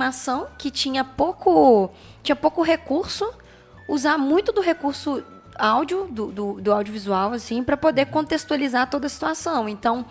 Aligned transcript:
animação 0.00 0.48
que 0.56 0.70
tinha 0.70 1.04
pouco, 1.04 1.90
tinha 2.22 2.34
pouco 2.34 2.62
recurso, 2.62 3.30
usar 3.86 4.16
muito 4.16 4.50
do 4.50 4.62
recurso 4.62 5.22
áudio, 5.58 6.08
do, 6.10 6.32
do, 6.32 6.60
do 6.60 6.72
audiovisual, 6.72 7.32
assim, 7.34 7.62
para 7.62 7.76
poder 7.76 8.06
contextualizar 8.06 8.88
toda 8.88 9.06
a 9.06 9.10
situação. 9.10 9.68
Então, 9.68 10.06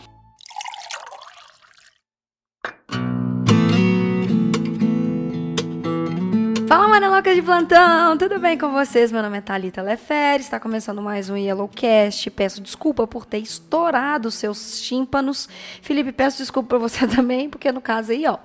Fala, 6.68 6.88
Mareloca 6.88 7.34
de 7.34 7.42
plantão! 7.42 8.16
Tudo 8.16 8.38
bem 8.38 8.56
com 8.56 8.72
vocês? 8.72 9.12
Meu 9.12 9.24
nome 9.24 9.40
é 9.40 9.42
Thalita 9.42 9.82
Lefere, 9.82 10.44
está 10.44 10.60
começando 10.60 11.02
mais 11.02 11.28
um 11.28 11.36
Yellowcast. 11.36 12.30
Peço 12.30 12.62
desculpa 12.62 13.08
por 13.08 13.26
ter 13.26 13.40
estourado 13.40 14.30
seus 14.30 14.80
tímpanos. 14.80 15.50
Felipe, 15.82 16.12
peço 16.12 16.38
desculpa 16.38 16.70
para 16.70 16.78
você 16.78 17.08
também, 17.10 17.50
porque 17.50 17.72
no 17.72 17.82
caso 17.82 18.12
aí, 18.12 18.28
ó, 18.28 18.38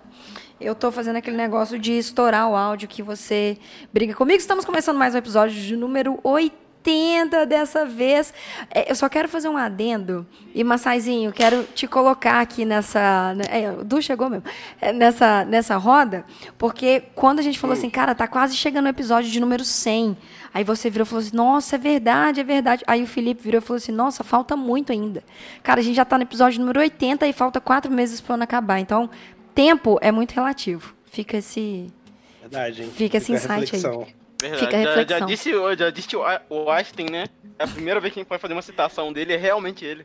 eu 0.61 0.75
tô 0.75 0.91
fazendo 0.93 1.17
aquele 1.17 1.37
negócio 1.37 1.79
de 1.79 1.93
estourar 1.93 2.49
o 2.49 2.57
áudio 2.57 2.89
que 2.89 3.03
você 3.03 3.59
briga 3.93 4.15
comigo. 4.15 4.39
Estamos 4.39 4.65
começando 4.65 4.97
mais 4.97 5.15
um 5.15 5.19
episódio 5.19 5.61
de 5.61 5.77
número 5.77 6.19
80 6.23 6.65
80 6.85 7.47
dessa 7.47 7.87
vez. 7.87 8.33
É, 8.71 8.91
eu 8.91 8.95
só 8.95 9.09
quero 9.09 9.27
fazer 9.27 9.49
um 9.49 9.57
adendo. 9.57 10.27
E, 10.55 10.63
Massaizinho, 10.63 11.33
quero 11.33 11.65
te 11.75 11.87
colocar 11.87 12.41
aqui 12.41 12.65
nessa. 12.65 13.35
Né, 13.35 13.45
é, 13.49 13.71
o 13.73 13.83
Du 13.83 14.03
chegou 14.03 14.29
mesmo. 14.29 14.45
É, 14.81 14.93
nessa, 14.93 15.45
nessa 15.47 15.77
roda, 15.77 16.25
porque 16.59 17.05
quando 17.15 17.39
a 17.39 17.43
gente 17.43 17.59
falou 17.59 17.73
assim, 17.73 17.89
cara, 17.89 18.15
tá 18.15 18.29
quase 18.29 18.55
chegando 18.55 18.85
o 18.85 18.89
episódio 18.89 19.31
de 19.31 19.41
número 19.41 19.65
100. 19.65 20.17
Aí 20.53 20.63
você 20.63 20.89
virou 20.89 21.05
e 21.05 21.09
falou 21.09 21.21
assim, 21.21 21.37
nossa, 21.37 21.75
é 21.75 21.79
verdade, 21.79 22.41
é 22.41 22.45
verdade. 22.45 22.85
Aí 22.87 23.03
o 23.03 23.07
Felipe 23.09 23.43
virou 23.43 23.59
e 23.59 23.61
falou 23.61 23.79
assim, 23.79 23.91
nossa, 23.91 24.23
falta 24.23 24.55
muito 24.55 24.93
ainda. 24.93 25.25
Cara, 25.65 25.81
a 25.81 25.83
gente 25.83 25.97
já 25.97 26.05
tá 26.05 26.17
no 26.17 26.23
episódio 26.23 26.61
número 26.61 26.79
80 26.79 27.27
e 27.27 27.33
falta 27.33 27.61
quatro 27.61 27.91
meses 27.91 28.21
pro 28.21 28.35
ano 28.35 28.45
acabar. 28.45 28.79
Então, 28.79 29.11
tempo 29.55 29.99
é 30.01 30.11
muito 30.11 30.33
relativo. 30.33 30.95
Fica 31.07 31.37
esse. 31.37 31.87
Verdade, 32.41 32.83
hein? 32.83 32.93
Fica 32.95 33.17
esse 33.19 33.33
insight 33.33 33.61
reflexão. 33.61 34.03
aí. 34.03 34.15
Verdade. 34.41 34.65
Fica 34.65 34.77
a 34.77 34.83
já, 34.83 34.89
reflexão. 34.89 35.19
já 35.19 35.27
disse, 35.27 35.53
já 35.79 35.91
disse 35.91 36.17
o 36.17 36.71
Einstein, 36.71 37.07
né? 37.11 37.27
É 37.59 37.65
a 37.65 37.69
primeira 37.69 38.01
vez 38.01 38.13
que 38.13 38.19
a 38.19 38.23
gente 38.23 38.29
pode 38.29 38.43
fazer 38.43 38.55
uma 38.55 38.63
citação 38.63 39.13
dele, 39.13 39.33
é 39.33 39.37
realmente 39.37 39.85
ele. 39.85 40.05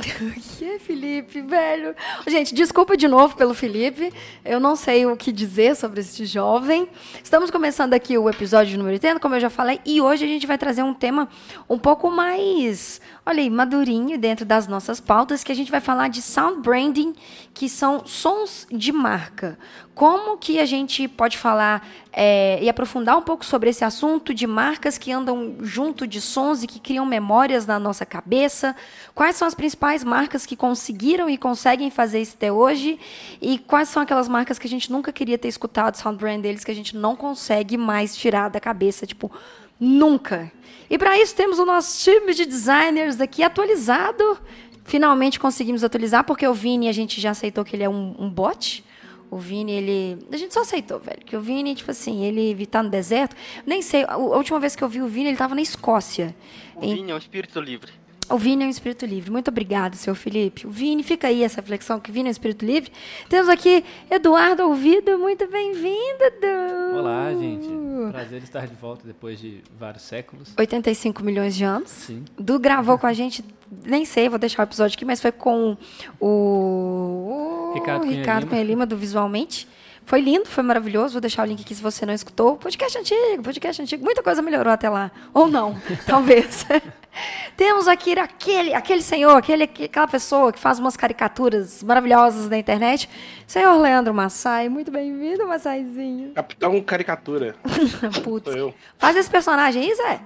que 0.58 0.64
é, 0.64 0.78
Felipe, 0.78 1.42
velho? 1.42 1.94
Gente, 2.26 2.54
desculpa 2.54 2.96
de 2.96 3.08
novo 3.08 3.36
pelo 3.36 3.54
Felipe. 3.54 4.12
Eu 4.44 4.60
não 4.60 4.76
sei 4.76 5.06
o 5.06 5.16
que 5.16 5.32
dizer 5.32 5.76
sobre 5.76 6.00
este 6.00 6.24
jovem. 6.24 6.88
Estamos 7.22 7.50
começando 7.50 7.92
aqui 7.94 8.16
o 8.16 8.28
episódio 8.28 8.76
número 8.78 8.94
80, 8.94 9.20
como 9.20 9.34
eu 9.34 9.40
já 9.40 9.50
falei, 9.50 9.80
e 9.84 10.00
hoje 10.00 10.24
a 10.24 10.28
gente 10.28 10.46
vai 10.46 10.56
trazer 10.56 10.82
um 10.82 10.94
tema 10.94 11.28
um 11.68 11.78
pouco 11.78 12.10
mais, 12.10 13.00
olha 13.30 13.42
aí, 13.42 13.48
madurinho 13.48 14.18
dentro 14.18 14.44
das 14.44 14.66
nossas 14.66 15.00
pautas, 15.00 15.44
que 15.44 15.52
a 15.52 15.54
gente 15.54 15.70
vai 15.70 15.80
falar 15.80 16.08
de 16.08 16.20
sound 16.20 16.62
branding, 16.62 17.14
que 17.54 17.68
são 17.68 18.04
sons 18.04 18.66
de 18.72 18.90
marca. 18.90 19.56
Como 19.94 20.36
que 20.36 20.58
a 20.58 20.66
gente 20.66 21.06
pode 21.06 21.38
falar 21.38 21.86
é, 22.12 22.58
e 22.60 22.68
aprofundar 22.68 23.16
um 23.16 23.22
pouco 23.22 23.44
sobre 23.44 23.70
esse 23.70 23.84
assunto 23.84 24.34
de 24.34 24.48
marcas 24.48 24.98
que 24.98 25.12
andam 25.12 25.54
junto 25.60 26.08
de 26.08 26.20
sons 26.20 26.64
e 26.64 26.66
que 26.66 26.80
criam 26.80 27.06
memórias 27.06 27.66
na 27.66 27.78
nossa 27.78 28.04
cabeça? 28.04 28.74
Quais 29.14 29.36
são 29.36 29.46
as 29.46 29.54
principais 29.54 30.02
marcas 30.02 30.44
que 30.44 30.56
conseguiram 30.56 31.30
e 31.30 31.38
conseguem 31.38 31.88
fazer 31.88 32.20
isso 32.20 32.34
até 32.36 32.50
hoje? 32.50 32.98
E 33.40 33.58
quais 33.60 33.88
são 33.90 34.02
aquelas 34.02 34.26
marcas 34.26 34.58
que 34.58 34.66
a 34.66 34.70
gente 34.70 34.90
nunca 34.90 35.12
queria 35.12 35.38
ter 35.38 35.46
escutado, 35.46 35.94
sound 35.94 36.18
brand 36.18 36.40
deles, 36.40 36.64
que 36.64 36.72
a 36.72 36.74
gente 36.74 36.96
não 36.96 37.14
consegue 37.14 37.76
mais 37.76 38.16
tirar 38.16 38.48
da 38.50 38.58
cabeça? 38.58 39.06
Tipo, 39.06 39.30
nunca. 39.78 40.50
E 40.90 40.98
para 40.98 41.16
isso 41.18 41.34
temos 41.36 41.58
o 41.60 41.64
nosso 41.64 42.02
time 42.02 42.34
de 42.34 42.44
designers 42.44 43.20
aqui 43.20 43.42
atualizado. 43.44 44.38
Finalmente 44.84 45.38
conseguimos 45.38 45.84
atualizar, 45.84 46.24
porque 46.24 46.46
o 46.46 46.52
Vini 46.52 46.88
a 46.88 46.92
gente 46.92 47.20
já 47.20 47.30
aceitou 47.30 47.64
que 47.64 47.76
ele 47.76 47.84
é 47.84 47.88
um, 47.88 48.14
um 48.18 48.28
bot. 48.28 48.84
O 49.30 49.38
Vini, 49.38 49.70
ele. 49.70 50.18
A 50.32 50.36
gente 50.36 50.52
só 50.52 50.62
aceitou, 50.62 50.98
velho. 50.98 51.20
Que 51.24 51.36
o 51.36 51.40
Vini, 51.40 51.72
tipo 51.76 51.92
assim, 51.92 52.24
ele 52.24 52.66
tá 52.66 52.82
no 52.82 52.90
deserto. 52.90 53.36
Nem 53.64 53.80
sei, 53.80 54.04
a 54.08 54.16
última 54.16 54.58
vez 54.58 54.74
que 54.74 54.82
eu 54.82 54.88
vi 54.88 55.00
o 55.00 55.06
Vini, 55.06 55.28
ele 55.28 55.36
tava 55.36 55.54
na 55.54 55.62
Escócia. 55.62 56.34
O 56.74 56.84
Em- 56.84 56.96
Vini 56.96 57.12
é 57.12 57.14
um 57.14 57.18
espírito 57.18 57.60
livre. 57.60 57.92
O 58.30 58.38
Vini 58.38 58.62
é 58.62 58.66
um 58.66 58.70
espírito 58.70 59.04
livre. 59.04 59.30
Muito 59.30 59.48
obrigado, 59.48 59.96
seu 59.96 60.14
Felipe. 60.14 60.64
O 60.66 60.70
Vini, 60.70 61.02
fica 61.02 61.26
aí 61.26 61.42
essa 61.42 61.60
reflexão 61.60 61.98
que 61.98 62.10
o 62.10 62.12
Vini 62.12 62.28
é 62.28 62.30
um 62.30 62.30
espírito 62.30 62.64
livre. 62.64 62.92
Temos 63.28 63.48
aqui 63.48 63.84
Eduardo 64.08 64.62
Ouvido. 64.62 65.18
Muito 65.18 65.48
bem-vindo, 65.48 66.22
Edu. 66.22 66.98
Olá, 66.98 67.34
gente. 67.34 67.68
Prazer 68.12 68.42
estar 68.42 68.66
de 68.68 68.74
volta 68.76 69.04
depois 69.04 69.40
de 69.40 69.62
vários 69.76 70.04
séculos. 70.04 70.54
85 70.56 71.24
milhões 71.24 71.56
de 71.56 71.64
anos. 71.64 71.90
Sim. 71.90 72.24
Du 72.38 72.58
gravou 72.60 72.96
com 72.98 73.06
a 73.06 73.12
gente, 73.12 73.44
nem 73.84 74.04
sei, 74.04 74.28
vou 74.28 74.38
deixar 74.38 74.62
o 74.62 74.64
episódio 74.64 74.96
aqui, 74.96 75.04
mas 75.04 75.20
foi 75.20 75.32
com 75.32 75.76
o, 76.20 77.70
o 77.70 77.72
Ricardo 77.74 78.02
Cunha 78.02 78.16
Ricardo 78.16 78.42
Lima. 78.42 78.50
Cunha 78.50 78.62
Lima, 78.62 78.86
do 78.86 78.96
Visualmente. 78.96 79.66
Foi 80.04 80.20
lindo, 80.20 80.46
foi 80.46 80.64
maravilhoso. 80.64 81.12
Vou 81.14 81.20
deixar 81.20 81.42
o 81.44 81.46
link 81.46 81.60
aqui 81.62 81.74
se 81.74 81.80
você 81.82 82.04
não 82.04 82.12
escutou. 82.12 82.56
Podcast 82.56 82.98
antigo, 82.98 83.42
podcast 83.44 83.80
antigo. 83.82 84.04
Muita 84.04 84.22
coisa 84.22 84.42
melhorou 84.42 84.72
até 84.72 84.88
lá. 84.88 85.10
Ou 85.32 85.46
não, 85.48 85.80
talvez. 86.06 86.66
Temos 87.56 87.86
aqui 87.86 88.18
aquele, 88.18 88.74
aquele 88.74 89.02
senhor, 89.02 89.36
aquele, 89.36 89.64
aquela 89.64 90.08
pessoa 90.08 90.52
que 90.52 90.58
faz 90.58 90.78
umas 90.78 90.96
caricaturas 90.96 91.82
maravilhosas 91.82 92.48
na 92.48 92.58
internet. 92.58 93.08
Senhor 93.46 93.76
Leandro 93.80 94.12
Massai. 94.12 94.68
Muito 94.68 94.90
bem-vindo, 94.90 95.46
Massaizinho. 95.46 96.32
Capitão 96.34 96.80
Caricatura. 96.82 97.54
Putz. 98.24 98.50
Faz 98.98 99.16
esse 99.16 99.30
personagem 99.30 99.82
aí, 99.84 99.94
Zé. 99.94 100.20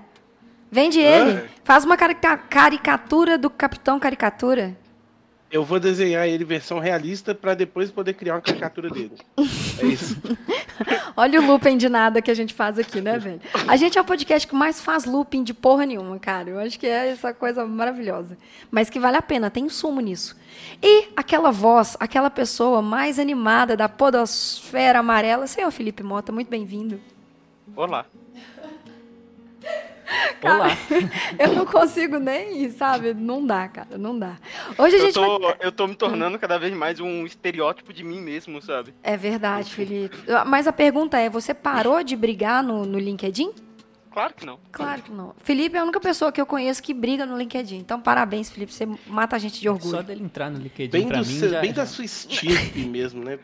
Vende 0.71 0.99
ele. 0.99 1.39
Ah. 1.45 1.49
Faz 1.63 1.85
uma 1.85 1.97
carica- 1.97 2.37
caricatura 2.39 3.37
do 3.37 3.51
Capitão 3.51 3.99
Caricatura. 4.01 4.77
Eu 5.55 5.63
vou 5.63 5.79
desenhar 5.79 6.27
ele 6.27 6.45
versão 6.45 6.81
realista 6.81 7.33
pra 7.33 7.55
depois 7.55 7.89
poder 7.89 8.15
criar 8.15 8.35
uma 8.35 8.41
caricatura 8.41 8.91
dele. 8.91 9.13
É 9.81 9.87
isso. 9.87 10.21
Olha 11.17 11.41
o 11.41 11.47
looping 11.47 11.77
de 11.77 11.89
nada 11.89 12.21
que 12.21 12.29
a 12.29 12.35
gente 12.35 12.53
faz 12.53 12.77
aqui, 12.77 13.01
né, 13.01 13.21
velho? 13.21 13.41
A 13.69 13.77
gente 13.77 13.97
é 13.97 14.01
o 14.01 14.05
podcast 14.05 14.49
que 14.49 14.55
mais 14.57 14.81
faz 14.81 15.05
looping 15.05 15.45
de 15.45 15.55
porra 15.55 15.87
nenhuma, 15.87 16.19
cara. 16.19 16.51
Eu 16.51 16.59
acho 16.59 16.77
que 16.77 16.89
é 16.89 17.11
essa 17.11 17.33
coisa 17.33 17.65
maravilhosa. 17.65 18.37
Mas 18.69 18.91
que 18.91 18.99
vale 18.99 19.17
a 19.17 19.23
pena, 19.23 19.49
tem 19.49 19.69
sumo 19.69 20.01
nisso. 20.01 20.37
E 20.83 21.07
aquela 21.17 21.53
voz, 21.53 21.97
aquela 22.01 22.31
pessoa 22.31 22.83
mais 22.83 23.21
animada 23.21 23.77
da 23.77 23.89
podosfera 23.89 24.99
amarela, 24.99 25.47
senhor 25.47 25.71
Felipe 25.71 26.03
Mota, 26.03 26.33
muito 26.33 26.49
bem-vindo. 26.49 27.01
Olá. 27.77 28.07
Olá. 30.43 30.69
Eu 31.39 31.53
não 31.55 31.67
consigo 31.67 32.19
nem, 32.19 32.71
sabe? 32.71 33.15
Não 33.15 33.45
dá, 33.45 33.69
cara, 33.69 33.99
não 33.99 34.19
dá. 34.19 34.37
Hoje 34.79 34.97
a 34.97 34.99
Eu 34.99 35.07
gente 35.07 35.19
vai... 35.19 35.27
tô, 35.29 35.55
eu 35.61 35.73
tô 35.73 35.87
me 35.87 35.95
tornando 35.95 36.39
cada 36.39 36.59
vez 36.59 36.73
mais 36.75 37.01
um 37.01 37.25
estereótipo 37.25 37.93
de 37.93 38.05
mim 38.05 38.21
mesmo, 38.21 38.61
sabe? 38.61 38.95
É 39.03 39.17
verdade, 39.17 39.71
Felipe. 39.71 40.17
Mas 40.47 40.67
a 40.67 40.73
pergunta 40.73 41.19
é: 41.19 41.29
você 41.29 41.55
parou 41.55 42.03
de 42.03 42.17
brigar 42.17 42.63
no, 42.63 42.85
no 42.85 42.99
LinkedIn? 42.99 43.53
Claro 44.15 44.33
que 44.33 44.47
não. 44.47 44.59
Claro 44.71 45.03
que 45.03 45.11
não. 45.13 45.35
Felipe 45.43 45.77
é 45.77 45.81
a 45.81 45.83
única 45.83 45.99
pessoa 45.99 46.31
que 46.31 46.41
eu 46.41 46.47
conheço 46.47 46.81
que 46.81 46.95
briga 46.95 47.27
no 47.27 47.37
LinkedIn. 47.37 47.79
Então, 47.79 48.01
parabéns, 48.01 48.49
Felipe. 48.49 48.73
Você 48.73 48.87
mata 49.09 49.35
a 49.35 49.39
gente 49.41 49.55
de 49.61 49.65
Só 49.67 49.73
orgulho. 49.73 50.03
dele 50.05 50.23
entrar 50.23 50.49
no 50.51 50.59
LinkedIn 50.59 50.91
Bem, 50.93 51.09
pra 51.09 51.19
mim 51.19 51.25
seu- 51.25 51.51
já... 51.51 51.61
bem 51.61 51.73
da 51.73 51.85
já- 51.85 51.91
sua 51.91 52.05
estirpe 52.05 52.79
mesmo, 52.87 53.25
né? 53.25 53.39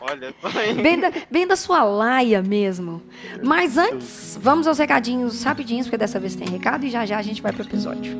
Olha, 0.00 0.32
Bem 0.80 1.00
da, 1.00 1.12
bem 1.30 1.46
da 1.46 1.56
sua 1.56 1.82
laia 1.82 2.40
mesmo. 2.40 3.02
Mas 3.42 3.76
antes, 3.76 4.38
vamos 4.40 4.68
aos 4.68 4.78
recadinhos 4.78 5.42
rapidinhos, 5.42 5.86
porque 5.86 5.98
dessa 5.98 6.20
vez 6.20 6.36
tem 6.36 6.48
recado 6.48 6.84
e 6.86 6.90
já 6.90 7.04
já 7.04 7.18
a 7.18 7.22
gente 7.22 7.42
vai 7.42 7.52
pro 7.52 7.64
episódio. 7.64 8.16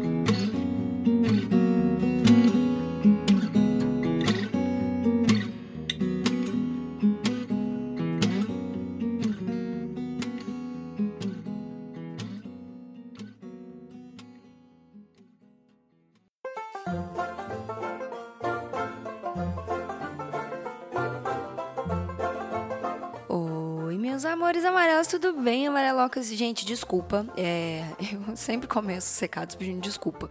Amores 24.51 24.65
amarelos, 24.65 25.07
tudo 25.07 25.33
bem, 25.35 25.69
amarelocas? 25.69 26.27
Gente, 26.27 26.67
desculpa, 26.67 27.25
é, 27.37 27.85
eu 28.29 28.37
sempre 28.37 28.67
começo 28.67 29.13
os 29.13 29.21
recados 29.21 29.55
pedindo 29.55 29.81
desculpa. 29.81 30.29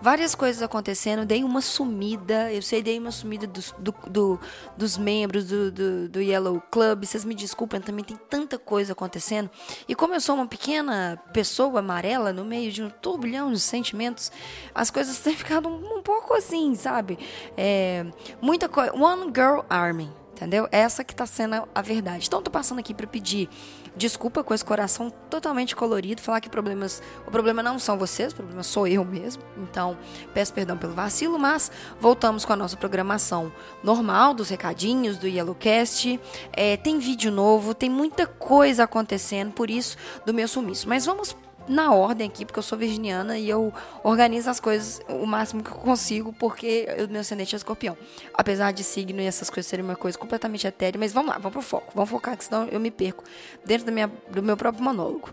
Várias 0.00 0.34
coisas 0.34 0.62
acontecendo, 0.62 1.26
dei 1.26 1.44
uma 1.44 1.60
sumida, 1.60 2.50
eu 2.50 2.62
sei, 2.62 2.82
dei 2.82 2.98
uma 2.98 3.10
sumida 3.10 3.46
dos, 3.46 3.74
do- 3.78 3.94
do- 4.08 4.40
dos 4.74 4.96
membros 4.96 5.44
do, 5.44 5.70
do, 5.70 6.08
do 6.08 6.18
Yellow 6.22 6.62
Club, 6.70 7.04
vocês 7.04 7.26
me 7.26 7.34
desculpem, 7.34 7.78
também 7.78 8.02
tem 8.02 8.16
tanta 8.16 8.58
coisa 8.58 8.92
acontecendo. 8.94 9.50
E 9.86 9.94
como 9.94 10.14
eu 10.14 10.20
sou 10.22 10.36
uma 10.36 10.46
pequena 10.46 11.22
pessoa 11.34 11.80
amarela 11.80 12.32
no 12.32 12.46
meio 12.46 12.72
de 12.72 12.82
um 12.82 12.88
turbilhão 12.88 13.52
de 13.52 13.60
sentimentos, 13.60 14.32
as 14.74 14.90
coisas 14.90 15.18
têm 15.20 15.36
ficado 15.36 15.68
um, 15.68 15.98
um 15.98 16.02
pouco 16.02 16.32
assim, 16.32 16.74
sabe? 16.74 17.18
É, 17.54 18.06
muita 18.40 18.66
coisa. 18.66 18.94
One 18.96 19.24
Girl 19.26 19.60
Army 19.68 20.10
Entendeu? 20.38 20.68
Essa 20.70 21.02
que 21.02 21.12
tá 21.12 21.26
sendo 21.26 21.68
a 21.74 21.82
verdade. 21.82 22.28
Então, 22.28 22.40
tô 22.40 22.48
passando 22.48 22.78
aqui 22.78 22.94
para 22.94 23.08
pedir 23.08 23.48
desculpa 23.96 24.44
com 24.44 24.54
esse 24.54 24.64
coração 24.64 25.10
totalmente 25.28 25.74
colorido, 25.74 26.22
falar 26.22 26.40
que 26.40 26.48
problemas, 26.48 27.02
o 27.26 27.30
problema 27.32 27.60
não 27.60 27.76
são 27.76 27.98
vocês, 27.98 28.32
o 28.32 28.36
problema 28.36 28.62
sou 28.62 28.86
eu 28.86 29.04
mesmo. 29.04 29.42
Então, 29.56 29.98
peço 30.32 30.54
perdão 30.54 30.78
pelo 30.78 30.92
vacilo, 30.92 31.40
mas 31.40 31.72
voltamos 32.00 32.44
com 32.44 32.52
a 32.52 32.56
nossa 32.56 32.76
programação 32.76 33.52
normal 33.82 34.32
dos 34.32 34.48
recadinhos 34.48 35.18
do 35.18 35.26
Yellowcast. 35.26 36.20
É, 36.52 36.76
tem 36.76 37.00
vídeo 37.00 37.32
novo, 37.32 37.74
tem 37.74 37.90
muita 37.90 38.24
coisa 38.24 38.84
acontecendo, 38.84 39.50
por 39.50 39.68
isso 39.68 39.96
do 40.24 40.32
meu 40.32 40.46
sumiço. 40.46 40.88
Mas 40.88 41.04
vamos 41.04 41.34
na 41.68 41.92
ordem 41.92 42.26
aqui, 42.26 42.44
porque 42.44 42.58
eu 42.58 42.62
sou 42.62 42.78
virginiana 42.78 43.38
e 43.38 43.48
eu 43.48 43.72
organizo 44.02 44.50
as 44.50 44.58
coisas 44.58 45.00
o 45.08 45.26
máximo 45.26 45.62
que 45.62 45.70
eu 45.70 45.76
consigo, 45.76 46.32
porque 46.32 46.86
o 47.06 47.10
meu 47.10 47.20
ascendente 47.20 47.54
é 47.54 47.56
escorpião. 47.56 47.96
Apesar 48.34 48.72
de 48.72 48.82
signo 48.82 49.20
e 49.20 49.26
essas 49.26 49.50
coisas 49.50 49.68
serem 49.68 49.84
uma 49.84 49.96
coisa 49.96 50.18
completamente 50.18 50.66
etérea, 50.66 50.98
mas 50.98 51.12
vamos 51.12 51.30
lá, 51.30 51.38
vamos 51.38 51.52
pro 51.52 51.62
foco. 51.62 51.92
Vamos 51.94 52.10
focar, 52.10 52.36
que 52.36 52.44
senão 52.44 52.66
eu 52.68 52.80
me 52.80 52.90
perco 52.90 53.24
dentro 53.64 53.86
da 53.86 53.92
minha, 53.92 54.10
do 54.30 54.42
meu 54.42 54.56
próprio 54.56 54.82
monólogo. 54.82 55.30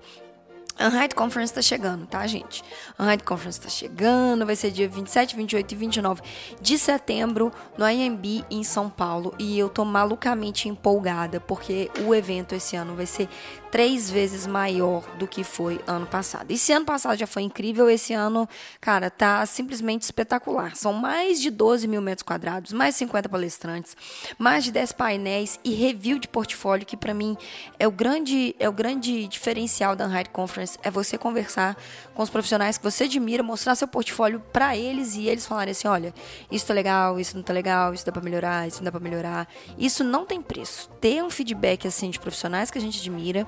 Unhide 0.78 1.16
Conference 1.16 1.54
tá 1.54 1.62
chegando, 1.62 2.06
tá, 2.06 2.28
gente? 2.28 2.62
Unhide 3.00 3.24
Conference 3.24 3.62
tá 3.62 3.70
chegando, 3.70 4.46
vai 4.46 4.58
ser 4.58 4.72
dia 4.72 4.90
27, 4.90 5.34
28 5.36 5.72
e 5.72 5.76
29 5.76 6.22
de 6.60 6.78
setembro 6.78 7.52
no 7.78 7.90
IMB 7.90 8.44
em 8.52 8.62
São 8.62 8.90
Paulo. 8.90 9.34
E 9.40 9.58
eu 9.58 9.70
tô 9.70 9.86
malucamente 9.86 10.68
empolgada, 10.68 11.40
porque 11.40 11.90
o 12.06 12.14
evento 12.14 12.54
esse 12.54 12.76
ano 12.76 12.94
vai 12.94 13.06
ser 13.06 13.30
três 13.76 14.10
vezes 14.10 14.48
maior 14.48 15.04
do 15.18 15.28
que 15.28 15.44
foi 15.44 15.82
ano 15.86 16.06
passado. 16.06 16.50
Esse 16.50 16.72
ano 16.72 16.86
passado 16.86 17.18
já 17.18 17.28
foi 17.28 17.42
incrível, 17.42 17.90
esse 17.90 18.14
ano, 18.14 18.48
cara, 18.80 19.10
tá 19.10 19.46
simplesmente 19.46 20.04
espetacular. 20.04 20.78
São 20.78 20.94
mais 20.94 21.42
de 21.42 21.52
12 21.52 21.86
mil 21.86 22.02
metros 22.02 22.24
quadrados, 22.24 22.72
mais 22.72 22.96
50 22.96 23.28
palestrantes, 23.28 23.98
mais 24.38 24.64
de 24.64 24.72
10 24.72 24.94
painéis 24.94 25.60
e 25.62 25.74
review 25.74 26.18
de 26.20 26.26
portfólio, 26.26 26.86
que 26.86 26.96
para 26.96 27.14
mim 27.14 27.36
é 27.78 27.86
o 27.86 27.92
grande, 27.92 28.56
é 28.60 28.70
o 28.70 28.72
grande 28.72 29.28
diferencial 29.28 29.94
da 29.94 30.08
Unhide 30.08 30.30
Conference, 30.30 30.80
é 30.82 30.90
você 30.90 31.18
conversar 31.18 31.76
com 32.14 32.24
os 32.24 32.30
profissionais 32.30 32.78
que 32.78 32.84
você 32.86 33.04
admira, 33.04 33.44
mostrar 33.44 33.76
seu 33.76 33.90
portfólio 33.90 34.40
para 34.54 34.78
eles 34.78 35.16
e 35.16 35.28
eles 35.28 35.46
falarem 35.46 35.74
assim, 35.74 35.90
olha, 35.90 36.14
isso 36.50 36.66
tá 36.66 36.74
legal, 36.74 37.20
isso 37.20 37.36
não 37.36 37.44
tá 37.44 37.52
legal, 37.52 37.94
isso 37.94 38.06
dá 38.06 38.12
para 38.14 38.22
melhorar, 38.22 38.70
isso 38.70 38.78
não 38.78 38.86
dá 38.86 38.92
para 38.92 39.02
melhorar. 39.02 39.50
Isso 39.78 40.02
não 40.02 40.26
tem 40.26 40.42
preço. 40.42 40.90
Ter 41.02 41.22
um 41.22 41.30
feedback 41.30 41.86
assim 41.86 42.10
de 42.10 42.18
profissionais 42.18 42.72
que 42.72 42.78
a 42.78 42.82
gente 42.82 43.02
admira 43.02 43.46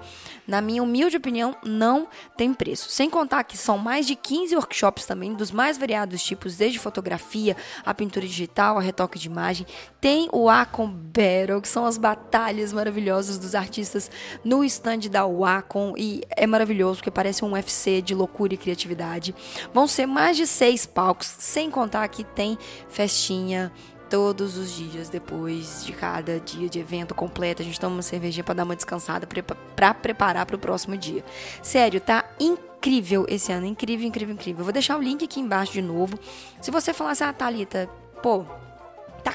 na 0.47 0.61
minha 0.61 0.81
humilde 0.81 1.17
opinião, 1.17 1.55
não 1.63 2.07
tem 2.37 2.53
preço. 2.53 2.89
Sem 2.89 3.09
contar 3.09 3.43
que 3.43 3.57
são 3.57 3.77
mais 3.77 4.07
de 4.07 4.15
15 4.15 4.55
workshops 4.55 5.05
também, 5.05 5.33
dos 5.33 5.51
mais 5.51 5.77
variados 5.77 6.23
tipos, 6.23 6.55
desde 6.55 6.79
fotografia, 6.79 7.55
a 7.85 7.93
pintura 7.93 8.25
digital, 8.25 8.77
a 8.77 8.81
retoque 8.81 9.19
de 9.19 9.27
imagem. 9.27 9.67
Tem 9.99 10.29
o 10.31 10.49
Acom 10.49 10.87
Battle, 10.87 11.61
que 11.61 11.67
são 11.67 11.85
as 11.85 11.97
batalhas 11.97 12.71
maravilhosas 12.71 13.37
dos 13.37 13.55
artistas 13.55 14.09
no 14.43 14.63
stand 14.63 15.09
da 15.11 15.25
Wacom. 15.25 15.93
E 15.97 16.21
é 16.29 16.47
maravilhoso, 16.47 16.97
porque 16.97 17.11
parece 17.11 17.43
um 17.43 17.51
UFC 17.51 18.01
de 18.01 18.15
loucura 18.15 18.53
e 18.53 18.57
criatividade. 18.57 19.35
Vão 19.73 19.87
ser 19.87 20.05
mais 20.05 20.37
de 20.37 20.47
seis 20.47 20.85
palcos, 20.85 21.27
sem 21.39 21.69
contar 21.69 22.07
que 22.07 22.23
tem 22.23 22.57
festinha 22.87 23.71
todos 24.09 24.57
os 24.57 24.71
dias 24.71 25.09
depois 25.09 25.85
de 25.85 25.93
cada 25.93 26.39
dia 26.39 26.69
de 26.69 26.79
evento 26.79 27.13
completo. 27.13 27.61
A 27.61 27.65
gente 27.65 27.79
toma 27.79 27.97
uma 27.97 28.01
cervejinha 28.01 28.43
para 28.43 28.55
dar 28.55 28.63
uma 28.63 28.75
descansada 28.75 29.27
para 29.75 29.93
preparar 29.93 30.45
para 30.45 30.55
o 30.55 30.59
próximo 30.59 30.97
dia. 30.97 31.23
Sério, 31.61 31.99
tá 31.99 32.25
incrível 32.39 33.25
esse 33.27 33.51
ano, 33.51 33.65
incrível, 33.65 34.07
incrível, 34.07 34.33
incrível. 34.33 34.63
Vou 34.63 34.73
deixar 34.73 34.97
o 34.97 35.01
link 35.01 35.23
aqui 35.23 35.39
embaixo 35.39 35.73
de 35.73 35.81
novo. 35.81 36.17
Se 36.61 36.71
você 36.71 36.93
falar 36.93 37.11
assim, 37.11 37.23
ah, 37.23 37.33
Thalita, 37.33 37.89
pô, 38.21 38.45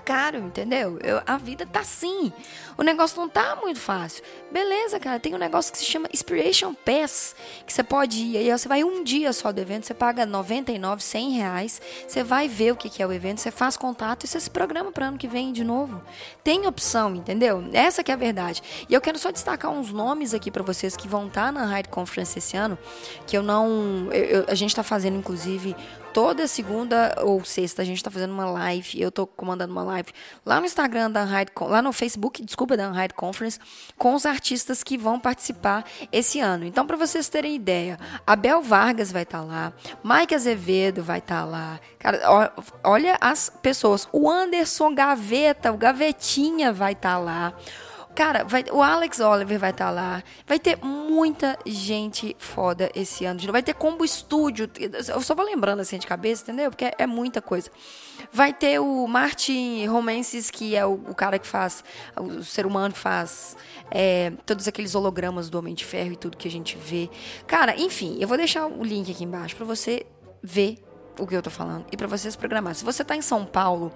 caro, 0.04 0.38
entendeu? 0.38 0.98
Eu, 1.02 1.22
a 1.26 1.36
vida 1.36 1.66
tá 1.66 1.80
assim. 1.80 2.32
O 2.76 2.82
negócio 2.82 3.20
não 3.20 3.28
tá 3.28 3.56
muito 3.56 3.80
fácil. 3.80 4.22
Beleza, 4.50 4.98
cara, 4.98 5.18
tem 5.18 5.34
um 5.34 5.38
negócio 5.38 5.72
que 5.72 5.78
se 5.78 5.84
chama 5.84 6.08
Inspiration 6.12 6.74
Pass, 6.74 7.34
que 7.66 7.72
você 7.72 7.82
pode 7.82 8.18
ir, 8.18 8.36
aí 8.36 8.50
você 8.50 8.68
vai 8.68 8.84
um 8.84 9.04
dia 9.04 9.32
só 9.32 9.52
do 9.52 9.60
evento, 9.60 9.86
você 9.86 9.94
paga 9.94 10.26
99, 10.26 11.02
100 11.02 11.30
reais, 11.30 11.80
você 12.06 12.22
vai 12.22 12.48
ver 12.48 12.72
o 12.72 12.76
que 12.76 13.02
é 13.02 13.06
o 13.06 13.12
evento, 13.12 13.40
você 13.40 13.50
faz 13.50 13.76
contato 13.76 14.24
e 14.24 14.26
você 14.26 14.40
se 14.40 14.50
programa 14.50 14.92
para 14.92 15.06
ano 15.06 15.18
que 15.18 15.28
vem 15.28 15.52
de 15.52 15.64
novo. 15.64 16.02
Tem 16.42 16.66
opção, 16.66 17.14
entendeu? 17.14 17.64
Essa 17.72 18.02
que 18.02 18.10
é 18.10 18.14
a 18.14 18.16
verdade. 18.16 18.62
E 18.88 18.94
eu 18.94 19.00
quero 19.00 19.18
só 19.18 19.30
destacar 19.30 19.70
uns 19.70 19.92
nomes 19.92 20.34
aqui 20.34 20.50
para 20.50 20.62
vocês 20.62 20.96
que 20.96 21.08
vão 21.08 21.26
estar 21.26 21.46
tá 21.46 21.52
na 21.52 21.66
Hyde 21.66 21.88
Conference 21.88 22.38
esse 22.38 22.56
ano, 22.56 22.78
que 23.26 23.36
eu 23.36 23.42
não... 23.42 24.08
Eu, 24.12 24.24
eu, 24.24 24.44
a 24.48 24.54
gente 24.54 24.74
tá 24.74 24.82
fazendo, 24.82 25.16
inclusive, 25.16 25.76
toda 26.12 26.46
segunda 26.46 27.14
ou 27.22 27.44
sexta 27.44 27.82
a 27.82 27.84
gente 27.84 27.96
está 27.96 28.10
fazendo 28.10 28.32
uma 28.32 28.46
live, 28.46 29.00
eu 29.00 29.08
estou 29.08 29.26
comandando 29.26 29.72
uma 29.72 29.82
live 29.82 30.12
lá 30.44 30.60
no 30.60 30.66
Instagram 30.66 31.10
da 31.10 31.24
Unhide, 31.24 31.50
lá 31.60 31.80
no 31.80 31.92
Facebook, 31.92 32.44
desculpa, 32.44 32.76
da 32.76 32.90
Unhide 32.90 33.14
Conference, 33.14 33.58
com 33.96 34.14
os 34.14 34.26
artistas 34.26 34.82
que 34.82 34.98
vão 34.98 35.18
participar 35.18 35.84
esse 36.12 36.40
ano. 36.40 36.64
Então, 36.64 36.86
para 36.86 36.96
vocês 36.96 37.28
terem 37.28 37.54
ideia, 37.54 37.98
Abel 38.26 38.62
Vargas 38.62 39.10
vai 39.10 39.22
estar 39.22 39.40
tá 39.40 39.44
lá, 39.44 39.72
Mike 40.04 40.34
Azevedo 40.34 41.02
vai 41.02 41.18
estar 41.18 41.40
tá 41.40 41.44
lá. 41.44 41.80
Cara, 41.98 42.20
olha 42.84 43.16
as 43.20 43.50
pessoas, 43.50 44.06
o 44.12 44.30
Anderson 44.30 44.94
Gaveta, 44.94 45.72
o 45.72 45.76
Gavetinha 45.76 46.72
vai 46.72 46.92
estar 46.92 47.14
tá 47.14 47.18
lá. 47.18 47.54
Cara, 48.14 48.44
vai, 48.44 48.64
o 48.70 48.82
Alex 48.82 49.20
Oliver 49.20 49.58
vai 49.58 49.70
estar 49.70 49.86
tá 49.86 49.90
lá. 49.90 50.22
Vai 50.46 50.58
ter 50.58 50.78
muita 50.82 51.58
gente 51.64 52.36
foda 52.38 52.90
esse 52.94 53.24
ano. 53.24 53.40
Vai 53.50 53.62
ter 53.62 53.74
Combo 53.74 54.06
Studio. 54.06 54.70
Eu 55.08 55.20
só 55.22 55.34
vou 55.34 55.44
lembrando 55.44 55.80
assim 55.80 55.98
de 55.98 56.06
cabeça, 56.06 56.42
entendeu? 56.42 56.70
Porque 56.70 56.84
é, 56.84 56.94
é 56.98 57.06
muita 57.06 57.40
coisa. 57.40 57.70
Vai 58.30 58.52
ter 58.52 58.78
o 58.78 59.06
Martin 59.06 59.86
Romances, 59.86 60.50
que 60.50 60.76
é 60.76 60.84
o, 60.84 60.92
o 60.92 61.14
cara 61.14 61.38
que 61.38 61.46
faz, 61.46 61.82
o 62.16 62.44
ser 62.44 62.66
humano 62.66 62.92
que 62.92 63.00
faz 63.00 63.56
é, 63.90 64.32
todos 64.44 64.68
aqueles 64.68 64.94
hologramas 64.94 65.48
do 65.48 65.58
Homem 65.58 65.74
de 65.74 65.84
Ferro 65.84 66.12
e 66.12 66.16
tudo 66.16 66.36
que 66.36 66.48
a 66.48 66.50
gente 66.50 66.76
vê. 66.76 67.08
Cara, 67.46 67.74
enfim, 67.80 68.18
eu 68.20 68.28
vou 68.28 68.36
deixar 68.36 68.66
o 68.66 68.84
link 68.84 69.10
aqui 69.10 69.24
embaixo 69.24 69.56
para 69.56 69.64
você 69.64 70.04
ver 70.42 70.78
o 71.18 71.26
que 71.26 71.34
eu 71.34 71.42
tô 71.42 71.50
falando 71.50 71.86
e 71.90 71.96
para 71.96 72.06
vocês 72.06 72.36
programar. 72.36 72.74
Se 72.74 72.84
você 72.84 73.04
tá 73.04 73.16
em 73.16 73.22
São 73.22 73.44
Paulo, 73.44 73.92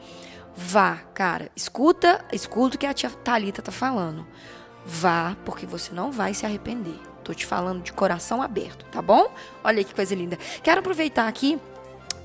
Vá, 0.56 0.97
cara, 1.12 1.50
escuta, 1.55 2.25
escuta 2.32 2.76
o 2.76 2.79
que 2.79 2.87
a 2.87 2.94
tia 2.94 3.11
Thalita 3.11 3.61
tá 3.61 3.70
falando. 3.70 4.26
Vá, 4.85 5.37
porque 5.44 5.67
você 5.67 5.93
não 5.93 6.11
vai 6.11 6.32
se 6.32 6.47
arrepender. 6.47 6.99
Tô 7.23 7.35
te 7.35 7.44
falando 7.44 7.82
de 7.82 7.93
coração 7.93 8.41
aberto, 8.41 8.87
tá 8.87 9.03
bom? 9.03 9.35
Olha 9.62 9.85
que 9.85 9.94
coisa 9.94 10.14
linda. 10.14 10.38
Quero 10.62 10.81
aproveitar 10.81 11.29
aqui 11.29 11.61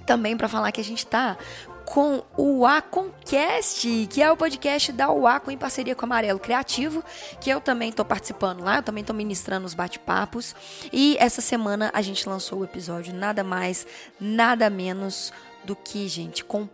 também 0.06 0.38
para 0.38 0.48
falar 0.48 0.72
que 0.72 0.80
a 0.80 0.84
gente 0.84 1.06
tá 1.06 1.38
com 1.84 2.24
o 2.38 2.66
Aconcast, 2.66 4.08
que 4.10 4.22
é 4.22 4.32
o 4.32 4.38
podcast 4.38 4.94
da 4.94 5.12
UACO 5.12 5.52
em 5.52 5.58
parceria 5.58 5.94
com 5.94 6.04
o 6.04 6.06
Amarelo 6.06 6.40
Criativo, 6.40 7.04
que 7.42 7.50
eu 7.50 7.60
também 7.60 7.90
estou 7.90 8.06
participando 8.06 8.64
lá, 8.64 8.78
eu 8.78 8.84
também 8.84 9.02
estou 9.02 9.16
ministrando 9.16 9.66
os 9.66 9.74
bate-papos. 9.74 10.56
E 10.94 11.18
essa 11.20 11.42
semana 11.42 11.92
a 11.94 12.02
gente 12.02 12.30
lançou 12.30 12.60
o 12.60 12.64
episódio 12.64 13.14
nada 13.14 13.44
mais, 13.44 13.86
nada 14.20 14.70
menos 14.70 15.34
do 15.66 15.76
que, 15.76 16.08
gente, 16.08 16.46
com 16.46 16.70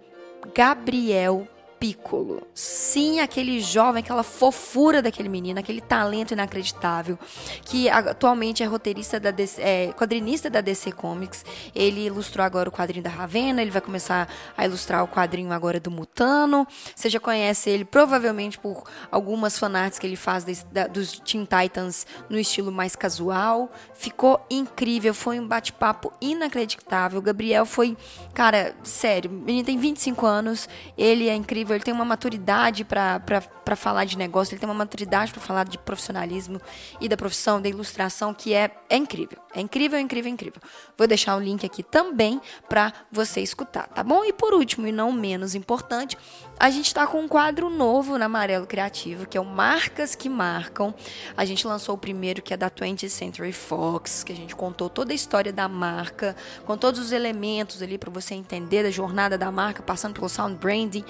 Gabriel 0.53 1.47
Piccolo. 1.79 2.47
Sim, 2.53 3.19
aquele 3.19 3.59
jovem, 3.59 4.01
aquela 4.01 4.23
fofura 4.23 5.01
daquele 5.01 5.29
menino, 5.29 5.59
aquele 5.59 5.81
talento 5.81 6.31
inacreditável, 6.31 7.19
que 7.63 7.87
atualmente 7.87 8.63
é 8.63 8.65
roteirista 8.65 9.19
da 9.19 9.29
DC, 9.29 9.61
é, 9.61 9.93
quadrinista 9.93 10.49
da 10.49 10.59
DC 10.59 10.91
Comics. 10.91 11.45
Ele 11.75 12.05
ilustrou 12.05 12.43
agora 12.43 12.67
o 12.67 12.71
quadrinho 12.71 13.03
da 13.03 13.09
Ravena, 13.09 13.61
ele 13.61 13.69
vai 13.69 13.81
começar 13.81 14.27
a 14.57 14.65
ilustrar 14.65 15.03
o 15.03 15.07
quadrinho 15.07 15.51
agora 15.51 15.79
do 15.79 15.91
Mutano. 15.91 16.67
Você 16.95 17.09
já 17.09 17.19
conhece 17.19 17.69
ele 17.69 17.85
provavelmente 17.85 18.57
por 18.57 18.83
algumas 19.11 19.57
fanarts 19.59 19.99
que 19.99 20.07
ele 20.07 20.15
faz 20.15 20.43
da, 20.71 20.87
dos 20.87 21.19
Teen 21.19 21.45
Titans 21.45 22.07
no 22.27 22.39
estilo 22.39 22.71
mais 22.71 22.95
casual. 22.95 23.71
Ficou 23.93 24.43
incrível, 24.49 25.13
foi 25.13 25.39
um 25.39 25.47
bate-papo 25.47 26.11
inacreditável. 26.19 27.19
O 27.19 27.21
Gabriel 27.21 27.65
foi, 27.65 27.95
cara, 28.33 28.75
sério, 28.83 29.29
menino 29.29 29.65
tem 29.65 29.77
25 29.77 30.25
anos, 30.25 30.67
ele 30.97 31.29
é 31.29 31.35
incrível 31.35 31.66
ele 31.75 31.83
tem 31.83 31.93
uma 31.93 32.05
maturidade 32.05 32.83
para 32.83 33.75
falar 33.75 34.05
de 34.05 34.17
negócio, 34.17 34.53
ele 34.53 34.59
tem 34.59 34.69
uma 34.69 34.75
maturidade 34.75 35.31
para 35.31 35.41
falar 35.41 35.65
de 35.65 35.77
profissionalismo 35.77 36.61
e 36.99 37.07
da 37.07 37.17
profissão, 37.17 37.61
da 37.61 37.69
ilustração, 37.69 38.33
que 38.33 38.53
é, 38.53 38.71
é 38.89 38.97
incrível. 38.97 39.37
É 39.53 39.61
incrível, 39.61 39.99
incrível, 39.99 40.31
incrível. 40.31 40.61
Vou 40.97 41.07
deixar 41.07 41.35
o 41.35 41.39
link 41.39 41.65
aqui 41.65 41.81
também 41.81 42.39
para 42.69 42.93
você 43.11 43.41
escutar, 43.41 43.87
tá 43.87 44.03
bom? 44.03 44.23
E 44.23 44.31
por 44.31 44.53
último, 44.53 44.85
e 44.87 44.91
não 44.91 45.11
menos 45.11 45.55
importante, 45.55 46.17
a 46.59 46.69
gente 46.69 46.87
está 46.87 47.07
com 47.07 47.21
um 47.21 47.27
quadro 47.27 47.69
novo 47.69 48.17
na 48.17 48.25
Amarelo 48.25 48.67
Criativo, 48.67 49.27
que 49.27 49.37
é 49.37 49.41
o 49.41 49.45
Marcas 49.45 50.15
que 50.15 50.29
Marcam. 50.29 50.93
A 51.35 51.45
gente 51.45 51.65
lançou 51.65 51.95
o 51.95 51.97
primeiro, 51.97 52.41
que 52.41 52.53
é 52.53 52.57
da 52.57 52.69
20th 52.69 53.09
Century 53.09 53.51
Fox, 53.51 54.23
que 54.23 54.31
a 54.31 54.35
gente 54.35 54.55
contou 54.55 54.89
toda 54.89 55.11
a 55.11 55.15
história 55.15 55.51
da 55.51 55.67
marca, 55.67 56.35
com 56.65 56.77
todos 56.77 56.99
os 56.99 57.11
elementos 57.11 57.81
ali 57.81 57.97
para 57.97 58.11
você 58.11 58.35
entender 58.35 58.83
da 58.83 58.91
jornada 58.91 59.37
da 59.37 59.51
marca, 59.51 59.81
passando 59.81 60.13
pelo 60.13 60.29
sound 60.29 60.55
branding, 60.55 61.03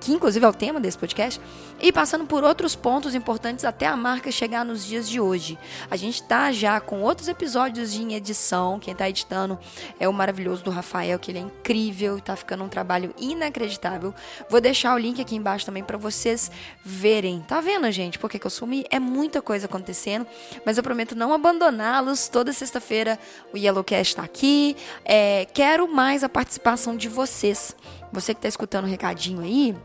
que 0.00 0.12
inclusive 0.12 0.44
é 0.44 0.48
o 0.48 0.52
tema 0.52 0.80
desse 0.80 0.98
podcast, 0.98 1.40
e 1.80 1.92
passando 1.92 2.26
por 2.26 2.44
outros 2.44 2.74
pontos 2.74 3.14
importantes 3.14 3.64
até 3.64 3.86
a 3.86 3.96
marca 3.96 4.30
chegar 4.30 4.64
nos 4.64 4.84
dias 4.84 5.08
de 5.08 5.20
hoje. 5.20 5.58
A 5.90 5.96
gente 5.96 6.22
tá 6.22 6.50
já 6.52 6.80
com 6.80 7.02
outros 7.02 7.28
episódios 7.28 7.94
em 7.94 8.14
edição, 8.14 8.78
quem 8.78 8.94
tá 8.94 9.08
editando 9.08 9.58
é 9.98 10.08
o 10.08 10.12
maravilhoso 10.12 10.62
do 10.62 10.70
Rafael, 10.70 11.18
que 11.18 11.30
ele 11.30 11.38
é 11.38 11.42
incrível, 11.42 12.20
tá 12.20 12.34
ficando 12.36 12.64
um 12.64 12.68
trabalho 12.68 13.14
inacreditável. 13.18 14.14
Vou 14.48 14.60
deixar 14.60 14.94
o 14.94 14.98
link 14.98 15.20
aqui 15.20 15.36
embaixo 15.36 15.66
também 15.66 15.84
para 15.84 15.96
vocês 15.96 16.50
verem. 16.84 17.40
Tá 17.40 17.60
vendo, 17.60 17.90
gente? 17.90 18.18
Porque 18.18 18.38
que 18.38 18.46
eu 18.46 18.50
sumi? 18.50 18.84
É 18.90 18.98
muita 18.98 19.40
coisa 19.40 19.66
acontecendo, 19.66 20.26
mas 20.64 20.76
eu 20.76 20.82
prometo 20.82 21.14
não 21.14 21.32
abandoná-los. 21.32 22.28
Toda 22.28 22.52
sexta-feira 22.52 23.18
o 23.52 23.56
Yellowcast 23.56 24.16
tá 24.16 24.22
aqui. 24.22 24.76
É, 25.04 25.46
quero 25.52 25.86
mais 25.88 26.24
a 26.24 26.28
participação 26.28 26.96
de 26.96 27.08
vocês. 27.08 27.74
Você 28.12 28.34
que 28.34 28.40
tá 28.40 28.48
escutando 28.48 28.84
o 28.84 28.88
recadinho 28.88 29.40
aí, 29.40 29.76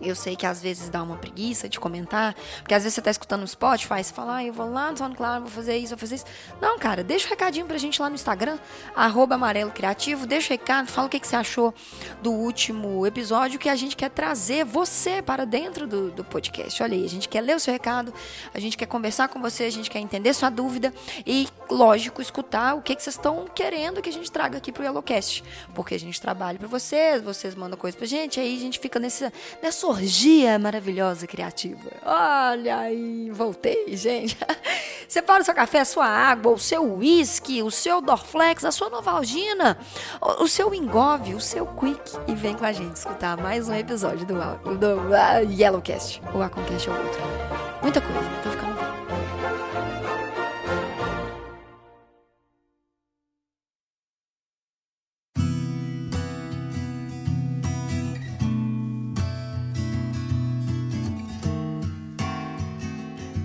eu 0.00 0.14
sei 0.14 0.36
que 0.36 0.46
às 0.46 0.60
vezes 0.60 0.88
dá 0.88 1.02
uma 1.02 1.16
preguiça 1.16 1.68
de 1.68 1.78
comentar, 1.78 2.34
porque 2.60 2.74
às 2.74 2.82
vezes 2.82 2.94
você 2.94 3.02
tá 3.02 3.10
escutando 3.10 3.42
no 3.42 3.48
Spotify, 3.48 4.02
você 4.02 4.12
fala, 4.12 4.36
ah, 4.36 4.44
eu 4.44 4.52
vou 4.52 4.70
lá 4.70 4.90
no 4.90 4.98
SoundCloud, 4.98 5.40
vou 5.40 5.50
fazer 5.50 5.76
isso, 5.76 5.90
vou 5.90 5.98
fazer 5.98 6.16
isso. 6.16 6.24
Não, 6.60 6.78
cara, 6.78 7.02
deixa 7.02 7.26
o 7.26 7.28
um 7.28 7.30
recadinho 7.30 7.66
pra 7.66 7.78
gente 7.78 8.00
lá 8.00 8.08
no 8.08 8.14
Instagram, 8.14 8.58
arroba 8.94 9.34
amarelo 9.34 9.70
criativo, 9.70 10.26
deixa 10.26 10.48
o 10.48 10.50
recado, 10.50 10.88
fala 10.88 11.06
o 11.06 11.10
que, 11.10 11.20
que 11.20 11.26
você 11.26 11.36
achou 11.36 11.74
do 12.22 12.32
último 12.32 13.06
episódio, 13.06 13.58
que 13.58 13.68
a 13.68 13.76
gente 13.76 13.96
quer 13.96 14.10
trazer 14.10 14.64
você 14.64 15.22
para 15.22 15.44
dentro 15.44 15.86
do, 15.86 16.10
do 16.10 16.24
podcast. 16.24 16.82
Olha 16.82 16.94
aí, 16.94 17.04
a 17.04 17.08
gente 17.08 17.28
quer 17.28 17.40
ler 17.40 17.56
o 17.56 17.60
seu 17.60 17.72
recado, 17.72 18.12
a 18.52 18.60
gente 18.60 18.76
quer 18.76 18.86
conversar 18.86 19.28
com 19.28 19.40
você, 19.40 19.64
a 19.64 19.70
gente 19.70 19.90
quer 19.90 19.98
entender 19.98 20.32
sua 20.34 20.50
dúvida 20.50 20.92
e, 21.26 21.48
lógico, 21.70 22.22
escutar 22.22 22.74
o 22.74 22.82
que, 22.82 22.94
que 22.94 23.02
vocês 23.02 23.16
estão 23.16 23.46
querendo 23.54 24.00
que 24.00 24.08
a 24.08 24.12
gente 24.12 24.30
traga 24.30 24.58
aqui 24.58 24.72
pro 24.72 24.82
Yellowcast. 24.82 25.44
Porque 25.74 25.94
a 25.94 25.98
gente 25.98 26.20
trabalha 26.20 26.58
para 26.58 26.68
vocês, 26.68 27.22
vocês 27.22 27.54
mandam 27.54 27.78
coisa 27.78 27.96
pra 27.96 28.06
gente, 28.06 28.40
aí 28.40 28.56
a 28.56 28.60
gente 28.60 28.78
fica 28.78 28.98
nesse, 28.98 29.30
nessa 29.62 29.86
orgia 29.88 30.58
maravilhosa 30.58 31.26
criativa. 31.26 31.90
Olha 32.04 32.78
aí, 32.78 33.30
voltei, 33.30 33.96
gente. 33.96 34.36
Separa 35.08 35.42
o 35.42 35.44
seu 35.44 35.54
café, 35.54 35.80
a 35.80 35.84
sua 35.84 36.06
água, 36.06 36.52
o 36.52 36.58
seu 36.58 36.96
whisky, 36.96 37.62
o 37.62 37.70
seu 37.70 38.00
Dorflex, 38.00 38.64
a 38.64 38.70
sua 38.70 38.90
Novalgina, 38.90 39.78
o, 40.20 40.46
seu 40.46 40.74
Engove, 40.74 41.34
o 41.34 41.40
seu 41.40 41.66
Quick 41.66 42.18
e 42.26 42.34
vem 42.34 42.54
com 42.54 42.64
a 42.64 42.72
gente 42.72 42.96
escutar 42.96 43.36
mais 43.36 43.68
um 43.68 43.74
episódio 43.74 44.26
do, 44.26 44.34
do 44.76 44.96
uh, 44.96 45.50
Yellowcast, 45.50 46.20
ou 46.34 46.42
Aconcast 46.42 46.90
ou 46.90 46.96
outro. 46.96 47.22
Muita 47.82 48.00
coisa, 48.00 48.28
tô 48.42 48.50
ficando 48.50 48.77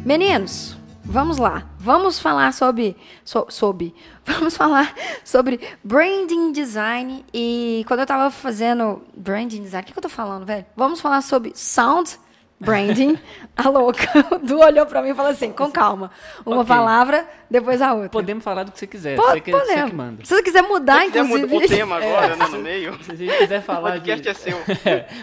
Meninos, 0.05 0.75
vamos 1.05 1.37
lá. 1.37 1.65
Vamos 1.79 2.19
falar 2.19 2.51
sobre, 2.51 2.97
so, 3.23 3.45
sobre. 3.49 3.95
Vamos 4.25 4.57
falar 4.57 4.93
sobre 5.23 5.61
branding 5.81 6.51
design. 6.51 7.25
E 7.33 7.85
quando 7.87 8.01
eu 8.01 8.05
tava 8.05 8.29
fazendo 8.29 9.01
branding 9.15 9.61
design, 9.63 9.81
o 9.81 9.85
que, 9.85 9.93
que 9.93 9.99
eu 9.99 10.03
tô 10.03 10.09
falando, 10.09 10.45
velho? 10.45 10.65
Vamos 10.75 10.99
falar 10.99 11.21
sobre 11.21 11.53
sound 11.55 12.19
branding. 12.63 13.17
a 13.55 13.69
louca. 13.69 14.07
O 14.33 14.39
Du 14.39 14.59
olhou 14.59 14.85
pra 14.85 15.01
mim 15.01 15.09
e 15.09 15.13
falou 15.13 15.31
assim, 15.31 15.51
com 15.51 15.69
calma. 15.71 16.09
Uma 16.45 16.57
Ok. 16.61 16.67
palavra, 16.67 17.27
depois 17.49 17.81
a 17.81 17.93
outra. 17.93 18.09
Podemos 18.09 18.43
falar 18.43 18.63
do 18.63 18.71
que 18.71 18.79
você 18.79 18.87
quiser. 18.87 19.15
Po- 19.15 19.21
você, 19.23 19.41
que, 19.41 19.51
você 19.51 19.59
podemos. 19.65 19.89
que 19.91 19.95
manda. 19.95 20.25
Se 20.25 20.35
você 20.35 20.41
quiser 20.43 20.61
mudar, 20.63 21.01
Se 21.01 21.07
quiser 21.11 21.23
inclusive. 21.25 21.47
mudar 21.53 21.65
o 21.65 21.67
tema 21.69 21.97
agora, 22.01 22.35
né, 22.35 22.47
no 22.47 22.59
meio, 22.59 22.97
Se 23.03 23.15
gente 23.15 23.37
quiser 23.37 23.59
o 23.59 23.61
falar 23.61 23.91
de... 23.99 24.09
podcast 24.11 24.27
é 24.29 24.33
seu. 24.33 24.57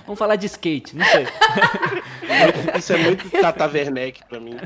Vamos 0.06 0.18
falar 0.18 0.37
de 0.37 0.47
skate, 0.47 0.97
não 0.97 1.04
sei. 1.06 1.26
Isso 2.78 2.92
é 2.92 2.99
muito 2.99 3.28
Tata 3.30 3.66
Werneck 3.66 4.23
pra 4.28 4.38
mim. 4.40 4.56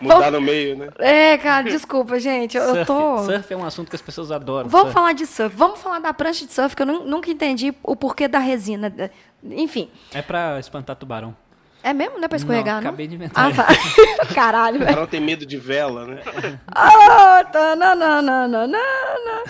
Mudar 0.00 0.30
no 0.30 0.40
meio, 0.40 0.76
né? 0.76 0.88
É, 0.98 1.38
cara, 1.38 1.62
desculpa, 1.64 2.18
gente. 2.18 2.56
Eu, 2.56 2.62
eu 2.64 2.74
surf, 2.74 2.86
tô. 2.86 3.18
surf 3.24 3.52
é 3.52 3.56
um 3.56 3.64
assunto 3.64 3.88
que 3.88 3.96
as 3.96 4.02
pessoas 4.02 4.30
adoram. 4.30 4.68
Vamos 4.68 4.86
surf. 4.88 4.94
falar 4.94 5.12
de 5.12 5.26
surf. 5.26 5.54
Vamos 5.56 5.80
falar 5.80 5.98
da 6.00 6.12
prancha 6.12 6.44
de 6.46 6.52
surf, 6.52 6.74
que 6.74 6.82
eu 6.82 6.86
nu- 6.86 7.04
nunca 7.04 7.30
entendi 7.30 7.72
o 7.82 7.94
porquê 7.96 8.26
da 8.28 8.38
resina. 8.38 8.92
Enfim. 9.42 9.90
É 10.12 10.22
pra 10.22 10.58
espantar 10.58 10.96
tubarão. 10.96 11.36
É 11.84 11.92
mesmo? 11.92 12.16
Não 12.16 12.24
é 12.24 12.28
pra 12.28 12.36
escorregar, 12.38 12.76
Não, 12.76 12.82
não? 12.82 12.88
acabei 12.88 13.06
de 13.06 13.14
inventar. 13.14 13.50
Ah, 13.50 13.54
tá. 13.54 13.66
Caralho, 14.34 14.76
O 14.76 14.78
velho. 14.80 14.94
cara 14.94 15.06
tem 15.06 15.20
medo 15.20 15.44
de 15.44 15.58
vela, 15.58 16.06
né? 16.06 16.22
Ah, 16.66 17.44
tá, 17.44 17.76
não, 17.76 17.94
não, 17.94 18.22
não, 18.22 18.48
não, 18.48 18.66
não. 18.66 19.44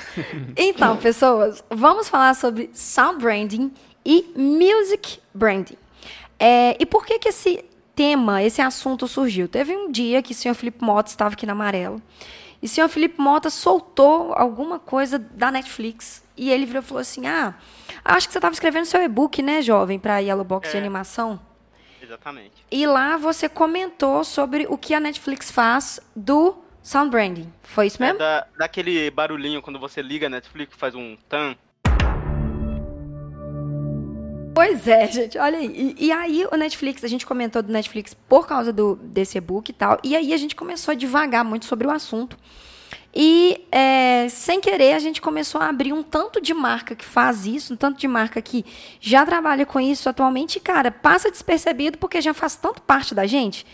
Então, 0.57 0.97
pessoas, 0.97 1.63
vamos 1.71 2.09
falar 2.09 2.35
sobre 2.35 2.71
sound 2.75 3.23
branding 3.23 3.73
e 4.05 4.33
music 4.37 5.21
branding. 5.33 5.77
É, 6.39 6.77
e 6.81 6.85
por 6.85 7.07
que 7.07 7.19
que 7.21 7.29
esse 7.29 7.65
tema, 7.95 8.43
esse 8.43 8.61
assunto 8.61 9.07
surgiu? 9.07 9.47
Teve 9.47 9.75
um 9.77 9.91
dia 9.93 10.21
que 10.21 10.33
o 10.33 10.35
senhor 10.35 10.55
Felipe 10.55 10.85
Mota 10.85 11.09
estava 11.11 11.35
aqui 11.35 11.47
na 11.47 11.53
Amarelo 11.53 12.03
e 12.61 12.67
o 12.67 12.69
senhor 12.69 12.89
Felipe 12.89 13.21
Mota 13.21 13.49
soltou 13.49 14.33
alguma 14.35 14.81
coisa 14.81 15.19
da 15.19 15.53
Netflix 15.53 16.25
e 16.37 16.51
ele 16.51 16.67
virou 16.67 16.83
e 16.83 16.85
falou 16.85 17.01
assim, 17.01 17.29
ah, 17.29 17.55
acho 18.05 18.27
que 18.27 18.33
você 18.33 18.39
estava 18.39 18.53
escrevendo 18.53 18.87
seu 18.87 19.01
e-book, 19.01 19.41
né, 19.41 19.63
jovem, 19.63 20.01
para 20.01 20.19
Yellow 20.19 20.45
Box 20.45 20.71
de 20.73 20.77
É. 20.77 20.81
animação. 20.81 21.39
Exatamente. 22.15 22.53
E 22.71 22.87
lá 22.87 23.17
você 23.17 23.49
comentou 23.49 24.23
sobre 24.25 24.67
o 24.69 24.79
que 24.79 24.95
a 24.95 25.01
Netflix 25.01 25.51
faz 25.51 25.99
do 26.15 26.57
sound 26.83 27.11
branding. 27.11 27.53
Foi 27.63 27.87
isso 27.87 28.01
É 28.03 28.07
mesmo? 28.07 28.19
da, 28.21 28.47
daquele 28.57 29.11
barulhinho 29.11 29.61
quando 29.61 29.79
você 29.79 30.01
liga 30.01 30.27
a 30.27 30.31
Netflix, 30.31 30.77
faz 30.77 30.95
um 30.95 31.17
tan. 31.29 31.57
Pois 34.55 34.87
é, 34.87 35.09
gente, 35.09 35.37
olha 35.37 35.59
aí. 35.59 35.95
E, 35.99 36.07
e 36.07 36.13
aí 36.13 36.47
o 36.53 36.57
Netflix, 36.57 37.03
a 37.03 37.09
gente 37.09 37.27
comentou 37.27 37.61
do 37.61 37.73
Netflix 37.73 38.15
por 38.15 38.47
causa 38.47 38.73
do, 38.73 38.95
desse 38.95 39.37
e-book 39.37 39.69
e 39.69 39.73
tal. 39.73 39.99
E 40.05 40.15
aí 40.15 40.33
a 40.33 40.37
gente 40.37 40.55
começou 40.55 40.93
a 40.93 40.95
divagar 40.95 41.45
muito 41.45 41.65
sobre 41.65 41.89
o 41.89 41.91
assunto. 41.91 42.39
E 43.15 43.65
é, 43.71 44.27
sem 44.29 44.61
querer 44.61 44.95
a 44.95 44.99
gente 44.99 45.21
começou 45.21 45.61
a 45.61 45.69
abrir 45.69 45.93
um 45.93 46.03
tanto 46.03 46.41
de 46.41 46.53
marca 46.53 46.97
que 46.97 47.05
faz 47.05 47.47
isso, 47.47 47.75
um 47.75 47.77
tanto 47.77 47.99
de 47.99 48.09
marca 48.09 48.43
que 48.43 48.65
já 49.01 49.25
trabalha 49.25 49.65
com 49.65 49.79
isso 49.79 50.09
atualmente. 50.09 50.57
E, 50.57 50.61
cara, 50.61 50.91
passa 50.91 51.31
despercebido 51.31 51.97
porque 51.99 52.21
já 52.21 52.35
faz 52.35 52.57
tanto 52.57 52.83
parte 52.83 53.15
da 53.15 53.27
gente 53.27 53.65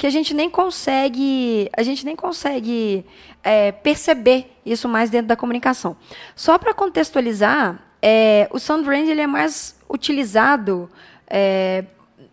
que 0.00 0.06
a 0.06 0.10
gente 0.10 0.32
nem 0.32 0.48
consegue, 0.48 1.70
a 1.76 1.82
gente 1.82 2.06
nem 2.06 2.16
consegue 2.16 3.04
é, 3.42 3.70
perceber 3.70 4.50
isso 4.64 4.88
mais 4.88 5.10
dentro 5.10 5.28
da 5.28 5.36
comunicação. 5.36 5.94
Só 6.34 6.56
para 6.56 6.72
contextualizar, 6.72 7.78
é, 8.00 8.48
o 8.50 8.58
sound 8.58 8.82
brand 8.82 9.06
ele 9.06 9.20
é 9.20 9.26
mais 9.26 9.78
utilizado 9.90 10.90
é, 11.26 11.84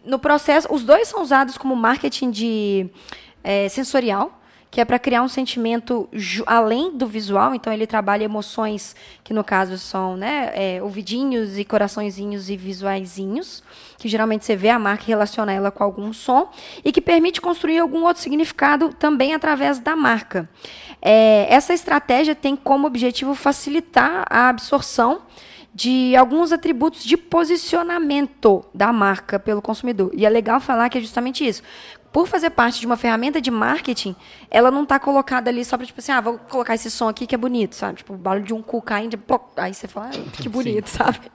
no 0.06 0.18
processo. 0.18 0.74
Os 0.74 0.84
dois 0.84 1.10
são 1.10 1.22
usados 1.22 1.58
como 1.58 1.76
marketing 1.76 2.32
de 2.32 2.90
é, 3.44 3.68
sensorial, 3.68 4.42
que 4.70 4.82
é 4.82 4.86
para 4.86 5.00
criar 5.00 5.22
um 5.22 5.28
sentimento 5.28 6.10
além 6.46 6.96
do 6.96 7.08
visual. 7.08 7.56
Então 7.56 7.72
ele 7.72 7.88
trabalha 7.88 8.24
emoções 8.24 8.96
que 9.24 9.34
no 9.34 9.44
caso 9.44 9.78
são, 9.78 10.18
né, 10.18 10.52
é, 10.54 10.82
ouvidinhos 10.82 11.58
e 11.58 11.64
coraçõezinhos 11.64 12.50
e 12.50 12.58
visuaizinhos, 12.58 13.64
que 13.98 14.08
geralmente 14.08 14.46
você 14.46 14.56
vê 14.56 14.70
a 14.70 14.80
marca 14.80 15.04
e 15.04 15.08
relaciona 15.08 15.52
ela 15.52 15.72
com 15.72 15.84
algum 15.84 16.12
som 16.12 16.50
e 16.84 16.92
que 16.92 17.02
permite 17.02 17.42
construir 17.42 17.80
algum 17.80 18.04
outro 18.04 18.22
significado 18.22 18.94
também 18.94 19.34
através 19.34 19.80
da 19.80 19.96
marca. 19.96 20.50
É, 21.02 21.48
essa 21.50 21.74
estratégia 21.74 22.36
tem 22.36 22.56
como 22.56 22.88
objetivo 22.88 23.36
facilitar 23.36 24.26
a 24.30 24.50
absorção 24.50 25.22
de 25.78 26.16
alguns 26.16 26.52
atributos 26.52 27.04
de 27.04 27.16
posicionamento 27.16 28.66
da 28.74 28.92
marca 28.92 29.38
pelo 29.38 29.62
consumidor. 29.62 30.10
E 30.12 30.26
é 30.26 30.30
legal 30.30 30.60
falar 30.60 30.90
que 30.90 30.98
é 30.98 31.02
justamente 31.02 31.48
isso. 31.48 31.62
Por 32.12 32.28
fazer 32.28 32.50
parte 32.50 32.80
de 32.80 32.86
uma 32.86 32.98
ferramenta 32.98 33.40
de 33.40 33.52
marketing, 33.52 34.16
ela 34.50 34.72
não 34.72 34.84
está 34.84 34.98
colocada 35.00 35.50
ali 35.50 35.64
só 35.64 35.78
para, 35.78 35.86
tipo 35.86 36.00
assim, 36.00 36.12
ah, 36.12 36.22
vou 36.22 36.38
colocar 36.38 36.74
esse 36.74 36.90
som 36.90 37.08
aqui 37.08 37.28
que 37.28 37.36
é 37.36 37.38
bonito, 37.38 37.76
sabe? 37.76 37.98
Tipo, 37.98 38.14
o 38.14 38.18
barulho 38.18 38.46
de 38.46 38.54
um 38.54 38.62
cu 38.62 38.82
caindo, 38.82 39.18
ploc, 39.18 39.52
aí 39.58 39.74
você 39.74 39.88
fala, 39.88 40.10
ah, 40.14 40.32
que 40.42 40.50
bonito, 40.50 40.88
sabe? 40.88 41.20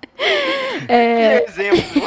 É, 0.88 1.40
Que 1.40 1.50
exemplo. 1.50 2.02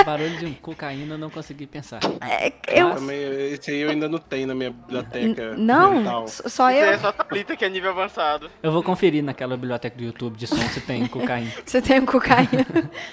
O 0.00 0.04
barulho 0.04 0.36
de 0.38 0.46
um 0.46 0.54
cocaína 0.54 1.14
eu 1.14 1.18
não 1.18 1.28
consegui 1.30 1.66
pensar. 1.66 1.98
é, 2.20 2.52
eu, 2.68 2.94
Também, 2.94 3.52
esse 3.52 3.70
aí 3.70 3.80
eu 3.80 3.90
ainda 3.90 4.08
não 4.08 4.18
tenho 4.18 4.46
na 4.46 4.54
minha 4.54 4.70
biblioteca. 4.70 5.54
não, 5.56 5.94
mental. 5.96 6.28
só 6.28 6.46
Isso 6.46 6.62
aí 6.62 6.76
é 6.78 6.94
eu. 6.94 6.98
só 7.00 7.12
Thalita 7.12 7.56
que 7.56 7.64
é 7.64 7.68
nível 7.68 7.90
avançado. 7.90 8.50
Eu 8.62 8.70
vou 8.72 8.82
conferir 8.82 9.22
naquela 9.22 9.56
biblioteca 9.56 9.96
do 9.96 10.04
YouTube 10.04 10.36
de 10.36 10.46
som 10.46 10.56
se 10.56 10.80
tem 10.80 11.06
cocaína. 11.06 11.50
Você 11.66 11.82
tem 11.82 12.00
um 12.00 12.06
cocaína. 12.06 12.66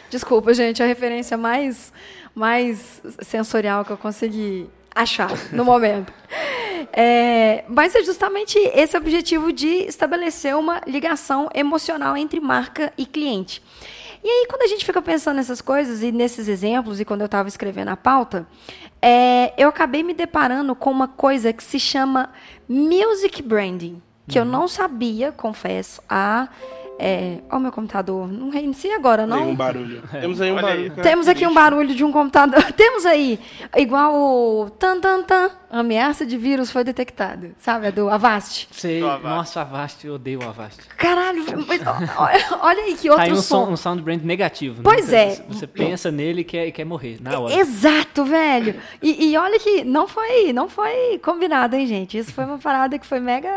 Desculpa, 0.09 0.53
gente, 0.53 0.81
é 0.81 0.85
a 0.85 0.87
referência 0.87 1.35
mais, 1.37 1.91
mais 2.35 3.01
sensorial 3.21 3.83
que 3.83 3.91
eu 3.91 3.97
consegui 3.97 4.69
achar 4.93 5.31
no 5.51 5.63
momento. 5.65 6.13
É, 6.93 7.63
mas 7.67 7.95
é 7.95 8.03
justamente 8.03 8.57
esse 8.73 8.97
objetivo 8.97 9.53
de 9.53 9.67
estabelecer 9.85 10.55
uma 10.55 10.81
ligação 10.85 11.49
emocional 11.53 12.17
entre 12.17 12.39
marca 12.39 12.91
e 12.97 13.05
cliente. 13.05 13.61
E 14.23 14.27
aí, 14.27 14.47
quando 14.47 14.63
a 14.63 14.67
gente 14.67 14.85
fica 14.85 15.01
pensando 15.01 15.37
nessas 15.37 15.61
coisas 15.61 16.03
e 16.03 16.11
nesses 16.11 16.47
exemplos, 16.47 16.99
e 16.99 17.05
quando 17.05 17.21
eu 17.21 17.25
estava 17.25 17.47
escrevendo 17.47 17.89
a 17.89 17.97
pauta, 17.97 18.45
é, 19.01 19.53
eu 19.57 19.67
acabei 19.67 20.03
me 20.03 20.13
deparando 20.13 20.75
com 20.75 20.91
uma 20.91 21.07
coisa 21.07 21.51
que 21.51 21.63
se 21.63 21.79
chama 21.79 22.29
music 22.69 23.41
branding, 23.41 24.01
que 24.27 24.37
eu 24.37 24.45
não 24.45 24.67
sabia, 24.67 25.31
confesso, 25.31 26.01
há 26.07 26.49
É, 27.03 27.39
ó, 27.49 27.57
o 27.57 27.59
meu 27.59 27.71
computador. 27.71 28.27
Não 28.31 28.49
reinicia 28.51 28.95
agora, 28.95 29.25
Tem 29.25 29.35
um 29.35 29.45
não? 29.47 29.55
barulho. 29.55 30.03
Temos 30.11 30.39
aí 30.39 30.51
um 30.51 30.55
Olha 30.55 30.67
aí. 30.67 30.89
barulho. 30.89 31.01
Temos 31.03 31.27
aqui 31.27 31.47
um 31.47 31.53
barulho 31.53 31.95
de 31.95 32.03
um 32.03 32.11
computador. 32.11 32.61
Temos 32.77 33.07
aí, 33.07 33.39
igual 33.75 34.13
o 34.13 34.69
tan 34.69 34.99
tan 34.99 35.23
tan, 35.23 35.49
ameaça 35.71 36.25
de 36.27 36.37
vírus 36.37 36.69
foi 36.69 36.83
detectada. 36.83 37.51
Sabe, 37.57 37.87
é 37.87 37.91
do 37.91 38.07
Avast. 38.07 38.67
Sei, 38.71 38.99
Do 38.99 39.07
Avast. 39.09 39.27
nossa, 39.27 39.61
Avast, 39.61 40.05
eu 40.05 40.13
odeio 40.13 40.41
o 40.41 40.47
Avast. 40.47 40.79
Caralho, 40.95 41.43
olha 42.61 42.83
aí 42.83 42.95
que 42.95 43.07
Tá 43.07 43.13
outro 43.15 43.25
aí 43.25 43.31
um, 43.33 43.41
som. 43.41 43.69
um 43.71 43.75
sound 43.77 44.03
brand 44.03 44.21
negativo. 44.21 44.75
né? 44.77 44.81
Pois 44.83 45.05
Você- 45.05 45.15
é. 45.15 45.45
Você, 45.49 45.65
pensa 45.65 46.11
nele 46.11 46.41
e 46.41 46.43
quer, 46.43 46.67
e 46.67 46.71
quer 46.71 46.85
morrer 46.85 47.17
na 47.19 47.39
hora. 47.39 47.53
Exato, 47.55 48.23
velho. 48.25 48.75
E, 49.01 49.31
e 49.31 49.37
olha 49.37 49.57
que 49.59 49.83
não 49.83 50.07
foi, 50.07 50.53
não 50.53 50.69
foi 50.69 51.17
combinado, 51.23 51.75
hein, 51.75 51.87
gente? 51.87 52.17
Isso 52.17 52.31
foi 52.31 52.45
uma 52.45 52.59
parada 52.59 52.99
que 52.99 53.05
foi 53.07 53.19
mega. 53.19 53.49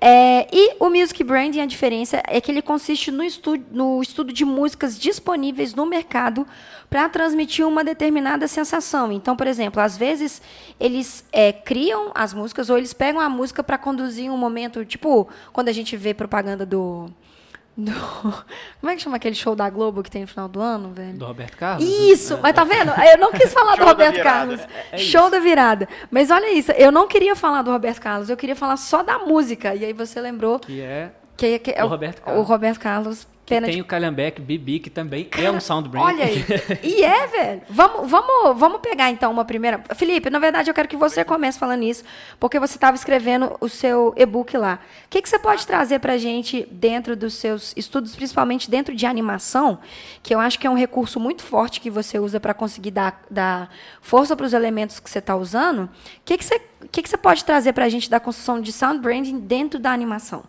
É, 0.00 0.46
e 0.52 0.76
o 0.80 0.88
Music 0.88 1.22
Branding, 1.24 1.60
a 1.60 1.66
diferença 1.66 2.07
é 2.16 2.40
que 2.40 2.50
ele 2.50 2.62
consiste 2.62 3.10
no 3.10 3.22
estudo, 3.22 3.64
no 3.70 4.00
estudo 4.02 4.32
de 4.32 4.44
músicas 4.44 4.98
disponíveis 4.98 5.74
no 5.74 5.84
mercado 5.86 6.46
para 6.88 7.08
transmitir 7.08 7.66
uma 7.66 7.84
determinada 7.84 8.48
sensação. 8.48 9.12
Então, 9.12 9.36
por 9.36 9.46
exemplo, 9.46 9.80
às 9.82 9.96
vezes 9.96 10.40
eles 10.80 11.24
é, 11.32 11.52
criam 11.52 12.10
as 12.14 12.32
músicas 12.32 12.70
ou 12.70 12.78
eles 12.78 12.92
pegam 12.92 13.20
a 13.20 13.28
música 13.28 13.62
para 13.62 13.76
conduzir 13.78 14.30
um 14.30 14.38
momento, 14.38 14.84
tipo 14.84 15.28
quando 15.52 15.68
a 15.68 15.72
gente 15.72 15.96
vê 15.96 16.14
propaganda 16.14 16.64
do. 16.64 17.06
do- 17.76 17.92
como 18.80 18.90
é 18.90 18.96
que 18.96 19.02
chama 19.02 19.16
aquele 19.16 19.34
show 19.34 19.54
da 19.54 19.68
Globo 19.70 20.02
que 20.02 20.10
tem 20.10 20.22
no 20.22 20.28
final 20.28 20.48
do 20.48 20.60
ano, 20.60 20.90
velho? 20.92 21.16
Do 21.18 21.26
Roberto 21.26 21.56
Carlos? 21.56 21.88
Isso, 21.88 22.34
É, 22.34 22.40
mas 22.42 22.54
tá 22.54 22.64
vendo? 22.64 22.90
Eu 23.12 23.18
não 23.18 23.32
quis 23.32 23.52
falar 23.52 23.76
do 23.76 23.84
Roberto 23.84 24.14
virada. 24.16 24.38
Carlos. 24.38 24.60
É- 24.60 24.96
é 24.96 24.98
Show 24.98 25.22
isso. 25.22 25.30
da 25.30 25.38
virada. 25.40 25.88
Mas 26.10 26.30
olha 26.30 26.52
isso, 26.52 26.72
eu 26.72 26.90
não 26.90 27.06
queria 27.06 27.36
falar 27.36 27.62
do 27.62 27.70
Roberto 27.70 28.00
Carlos, 28.00 28.30
eu 28.30 28.36
queria 28.36 28.56
falar 28.56 28.76
só 28.76 29.02
da 29.02 29.18
música. 29.18 29.74
E 29.74 29.84
aí 29.84 29.92
você 29.92 30.20
lembrou 30.20 30.58
Que 30.58 30.80
é. 30.80 31.12
Que, 31.38 31.58
que 31.60 31.70
é 31.70 31.84
O 31.84 31.88
Roberto 31.88 32.18
o 32.18 32.22
Carlos. 32.22 32.48
Roberto 32.48 32.80
Carlos. 32.80 33.26
Que 33.46 33.58
tem 33.62 33.76
de... 33.76 33.80
o 33.80 33.84
Calhambeck 33.84 34.42
Bibi, 34.42 34.78
que 34.78 34.90
também 34.90 35.26
é 35.38 35.50
um 35.50 35.58
sound 35.58 35.88
brand. 35.88 36.04
Olha 36.04 36.24
aí. 36.24 36.44
E 36.82 37.02
é, 37.02 37.26
velho. 37.28 37.62
Vamos, 37.70 38.10
vamos, 38.10 38.60
vamos 38.60 38.80
pegar 38.82 39.10
então 39.10 39.30
uma 39.30 39.44
primeira. 39.44 39.82
Felipe, 39.94 40.28
na 40.28 40.38
verdade 40.38 40.68
eu 40.68 40.74
quero 40.74 40.86
que 40.86 40.98
você 40.98 41.24
comece 41.24 41.58
falando 41.58 41.82
isso, 41.82 42.04
porque 42.38 42.58
você 42.58 42.76
estava 42.76 42.94
escrevendo 42.94 43.56
o 43.58 43.66
seu 43.66 44.12
e-book 44.18 44.54
lá. 44.58 44.80
O 45.06 45.08
que, 45.08 45.22
que 45.22 45.28
você 45.28 45.38
pode 45.38 45.66
trazer 45.66 45.98
pra 45.98 46.18
gente 46.18 46.68
dentro 46.70 47.16
dos 47.16 47.34
seus 47.34 47.72
estudos, 47.74 48.14
principalmente 48.14 48.70
dentro 48.70 48.94
de 48.94 49.06
animação, 49.06 49.78
que 50.22 50.34
eu 50.34 50.40
acho 50.40 50.58
que 50.58 50.66
é 50.66 50.70
um 50.70 50.76
recurso 50.76 51.18
muito 51.18 51.42
forte 51.42 51.80
que 51.80 51.88
você 51.88 52.18
usa 52.18 52.38
para 52.38 52.52
conseguir 52.52 52.90
dar, 52.90 53.24
dar 53.30 53.70
força 54.02 54.36
para 54.36 54.44
os 54.44 54.52
elementos 54.52 55.00
que 55.00 55.08
você 55.08 55.20
está 55.20 55.34
usando. 55.34 55.84
O 55.84 55.90
que, 56.22 56.36
que, 56.36 56.44
você, 56.44 56.60
o 56.82 56.88
que, 56.88 57.00
que 57.02 57.08
você 57.08 57.16
pode 57.16 57.42
trazer 57.46 57.72
pra 57.72 57.88
gente 57.88 58.10
da 58.10 58.20
construção 58.20 58.60
de 58.60 58.72
sound 58.72 59.00
branding 59.00 59.38
dentro 59.38 59.78
da 59.78 59.90
animação? 59.90 60.44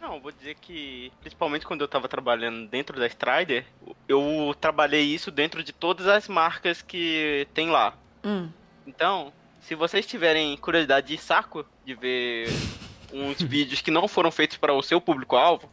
Não, 0.00 0.18
vou 0.18 0.32
dizer 0.32 0.56
que, 0.60 1.12
principalmente 1.20 1.66
quando 1.66 1.82
eu 1.82 1.88
tava 1.88 2.08
trabalhando 2.08 2.66
dentro 2.68 2.98
da 2.98 3.06
Strider, 3.06 3.66
eu 4.08 4.54
trabalhei 4.58 5.02
isso 5.02 5.30
dentro 5.30 5.62
de 5.62 5.72
todas 5.72 6.06
as 6.06 6.26
marcas 6.26 6.80
que 6.80 7.46
tem 7.52 7.70
lá. 7.70 7.94
Hum. 8.24 8.48
Então, 8.86 9.32
se 9.60 9.74
vocês 9.74 10.06
tiverem 10.06 10.56
curiosidade 10.56 11.08
de 11.08 11.18
saco 11.18 11.66
de 11.84 11.94
ver 11.94 12.48
uns 13.12 13.40
vídeos 13.42 13.82
que 13.82 13.90
não 13.90 14.08
foram 14.08 14.30
feitos 14.30 14.56
para 14.56 14.72
o 14.72 14.82
seu 14.82 15.00
público-alvo, 15.00 15.70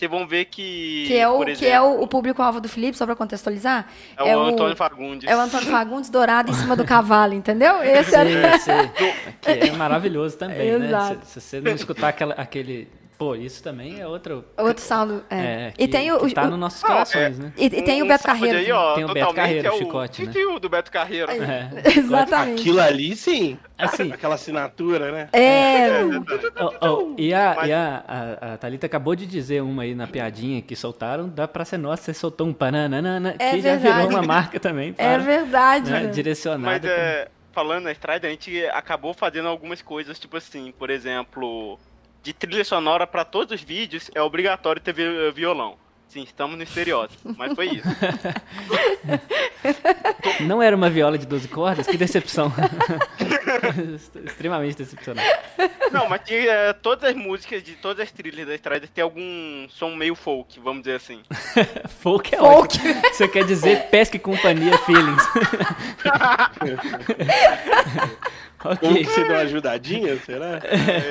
vocês 0.00 0.10
vão 0.10 0.26
ver 0.26 0.46
que. 0.46 1.04
Que 1.06 1.16
é 1.16 1.28
o, 1.28 1.36
por 1.36 1.46
que 1.46 1.52
exemplo, 1.52 1.74
é 1.74 1.80
o, 1.80 2.02
o 2.02 2.08
público-alvo 2.08 2.60
do 2.60 2.68
Felipe, 2.68 2.96
só 2.96 3.04
para 3.04 3.14
contextualizar? 3.14 3.86
é 4.16 4.36
o 4.36 4.40
Antônio 4.40 4.74
Fagundes. 4.74 5.28
É 5.28 5.36
o 5.36 5.40
Antônio 5.40 5.66
Fagundes 5.66 6.08
dourado 6.08 6.50
em 6.50 6.54
cima 6.54 6.74
do 6.74 6.84
cavalo, 6.84 7.34
entendeu? 7.34 7.80
Esse 7.84 8.14
era... 8.14 8.58
Sei, 8.58 8.90
sei. 9.42 9.56
Que 9.58 9.68
é 9.68 9.72
maravilhoso 9.72 10.38
também, 10.38 10.78
né? 10.78 10.86
Exato. 10.86 11.26
Se, 11.26 11.40
se 11.40 11.40
você 11.40 11.60
não 11.60 11.72
escutar 11.72 12.08
aquela, 12.08 12.34
aquele. 12.34 12.88
Pô, 13.20 13.34
isso 13.34 13.62
também 13.62 14.00
é 14.00 14.06
outro. 14.06 14.42
Outro 14.56 14.82
sound. 14.82 15.22
É. 15.28 15.36
É, 15.36 15.68
e 15.78 15.86
que- 15.86 15.88
tem 15.88 16.10
o. 16.10 16.26
que 16.26 16.32
tá 16.32 16.44
o- 16.44 16.50
nos 16.50 16.58
nossos 16.58 16.82
corações, 16.82 17.38
né? 17.38 17.52
e, 17.54 17.66
e 17.66 17.82
tem 17.82 18.00
o 18.00 18.06
Um 18.06 18.08
Beto 18.08 18.24
Carreiro. 18.24 18.56
Aí, 18.58 18.72
ó, 18.72 18.94
Tem 18.94 19.04
o 19.04 19.12
Beto 19.12 19.34
Carreiro, 19.34 19.68
é 19.68 19.70
o 19.70 19.76
chicote, 19.76 20.24
né? 20.24 20.32
do 20.58 20.68
Beto 20.70 20.90
Carreiro. 20.90 21.30
É. 21.30 21.68
Exatamente. 21.98 22.60
Aquilo 22.62 22.80
ali, 22.80 23.14
sim. 23.14 23.58
Assim, 23.76 24.10
Aquela 24.10 24.36
assinatura, 24.36 25.12
né? 25.12 25.28
É. 25.34 26.00
Ó, 26.58 26.72
ó, 26.80 27.14
e 27.18 27.34
a, 27.34 27.54
Mas- 27.58 27.68
e 27.68 27.72
a, 27.74 28.04
a, 28.08 28.54
a 28.54 28.56
Thalita 28.56 28.86
acabou 28.86 29.14
de 29.14 29.26
dizer 29.26 29.60
uma 29.62 29.82
aí 29.82 29.94
na 29.94 30.06
piadinha 30.06 30.62
que 30.62 30.74
soltaram, 30.74 31.28
dá 31.28 31.46
pra 31.46 31.62
ser 31.66 31.76
nossa, 31.76 32.02
você 32.02 32.14
soltou 32.14 32.46
um 32.46 32.54
pananana, 32.54 33.34
É 33.38 33.50
que 33.50 33.60
já 33.60 33.76
verdade. 33.76 33.96
virou 34.06 34.08
uma 34.18 34.22
marca 34.22 34.58
também. 34.58 34.94
É 34.96 35.12
para, 35.14 35.18
verdade. 35.18 35.90
né, 35.90 36.06
direcionada. 36.06 36.64
Mas 36.72 36.84
é, 36.84 37.28
falando 37.52 37.84
na 37.84 37.92
Strider, 37.92 38.28
a 38.28 38.32
gente 38.32 38.64
acabou 38.68 39.12
fazendo 39.12 39.48
algumas 39.48 39.82
coisas, 39.82 40.18
tipo 40.18 40.38
assim, 40.38 40.72
por 40.78 40.88
exemplo, 40.88 41.78
de 42.22 42.32
trilha 42.32 42.64
sonora 42.64 43.06
pra 43.06 43.24
todos 43.24 43.54
os 43.54 43.62
vídeos 43.62 44.10
é 44.14 44.20
obrigatório 44.22 44.80
ter 44.80 44.92
vi- 44.92 45.30
violão. 45.32 45.76
Sim, 46.08 46.24
estamos 46.24 46.56
no 46.56 46.62
estereótipo, 46.64 47.32
mas 47.38 47.52
foi 47.54 47.66
isso. 47.68 47.86
Não 50.42 50.60
era 50.60 50.74
uma 50.74 50.90
viola 50.90 51.16
de 51.16 51.24
12 51.24 51.46
cordas? 51.46 51.86
Que 51.86 51.96
decepção. 51.96 52.52
Extremamente 54.26 54.78
decepcionante. 54.78 55.28
Não, 55.92 56.08
mas 56.08 56.22
tinha, 56.24 56.50
é, 56.50 56.72
todas 56.72 57.10
as 57.10 57.14
músicas 57.16 57.62
de 57.62 57.76
todas 57.76 58.02
as 58.02 58.10
trilhas 58.10 58.44
da 58.44 58.56
Strider 58.56 58.88
tem 58.88 59.04
algum 59.04 59.68
som 59.68 59.94
meio 59.94 60.16
folk, 60.16 60.58
vamos 60.58 60.82
dizer 60.82 60.96
assim. 60.96 61.22
Folk 62.00 62.34
é 62.34 62.38
Folk. 62.38 62.76
ótimo. 62.76 63.02
Você 63.12 63.28
quer 63.28 63.44
dizer 63.44 63.84
pesca 63.90 64.16
e 64.16 64.20
companhia 64.20 64.76
feelings. 64.78 65.22
Como 68.60 68.74
ok. 68.74 69.04
você 69.04 69.24
deu 69.24 69.32
uma 69.32 69.40
ajudadinha, 69.40 70.16
será? 70.18 70.60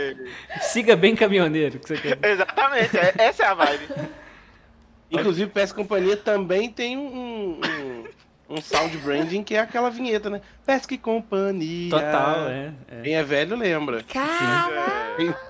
Siga 0.61 0.95
bem 0.95 1.15
caminhoneiro. 1.15 1.79
Que 1.79 1.87
você 1.87 1.97
quer... 1.97 2.19
Exatamente, 2.21 2.95
é- 2.95 3.13
essa 3.17 3.43
é 3.43 3.47
a 3.47 3.53
vibe. 3.55 3.87
Inclusive, 5.11 5.49
PS 5.49 5.71
Companhia 5.71 6.15
também 6.15 6.69
tem 6.69 6.95
um, 6.95 7.59
um, 7.59 8.03
um 8.47 8.61
sound 8.61 8.95
branding 8.97 9.43
que 9.43 9.55
é 9.55 9.59
aquela 9.59 9.89
vinheta, 9.89 10.29
né? 10.29 10.41
Pesca 10.63 10.93
e 10.93 10.97
Companhia. 10.99 11.89
Total, 11.89 12.47
é. 12.47 12.71
é. 12.87 13.01
Quem 13.01 13.15
é 13.15 13.23
velho 13.23 13.55
lembra. 13.55 14.03
Cara. 14.03 15.48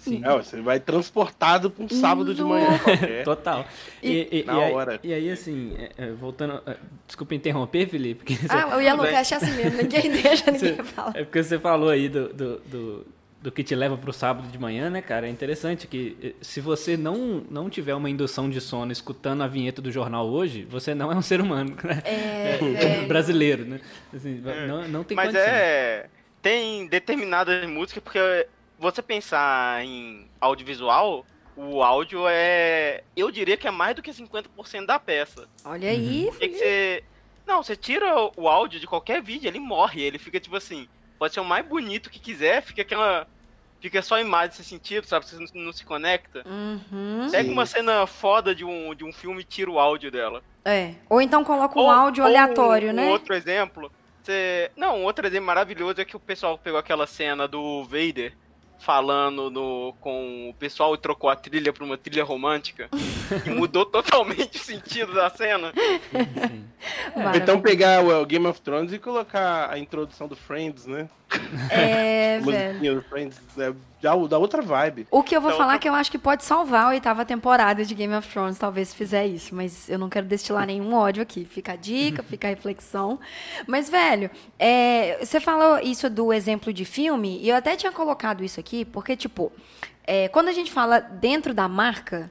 Sim. 0.00 0.22
É, 0.24 0.36
você 0.36 0.60
vai 0.60 0.80
transportado 0.80 1.70
pra 1.70 1.84
um 1.84 1.88
sábado 1.88 2.34
de 2.34 2.42
manhã 2.42 2.78
qualquer. 2.78 3.22
Total. 3.24 3.64
E, 4.02 4.40
e- 4.40 4.44
Na 4.46 4.54
e 4.58 4.62
aí, 4.64 4.72
hora. 4.72 5.00
e 5.04 5.12
aí, 5.14 5.30
assim, 5.30 5.74
é, 5.78 5.90
é, 6.06 6.10
voltando. 6.12 6.62
é, 6.66 6.76
Desculpa 7.06 7.34
interromper, 7.34 7.86
Felipe. 7.88 8.24
Porque 8.24 8.34
você, 8.34 8.46
Ah, 8.54 8.76
o 8.76 8.80
Yellow 8.80 9.06
Cast 9.06 9.34
é 9.34 9.36
assim 9.36 9.52
mesmo. 9.52 9.76
Ninguém 9.82 10.10
deixa, 10.22 10.50
ninguém 10.50 10.76
fala. 10.84 11.12
é 11.14 11.24
porque 11.24 11.42
você 11.42 11.58
falou 11.58 11.88
aí 11.90 12.08
do, 12.08 12.32
do, 12.32 12.58
do, 12.60 13.06
do 13.42 13.52
que 13.52 13.62
te 13.64 13.74
leva 13.74 13.96
pro 13.96 14.12
sábado 14.12 14.48
de 14.48 14.58
manhã, 14.58 14.88
né, 14.90 15.00
cara? 15.02 15.26
É 15.26 15.30
interessante 15.30 15.86
que 15.86 16.16
eh, 16.22 16.34
se 16.40 16.60
você 16.60 16.96
não, 16.96 17.42
não 17.50 17.68
tiver 17.70 17.94
uma 17.94 18.08
indução 18.08 18.48
de 18.50 18.60
sono 18.60 18.92
escutando 18.92 19.42
a 19.42 19.46
vinheta 19.46 19.80
do 19.82 19.90
jornal 19.92 20.28
hoje, 20.28 20.66
você 20.68 20.94
não 20.94 21.10
é 21.12 21.16
um 21.16 21.22
ser 21.22 21.40
humano, 21.40 21.76
né? 21.84 22.02
É, 22.04 22.58
É, 23.02 23.06
brasileiro, 23.06 23.64
né? 23.64 23.80
Assim, 24.14 24.42
não, 24.66 24.88
não 24.88 25.04
tem 25.04 25.14
Mas 25.16 25.26
condição. 25.26 25.46
é. 25.48 26.06
Tem 26.42 26.86
determinadas 26.86 27.68
músicas, 27.68 28.02
porque 28.02 28.18
você 28.80 29.02
pensar 29.02 29.84
em 29.84 30.26
audiovisual, 30.40 31.26
o 31.54 31.82
áudio 31.82 32.22
é. 32.26 33.04
Eu 33.14 33.30
diria 33.30 33.56
que 33.56 33.68
é 33.68 33.70
mais 33.70 33.94
do 33.94 34.00
que 34.02 34.10
50% 34.10 34.86
da 34.86 34.98
peça. 34.98 35.46
Olha 35.64 35.90
aí, 35.90 36.30
Tem 36.38 36.50
que 36.50 36.58
ser. 36.58 37.04
Não, 37.46 37.62
você 37.62 37.76
tira 37.76 38.06
o 38.36 38.48
áudio 38.48 38.80
de 38.80 38.86
qualquer 38.86 39.22
vídeo, 39.22 39.48
ele 39.48 39.60
morre. 39.60 40.00
Ele 40.02 40.18
fica 40.18 40.40
tipo 40.40 40.56
assim. 40.56 40.88
Pode 41.18 41.34
ser 41.34 41.40
o 41.40 41.44
mais 41.44 41.66
bonito 41.66 42.08
que 42.08 42.18
quiser, 42.18 42.62
fica 42.62 42.80
aquela. 42.80 43.28
Fica 43.80 44.00
só 44.02 44.14
a 44.16 44.20
imagem 44.20 44.56
sem 44.56 44.64
sentido, 44.64 45.06
sabe? 45.06 45.26
Você 45.26 45.36
não, 45.36 45.64
não 45.64 45.72
se 45.72 45.84
conecta. 45.84 46.42
Uhum. 46.46 47.28
Pega 47.30 47.44
Sim. 47.44 47.52
uma 47.52 47.66
cena 47.66 48.06
foda 48.06 48.54
de 48.54 48.64
um, 48.64 48.94
de 48.94 49.04
um 49.04 49.12
filme 49.12 49.40
e 49.42 49.44
tira 49.44 49.70
o 49.70 49.78
áudio 49.78 50.10
dela. 50.10 50.42
É. 50.64 50.94
Ou 51.08 51.20
então 51.20 51.44
coloca 51.44 51.78
um 51.78 51.82
Ou- 51.82 51.90
áudio 51.90 52.22
ou 52.22 52.28
aleatório, 52.28 52.90
um, 52.90 52.92
né? 52.92 53.06
Um 53.06 53.10
outro 53.10 53.34
exemplo. 53.34 53.90
Você... 54.22 54.70
Não, 54.76 54.98
um 54.98 55.04
outro 55.04 55.26
exemplo 55.26 55.46
maravilhoso 55.46 56.00
é 56.00 56.04
que 56.04 56.14
o 56.16 56.20
pessoal 56.20 56.58
pegou 56.58 56.78
aquela 56.78 57.06
cena 57.06 57.48
do 57.48 57.84
Vader 57.84 58.34
falando 58.80 59.50
no, 59.50 59.94
com 60.00 60.48
o 60.48 60.54
pessoal 60.54 60.94
e 60.94 60.98
trocou 60.98 61.30
a 61.30 61.36
trilha 61.36 61.72
pra 61.72 61.84
uma 61.84 61.96
trilha 61.98 62.24
romântica. 62.24 62.88
e 63.46 63.50
mudou 63.50 63.84
totalmente 63.84 64.56
o 64.56 64.60
sentido 64.60 65.14
da 65.14 65.30
cena. 65.30 65.72
Sim. 65.72 66.64
Ou 67.14 67.34
Então 67.36 67.60
pegar 67.60 68.02
o, 68.02 68.22
o 68.22 68.26
Game 68.26 68.46
of 68.46 68.60
Thrones 68.60 68.92
e 68.92 68.98
colocar 68.98 69.70
a 69.70 69.78
introdução 69.78 70.26
do 70.26 70.34
Friends, 70.34 70.86
né? 70.86 71.08
É, 71.70 72.40
velho. 72.42 72.44
musiquinha 72.44 72.94
do 72.94 73.02
Friends, 73.02 73.38
é, 73.58 73.72
da 74.00 74.38
outra 74.38 74.62
vibe. 74.62 75.06
O 75.10 75.22
que 75.22 75.36
eu 75.36 75.40
vou 75.40 75.52
falar 75.52 75.70
tá- 75.70 75.74
é 75.74 75.78
que 75.78 75.88
eu 75.88 75.94
acho 75.94 76.10
que 76.10 76.18
pode 76.18 76.44
salvar 76.44 76.86
a 76.86 76.88
oitava 76.88 77.24
temporada 77.24 77.84
de 77.84 77.94
Game 77.94 78.14
of 78.14 78.28
Thrones, 78.28 78.58
talvez 78.58 78.88
se 78.88 78.96
fizer 78.96 79.26
isso, 79.26 79.54
mas 79.54 79.88
eu 79.88 79.98
não 79.98 80.08
quero 80.08 80.26
destilar 80.26 80.66
nenhum 80.66 80.94
ódio 80.94 81.22
aqui. 81.22 81.44
Fica 81.44 81.72
a 81.72 81.76
dica, 81.76 82.22
fica 82.24 82.46
a 82.46 82.50
reflexão. 82.50 83.18
Mas, 83.66 83.90
velho, 83.90 84.30
é, 84.58 85.18
você 85.24 85.40
falou 85.40 85.78
isso 85.80 86.08
do 86.08 86.32
exemplo 86.32 86.72
de 86.72 86.84
filme, 86.84 87.38
e 87.42 87.48
eu 87.50 87.56
até 87.56 87.76
tinha 87.76 87.92
colocado 87.92 88.42
isso 88.42 88.58
aqui, 88.58 88.84
porque, 88.84 89.16
tipo, 89.16 89.52
é, 90.04 90.28
quando 90.28 90.48
a 90.48 90.52
gente 90.52 90.72
fala 90.72 90.98
dentro 91.00 91.52
da 91.52 91.68
marca, 91.68 92.30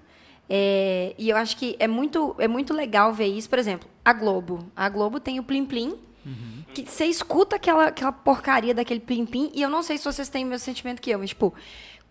é, 0.50 1.14
e 1.18 1.30
eu 1.30 1.38
acho 1.38 1.56
que 1.56 1.76
é 1.80 1.88
muito, 1.88 2.36
é 2.40 2.48
muito 2.48 2.74
legal 2.74 3.14
ver 3.14 3.28
isso, 3.28 3.48
por 3.50 3.60
exemplo, 3.60 3.88
a 4.04 4.12
Globo. 4.12 4.66
A 4.76 4.90
Globo 4.90 5.20
tem 5.20 5.40
o 5.40 5.44
Plim 5.44 5.66
Plim, 5.66 5.96
Uhum. 6.30 6.64
Que 6.74 6.86
você 6.86 7.06
escuta 7.06 7.56
aquela, 7.56 7.88
aquela 7.88 8.12
porcaria 8.12 8.74
daquele 8.74 9.00
plim-plim, 9.00 9.52
e 9.54 9.62
eu 9.62 9.70
não 9.70 9.82
sei 9.82 9.98
se 9.98 10.06
vocês 10.06 10.30
têm 10.30 10.46
o 10.46 10.48
mesmo 10.48 10.64
sentimento 10.64 11.02
que 11.02 11.10
eu, 11.10 11.20
mas, 11.20 11.30
tipo, 11.30 11.54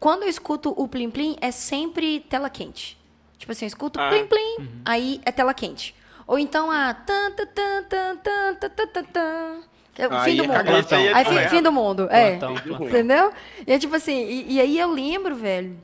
quando 0.01 0.25
eu 0.25 0.29
escuto 0.29 0.75
o 0.77 0.89
plim-plim, 0.89 1.37
é 1.41 1.51
sempre 1.51 2.21
tela 2.21 2.51
quente. 2.51 2.99
Tipo 3.39 3.53
assim, 3.53 3.65
eu 3.65 3.69
escuto 3.69 4.01
ah, 4.01 4.09
plim-plim, 4.09 4.57
uhum. 4.59 4.83
aí 4.85 5.21
é 5.25 5.31
tela 5.31 5.55
quente. 5.55 5.95
Ou 6.27 6.39
então 6.39 6.71
a... 6.71 6.93
Tan, 6.93 7.31
tan, 7.31 7.47
tan, 7.47 7.85
tan, 7.85 8.17
tan, 8.17 8.55
tan, 8.55 8.87
tan, 8.87 9.05
tan. 9.05 9.61
É 9.99 10.25
fim 10.25 10.37
do 10.37 10.45
mundo. 10.45 10.53
Aí, 10.55 10.85
aí, 10.93 11.07
é 11.07 11.15
aí 11.15 11.25
fim, 11.25 11.49
fim, 11.49 11.63
do 11.63 11.73
mundo, 11.73 12.09
é. 12.09 12.37
Plantão. 12.37 12.87
Entendeu? 12.87 13.33
E 13.67 13.73
é 13.73 13.79
tipo 13.79 13.97
assim, 13.97 14.25
e, 14.27 14.53
e, 14.55 14.61
aí 14.61 14.79
eu 14.79 14.93
lembro, 14.93 15.35
velho, 15.35 15.77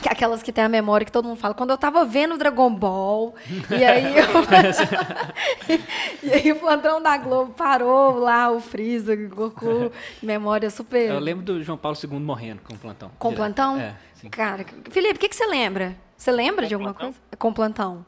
que 0.00 0.08
é 0.08 0.12
aquelas 0.12 0.42
que 0.42 0.52
tem 0.52 0.64
a 0.64 0.68
memória 0.68 1.04
que 1.04 1.12
todo 1.12 1.26
mundo 1.26 1.36
fala. 1.36 1.54
Quando 1.54 1.70
eu 1.70 1.78
tava 1.78 2.04
vendo 2.04 2.38
Dragon 2.38 2.74
Ball, 2.74 3.34
e 3.70 3.84
aí 3.84 4.14
eu... 4.16 4.24
e 6.22 6.32
aí 6.32 6.52
o 6.52 6.56
plantão 6.56 7.02
da 7.02 7.16
Globo 7.18 7.52
parou 7.52 8.18
lá, 8.18 8.50
o 8.50 8.60
Freeza, 8.60 9.12
o 9.12 9.28
Goku, 9.28 9.92
memória 10.22 10.70
super. 10.70 11.10
Eu 11.10 11.18
lembro 11.18 11.44
do 11.44 11.62
João 11.62 11.76
Paulo 11.76 11.96
II 12.02 12.18
morrendo 12.18 12.62
com 12.62 12.74
o 12.74 12.78
plantão. 12.78 13.10
Com 13.18 13.28
Direto. 13.28 13.44
plantão? 13.44 13.78
É, 13.78 13.94
sim. 14.14 14.30
Cara, 14.30 14.64
Felipe, 14.90 15.16
o 15.16 15.18
que, 15.18 15.28
que 15.28 15.36
você 15.36 15.46
lembra? 15.46 15.96
Você 16.16 16.30
lembra 16.30 16.62
Com 16.62 16.68
de 16.68 16.74
alguma 16.74 16.94
plantão? 16.94 17.12
coisa? 17.12 17.36
Com 17.38 17.52
plantão. 17.52 18.06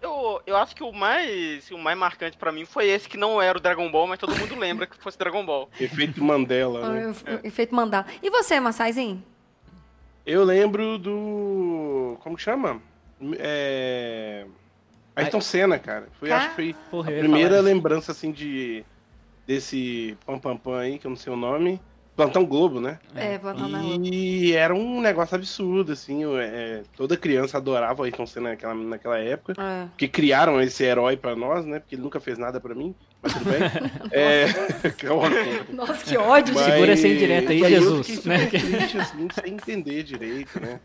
Eu, 0.00 0.40
eu 0.46 0.56
acho 0.56 0.74
que 0.76 0.82
o 0.82 0.92
mais, 0.92 1.70
o 1.70 1.78
mais 1.78 1.96
marcante 1.96 2.36
pra 2.36 2.52
mim 2.52 2.64
foi 2.64 2.86
esse 2.88 3.08
que 3.08 3.16
não 3.16 3.40
era 3.40 3.56
o 3.58 3.60
Dragon 3.60 3.90
Ball, 3.90 4.06
mas 4.06 4.18
todo 4.18 4.36
mundo 4.36 4.56
lembra 4.56 4.86
que 4.86 4.96
fosse 4.98 5.18
Dragon 5.18 5.44
Ball. 5.44 5.68
Efeito 5.80 6.22
Mandela, 6.22 6.88
né? 6.90 7.14
Ah, 7.26 7.40
Efeito 7.42 7.74
mandar. 7.74 8.06
E 8.22 8.30
você, 8.30 8.60
Massaizinho? 8.60 9.24
Eu 10.26 10.42
lembro 10.42 10.98
do. 10.98 12.16
Como 12.20 12.36
que 12.36 12.42
chama? 12.42 12.82
É. 13.38 14.44
Ayrton 15.14 15.40
Senna, 15.40 15.78
cara. 15.78 16.08
Foi, 16.18 16.30
acho 16.30 16.48
que 16.50 16.54
foi 16.54 16.76
Porra, 16.90 17.10
a 17.10 17.18
primeira 17.18 17.60
lembrança, 17.60 18.12
assim, 18.12 18.32
de. 18.32 18.84
Desse 19.46 20.18
Pam 20.26 20.40
Pam 20.40 20.56
Pam 20.56 20.78
aí, 20.80 20.98
que 20.98 21.06
eu 21.06 21.10
não 21.10 21.16
sei 21.16 21.32
o 21.32 21.36
nome. 21.36 21.80
Plantão 22.16 22.44
Globo, 22.44 22.80
né? 22.80 22.98
É, 23.14 23.38
plantão 23.38 23.70
da 23.70 23.78
Globo. 23.78 24.04
E 24.04 24.52
era 24.54 24.74
um 24.74 25.00
negócio 25.00 25.36
absurdo, 25.36 25.92
assim. 25.92 26.22
é, 26.38 26.82
toda 26.96 27.16
criança 27.16 27.58
adorava 27.58 28.00
o 28.00 28.04
Ayrton 28.04 28.26
Senna 28.26 28.50
naquela, 28.50 28.74
naquela 28.74 29.18
época. 29.18 29.52
É. 29.62 29.86
Porque 29.88 30.08
criaram 30.08 30.60
esse 30.60 30.82
herói 30.82 31.16
pra 31.16 31.36
nós, 31.36 31.64
né? 31.64 31.78
Porque 31.78 31.94
ele 31.94 32.02
nunca 32.02 32.18
fez 32.18 32.38
nada 32.38 32.58
pra 32.58 32.74
mim, 32.74 32.94
mas 33.26 33.32
tudo 33.32 33.44
bem. 33.50 33.60
é. 34.12 34.46
Nossa, 35.72 36.04
que 36.04 36.16
ódio, 36.16 36.54
Mas-. 36.54 36.64
Segura 36.64 36.92
essa 36.92 37.08
indireta 37.08 37.52
aí, 37.52 37.60
eu 37.60 37.68
Jesus, 37.68 38.24
né? 38.24 38.46
triste, 38.46 38.98
assim, 38.98 39.28
sem 39.32 39.54
entender 39.54 40.02
direito, 40.02 40.60
né? 40.60 40.80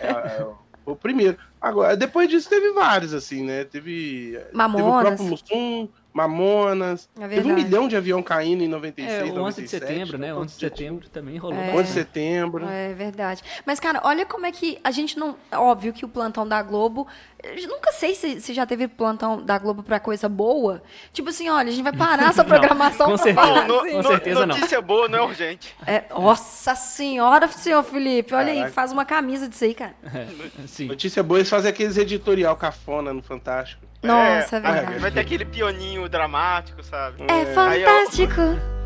É, 0.00 0.08
é, 0.08 0.46
o 0.84 0.94
primeiro. 0.94 1.36
Agora, 1.60 1.96
depois 1.96 2.28
disso 2.28 2.48
teve 2.48 2.70
vários, 2.72 3.12
assim, 3.12 3.44
né? 3.44 3.64
Teve, 3.64 4.32
teve 4.32 4.54
o 4.54 4.56
Mamonas. 4.56 5.06
próprio 5.06 5.24
Mussum, 5.26 5.88
Mamonas. 6.12 7.08
É 7.20 7.28
teve 7.28 7.50
um 7.50 7.54
milhão 7.54 7.86
de 7.88 7.96
avião 7.96 8.22
caindo 8.22 8.62
em 8.62 8.68
96, 8.68 9.12
É, 9.12 9.22
o 9.22 9.22
11 9.24 9.30
de 9.32 9.38
97, 9.38 9.70
setembro, 9.86 10.18
né? 10.18 10.26
né? 10.28 10.34
11 10.34 10.54
de 10.54 10.60
setembro 10.60 11.08
também 11.08 11.36
rolou. 11.36 11.58
É. 11.58 11.70
11 11.72 11.82
de 11.84 11.88
setembro. 11.90 12.66
É 12.68 12.92
verdade. 12.94 13.42
Mas, 13.64 13.78
cara, 13.78 14.00
olha 14.04 14.26
como 14.26 14.46
é 14.46 14.52
que 14.52 14.78
a 14.82 14.90
gente 14.90 15.18
não. 15.18 15.36
Óbvio 15.52 15.92
que 15.92 16.04
o 16.04 16.08
plantão 16.08 16.46
da 16.46 16.62
Globo. 16.62 17.06
Eu 17.42 17.68
nunca 17.68 17.92
sei 17.92 18.14
se, 18.16 18.40
se 18.40 18.52
já 18.52 18.66
teve 18.66 18.88
plantão 18.88 19.40
da 19.40 19.56
Globo 19.58 19.82
pra 19.82 20.00
coisa 20.00 20.28
boa. 20.28 20.82
Tipo 21.12 21.28
assim, 21.28 21.48
olha, 21.48 21.68
a 21.68 21.70
gente 21.70 21.84
vai 21.84 21.92
parar 21.92 22.30
essa 22.30 22.42
Não, 22.42 22.48
programação 22.48 23.06
com 23.10 23.14
pra 23.14 23.22
certeza. 23.22 23.46
falar 23.46 23.68
no- 23.68 23.78
assim. 23.80 23.90
com 23.92 23.96
no- 24.02 24.08
certeza 24.08 24.40
não. 24.46 24.56
notícia 24.56 24.82
boa 24.82 25.08
não 25.08 25.18
é 25.18 25.22
urgente. 25.22 25.76
É, 25.86 26.04
nossa 26.10 26.74
senhora, 26.74 27.46
senhor 27.48 27.84
Felipe. 27.84 28.34
Olha 28.34 28.50
aí, 28.50 28.56
Caraca. 28.58 28.72
faz 28.74 28.90
uma 28.92 29.04
camisa 29.04 29.48
disso 29.48 29.64
aí, 29.64 29.72
cara. 29.74 29.94
Sim. 30.66 30.86
Notícia 30.86 31.22
boa, 31.22 31.38
eles 31.38 31.48
fazem 31.48 31.70
aqueles 31.70 31.96
editorial 31.96 32.56
cafona 32.56 33.12
no 33.12 33.22
Fantástico. 33.22 33.86
Nossa, 34.02 34.56
é, 34.56 34.58
ah, 34.58 34.72
verdade. 34.72 34.98
Vai 34.98 35.10
ter 35.10 35.20
aquele 35.20 35.44
pioninho 35.44 36.08
dramático, 36.08 36.82
sabe? 36.82 37.24
É 37.28 37.32
Aí, 37.32 37.42
ó, 37.42 37.54
fantástico. 37.54 38.40
É, 38.40 38.52
esse 38.54 38.77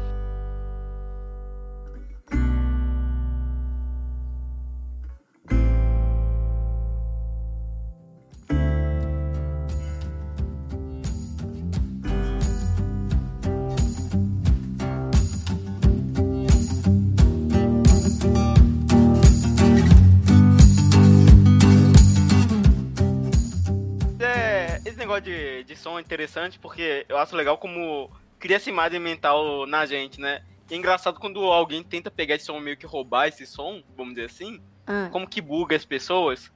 negócio 25.14 25.22
de, 25.24 25.64
de 25.64 25.76
som 25.76 25.98
é 25.98 26.00
interessante 26.00 26.58
porque 26.58 27.04
eu 27.08 27.18
acho 27.18 27.34
legal 27.36 27.56
como 27.58 28.10
cria 28.38 28.56
essa 28.56 28.68
imagem 28.70 28.98
mental 29.00 29.66
na 29.66 29.84
gente, 29.86 30.20
né? 30.20 30.42
E 30.70 30.74
é 30.74 30.76
engraçado 30.76 31.20
quando 31.20 31.40
alguém 31.44 31.82
tenta 31.82 32.10
pegar 32.10 32.34
esse 32.36 32.46
som 32.46 32.58
meio 32.58 32.76
que 32.76 32.86
roubar 32.86 33.28
esse 33.28 33.46
som, 33.46 33.82
vamos 33.96 34.14
dizer 34.14 34.26
assim, 34.26 34.60
Ah, 34.86 35.08
como 35.12 35.28
que 35.28 35.40
buga 35.40 35.76
as 35.76 35.84
pessoas. 35.84 36.50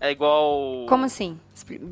É 0.00 0.10
igual. 0.10 0.86
como 0.88 1.04
assim? 1.04 1.38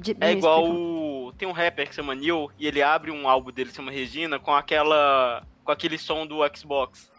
De- 0.00 0.16
É 0.18 0.32
igual 0.32 0.64
o... 0.66 1.32
Tem 1.36 1.46
um 1.46 1.52
rapper 1.52 1.86
que 1.86 1.92
se 1.94 1.96
chama 1.96 2.14
Neil 2.14 2.50
e 2.58 2.66
ele 2.66 2.82
abre 2.82 3.10
um 3.10 3.28
álbum 3.28 3.52
dele 3.52 3.66
que 3.68 3.72
se 3.72 3.76
chama 3.76 3.92
Regina 3.92 4.38
com 4.38 4.54
aquela. 4.54 5.42
com 5.62 5.70
aquele 5.70 5.98
som 5.98 6.26
do 6.26 6.38
Xbox. 6.56 7.10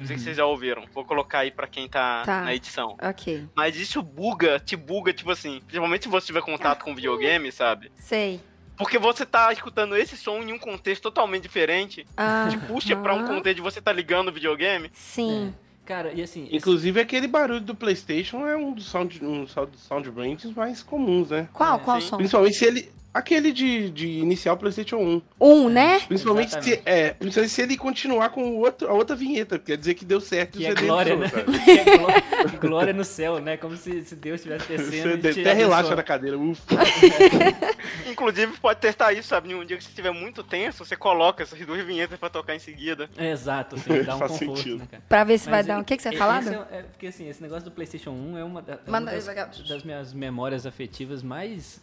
Não 0.00 0.06
sei 0.06 0.16
se 0.18 0.24
vocês 0.24 0.36
já 0.38 0.46
ouviram. 0.46 0.82
Vou 0.92 1.04
colocar 1.04 1.40
aí 1.40 1.50
pra 1.50 1.66
quem 1.66 1.86
tá, 1.88 2.22
Tá. 2.24 2.40
na 2.42 2.54
edição. 2.54 2.96
Ok, 3.00 3.46
Mas 3.54 3.76
isso 3.76 4.02
buga, 4.02 4.58
te 4.58 4.74
buga, 4.74 5.12
tipo 5.12 5.30
assim. 5.30 5.60
Principalmente 5.60 6.02
se 6.04 6.08
você 6.08 6.26
tiver 6.26 6.40
contato 6.42 6.82
com 6.84 6.94
videogame, 6.94 7.52
sabe? 7.52 7.92
sei. 7.96 8.40
Porque 8.76 8.98
você 8.98 9.26
tá 9.26 9.52
escutando 9.52 9.94
esse 9.94 10.16
som 10.16 10.38
em 10.42 10.54
um 10.54 10.58
contexto 10.58 11.02
totalmente 11.02 11.42
diferente. 11.42 12.06
Ah, 12.16 12.48
Te 12.50 12.56
puxa 12.56 12.96
pra 12.96 13.12
um 13.14 13.26
contexto 13.26 13.56
de 13.56 13.60
você 13.62 13.78
tá 13.78 13.92
ligando 13.92 14.28
o 14.28 14.32
videogame. 14.32 14.90
Sim. 14.94 15.54
Cara, 15.84 16.12
e 16.14 16.22
assim. 16.22 16.44
esse- 16.46 16.56
Inclusive, 16.56 16.98
aquele 16.98 17.26
barulho 17.26 17.60
do 17.60 17.74
PlayStation 17.74 18.46
é 18.46 18.56
um 18.56 18.72
dos 18.72 18.86
sound, 18.86 19.22
um 19.22 19.46
sound, 19.46 19.76
sound 19.76 20.10
brands 20.10 20.50
mais 20.54 20.82
comuns, 20.82 21.28
né? 21.28 21.46
Qual, 21.52 21.76
É, 21.76 21.78
qual 21.78 22.00
sim. 22.00 22.06
som? 22.08 22.16
Principalmente 22.16 22.56
se 22.56 22.64
ele. 22.64 22.90
Aquele 23.12 23.50
de, 23.52 23.90
de 23.90 24.06
iniciar 24.06 24.52
o 24.52 24.56
PlayStation 24.56 24.96
1. 24.98 25.22
Um, 25.40 25.68
né? 25.68 25.98
Principalmente 26.06 26.50
se, 26.62 26.80
é, 26.84 27.10
principalmente 27.10 27.50
se 27.52 27.60
ele 27.62 27.76
continuar 27.76 28.30
com 28.30 28.42
o 28.52 28.58
outro, 28.60 28.88
a 28.88 28.92
outra 28.92 29.16
vinheta, 29.16 29.58
quer 29.58 29.76
dizer 29.76 29.94
que 29.94 30.04
deu 30.04 30.20
certo 30.20 30.58
Que 30.58 30.62
e 30.62 30.66
é 30.66 30.72
o 30.72 30.76
CD 30.76 30.86
glória, 30.86 31.16
né? 31.16 31.28
Que 31.64 31.70
é 31.72 31.84
glória, 31.98 32.22
glória 32.60 32.92
no 32.92 33.04
céu, 33.04 33.40
né? 33.40 33.56
Como 33.56 33.76
se, 33.76 34.04
se 34.04 34.14
Deus 34.14 34.36
estivesse 34.40 34.66
descendo. 34.70 35.32
Te 35.32 35.40
até 35.40 35.52
relaxa 35.52 35.96
na 35.96 36.02
cadeira. 36.04 36.38
Ufa. 36.38 36.62
Inclusive, 38.08 38.56
pode 38.58 38.80
testar 38.80 39.12
isso, 39.12 39.28
sabe? 39.28 39.50
Em 39.50 39.54
um 39.54 39.64
dia 39.64 39.76
que 39.76 39.82
você 39.82 39.88
estiver 39.90 40.12
muito 40.12 40.42
tenso, 40.42 40.84
você 40.84 40.96
coloca 40.96 41.42
essas 41.42 41.58
duas 41.66 41.84
vinhetas 41.84 42.18
pra 42.18 42.28
tocar 42.28 42.54
em 42.54 42.58
seguida. 42.58 43.08
É, 43.16 43.30
exato, 43.32 43.76
assim, 43.76 44.02
dá 44.02 44.16
um 44.16 44.18
Faz 44.18 44.32
conforto, 44.32 44.56
sentido. 44.58 44.78
né, 44.78 44.86
cara? 44.90 45.02
Pra 45.08 45.24
ver 45.24 45.38
se 45.38 45.46
vai 45.48 45.58
Mas 45.60 45.66
dar. 45.66 45.78
e- 45.78 45.80
O 45.80 45.84
que, 45.84 45.96
que 45.96 46.02
você 46.02 46.10
ia 46.10 46.18
falar? 46.18 46.42
É, 46.46 46.78
é 46.78 46.82
porque 46.82 47.06
assim, 47.08 47.28
esse 47.28 47.42
negócio 47.42 47.64
do 47.64 47.70
PlayStation 47.70 48.10
1 48.10 48.38
é 48.38 48.44
uma, 48.44 48.62
da- 48.62 48.74
é 48.74 48.88
uma 48.88 49.00
das, 49.00 49.26
vai- 49.26 49.34
das 49.34 49.82
minhas 49.82 50.12
memórias 50.12 50.64
afetivas 50.66 51.22
mais. 51.22 51.80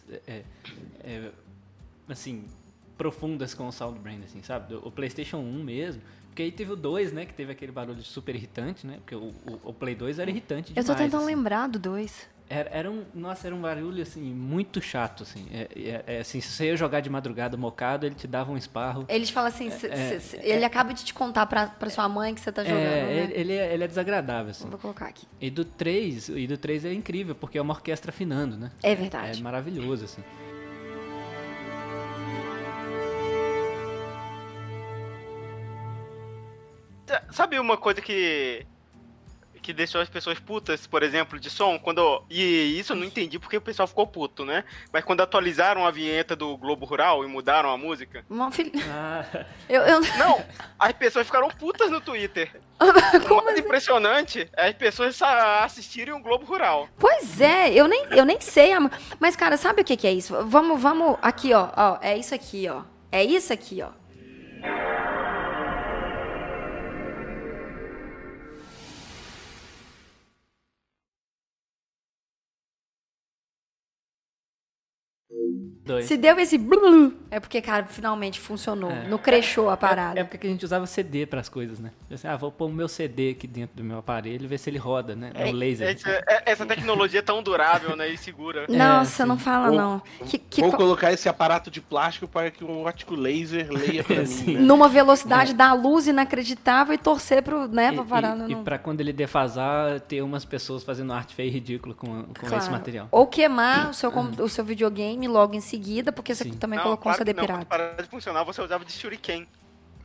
É, 1.17 1.31
é, 2.09 2.11
assim, 2.13 2.45
profundas 2.97 3.53
com 3.53 3.67
o 3.67 3.71
Soundbrand, 3.71 4.23
assim, 4.25 4.41
sabe? 4.41 4.75
O 4.75 4.91
PlayStation 4.91 5.37
1 5.37 5.63
mesmo. 5.63 6.01
Porque 6.29 6.43
aí 6.43 6.51
teve 6.51 6.71
o 6.71 6.75
2, 6.75 7.11
né? 7.11 7.25
Que 7.25 7.33
teve 7.33 7.51
aquele 7.51 7.71
barulho 7.71 8.01
super 8.03 8.35
irritante, 8.35 8.85
né? 8.85 8.97
Porque 8.97 9.15
o, 9.15 9.33
o, 9.45 9.59
o 9.69 9.73
Play 9.73 9.95
2 9.95 10.19
era 10.19 10.29
irritante 10.29 10.69
Eu 10.75 10.83
demais. 10.83 10.87
tô 10.87 10.93
tentando 11.03 11.23
assim. 11.23 11.35
lembrar 11.35 11.67
do 11.67 11.79
dois. 11.79 12.27
Era, 12.49 12.69
era 12.69 12.89
um, 12.91 13.03
nossa, 13.13 13.45
era 13.47 13.53
um 13.55 13.59
barulho 13.61 14.01
assim 14.03 14.21
muito 14.21 14.79
chato, 14.79 15.23
assim. 15.23 15.47
É, 15.51 15.67
é- 15.75 16.03
é, 16.15 16.19
assim, 16.19 16.39
se 16.39 16.49
você 16.49 16.67
ia 16.67 16.77
jogar 16.77 17.01
de 17.01 17.09
madrugada 17.09 17.57
mocado, 17.57 18.05
ele 18.05 18.15
te 18.15 18.25
dava 18.27 18.51
um 18.51 18.55
esparro. 18.57 19.03
Ele 19.09 19.25
te 19.25 19.33
fala 19.33 19.47
assim, 19.49 19.67
É, 19.67 19.71
cê- 19.71 20.19
cê- 20.21 20.39
ele 20.43 20.63
acaba 20.63 20.93
de 20.93 21.03
te 21.03 21.13
contar 21.13 21.45
pra, 21.47 21.67
pra 21.67 21.89
sua 21.89 22.07
mãe 22.07 22.33
que 22.35 22.39
você 22.39 22.51
tá 22.51 22.63
jogando, 22.63 22.79
É, 22.83 23.03
né? 23.03 23.23
ele, 23.23 23.33
ele 23.33 23.53
é, 23.53 23.73
ele 23.73 23.83
é 23.83 23.87
desagradável, 23.87 24.51
assim. 24.51 24.69
Vou 24.69 24.79
colocar 24.79 25.07
aqui. 25.07 25.27
E 25.41 25.49
do 25.49 25.65
3, 25.65 26.29
e 26.29 26.47
do 26.47 26.57
3 26.57 26.85
é 26.85 26.93
incrível, 26.93 27.35
porque 27.35 27.57
é 27.57 27.61
uma 27.61 27.73
orquestra 27.73 28.11
afinando, 28.11 28.55
né? 28.55 28.71
É 28.81 28.91
É 28.91 28.95
verdade. 28.95 29.41
maravilhoso, 29.43 30.05
assim. 30.05 30.23
Sabe 37.31 37.59
uma 37.59 37.77
coisa 37.77 38.01
que. 38.01 38.65
que 39.61 39.73
deixou 39.73 39.99
as 39.99 40.09
pessoas 40.09 40.39
putas, 40.39 40.87
por 40.87 41.03
exemplo, 41.03 41.39
de 41.39 41.49
som? 41.49 41.77
Quando. 41.77 42.23
E 42.29 42.79
isso 42.79 42.93
eu 42.93 42.97
não 42.97 43.03
entendi 43.03 43.37
porque 43.37 43.57
o 43.57 43.61
pessoal 43.61 43.87
ficou 43.87 44.07
puto, 44.07 44.45
né? 44.45 44.63
Mas 44.93 45.03
quando 45.03 45.21
atualizaram 45.21 45.85
a 45.85 45.91
vinheta 45.91 46.35
do 46.35 46.55
Globo 46.57 46.85
Rural 46.85 47.23
e 47.23 47.27
mudaram 47.27 47.69
a 47.69 47.77
música. 47.77 48.23
Uma 48.29 48.49
Ah, 48.89 49.25
Eu, 49.67 49.81
eu... 49.81 49.99
Não! 50.17 50.43
as 50.79 50.93
pessoas 50.93 51.25
ficaram 51.25 51.49
putas 51.49 51.89
no 51.91 51.99
Twitter. 51.99 52.61
Como 53.27 53.41
o 53.41 53.45
mais 53.45 53.59
impressionante 53.59 54.49
é 54.55 54.67
as 54.67 54.73
pessoas 54.75 55.19
assistirem 55.21 56.13
o 56.13 56.19
Globo 56.21 56.45
Rural. 56.45 56.87
Pois 56.97 57.41
é, 57.41 57.73
eu 57.73 57.87
nem, 57.87 58.05
eu 58.11 58.23
nem 58.25 58.39
sei. 58.39 58.71
Mas, 59.19 59.35
cara, 59.35 59.57
sabe 59.57 59.81
o 59.81 59.85
que, 59.85 59.97
que 59.97 60.07
é 60.07 60.13
isso? 60.13 60.33
Vamos, 60.45 60.81
vamos. 60.81 61.17
Aqui, 61.21 61.53
ó, 61.53 61.69
ó. 61.75 61.97
É 62.01 62.17
isso 62.17 62.33
aqui, 62.35 62.69
ó. 62.69 62.83
É 63.11 63.23
isso 63.23 63.51
aqui, 63.51 63.81
ó. 63.81 63.89
Dois. 75.85 76.05
Se 76.05 76.17
deu 76.17 76.37
esse 76.39 76.57
blu, 76.57 77.13
é 77.31 77.39
porque, 77.39 77.61
cara, 77.61 77.85
finalmente 77.85 78.39
funcionou. 78.39 78.91
É. 78.91 79.07
Não 79.07 79.17
crechou 79.17 79.69
a 79.69 79.73
É 79.73 79.75
parada. 79.77 80.19
época 80.19 80.37
que 80.37 80.45
a 80.47 80.49
gente 80.49 80.63
usava 80.65 80.85
CD 80.85 81.25
para 81.25 81.39
as 81.39 81.47
coisas, 81.49 81.79
né? 81.79 81.91
Assim, 82.11 82.27
ah, 82.27 82.35
vou 82.35 82.51
pôr 82.51 82.65
o 82.67 82.73
meu 82.73 82.87
CD 82.89 83.31
aqui 83.31 83.47
dentro 83.47 83.77
do 83.77 83.83
meu 83.83 83.97
aparelho 83.99 84.43
e 84.43 84.47
ver 84.47 84.57
se 84.57 84.69
ele 84.69 84.77
roda, 84.77 85.15
né? 85.15 85.31
É, 85.33 85.45
um 85.45 85.51
laser. 85.53 85.87
Essa, 85.89 86.09
é- 86.09 86.43
essa 86.45 86.65
tecnologia 86.65 87.19
é 87.19 87.23
tão 87.23 87.41
durável, 87.41 87.95
né? 87.95 88.09
E 88.09 88.17
segura. 88.17 88.65
Nossa, 88.69 89.23
sim. 89.23 89.29
não 89.29 89.37
fala, 89.37 89.69
Vou- 89.69 89.77
não. 89.77 90.01
Que, 90.25 90.37
que 90.37 90.61
Vou 90.61 90.71
co- 90.71 90.77
colocar 90.77 91.13
esse 91.13 91.29
aparato 91.29 91.71
de 91.71 91.79
plástico 91.79 92.27
para 92.27 92.51
que 92.51 92.63
um 92.65 92.83
ótico 92.83 93.15
laser 93.15 93.69
leia 93.71 94.03
pra 94.03 94.15
mim. 94.23 94.53
Né? 94.55 94.59
numa 94.59 94.89
velocidade 94.89 95.53
da 95.53 95.71
luz 95.73 96.07
inacreditável 96.07 96.93
e 96.93 96.97
torcer 96.97 97.41
pro, 97.41 97.67
né, 97.67 97.91
pra 97.93 98.03
E, 98.03 98.05
parada 98.05 98.43
e, 98.47 98.51
e 98.51 98.55
não... 98.55 98.63
pra 98.63 98.77
quando 98.77 98.99
ele 98.99 99.13
defasar, 99.13 99.99
ter 100.01 100.21
umas 100.21 100.43
pessoas 100.43 100.83
fazendo 100.83 101.13
arte 101.13 101.33
feia 101.33 101.47
e 101.47 101.51
ridícula 101.51 101.95
com, 101.95 102.23
com 102.23 102.33
Claro. 102.33 102.57
esse 102.57 102.69
material. 102.69 103.07
Ou 103.11 103.25
queimar 103.25 103.89
o 103.89 103.93
seu, 103.93 104.11
o 104.11 104.49
seu 104.49 104.65
videogame 104.65 105.27
logo 105.27 105.46
em 105.55 105.61
seguida, 105.61 106.11
porque 106.11 106.33
você 106.35 106.43
Sim. 106.45 106.53
também 106.53 106.77
Não, 106.77 106.83
colocou 106.83 107.03
claro 107.03 107.17
um 107.17 107.19
CD 107.19 107.33
não. 107.33 107.41
pirata. 107.41 107.59
Quando 107.65 107.67
parar 107.67 108.01
de 108.01 108.09
funcionar, 108.09 108.43
você 108.43 108.61
usava 108.61 108.83
de 108.85 108.91
shuriken. 108.91 109.47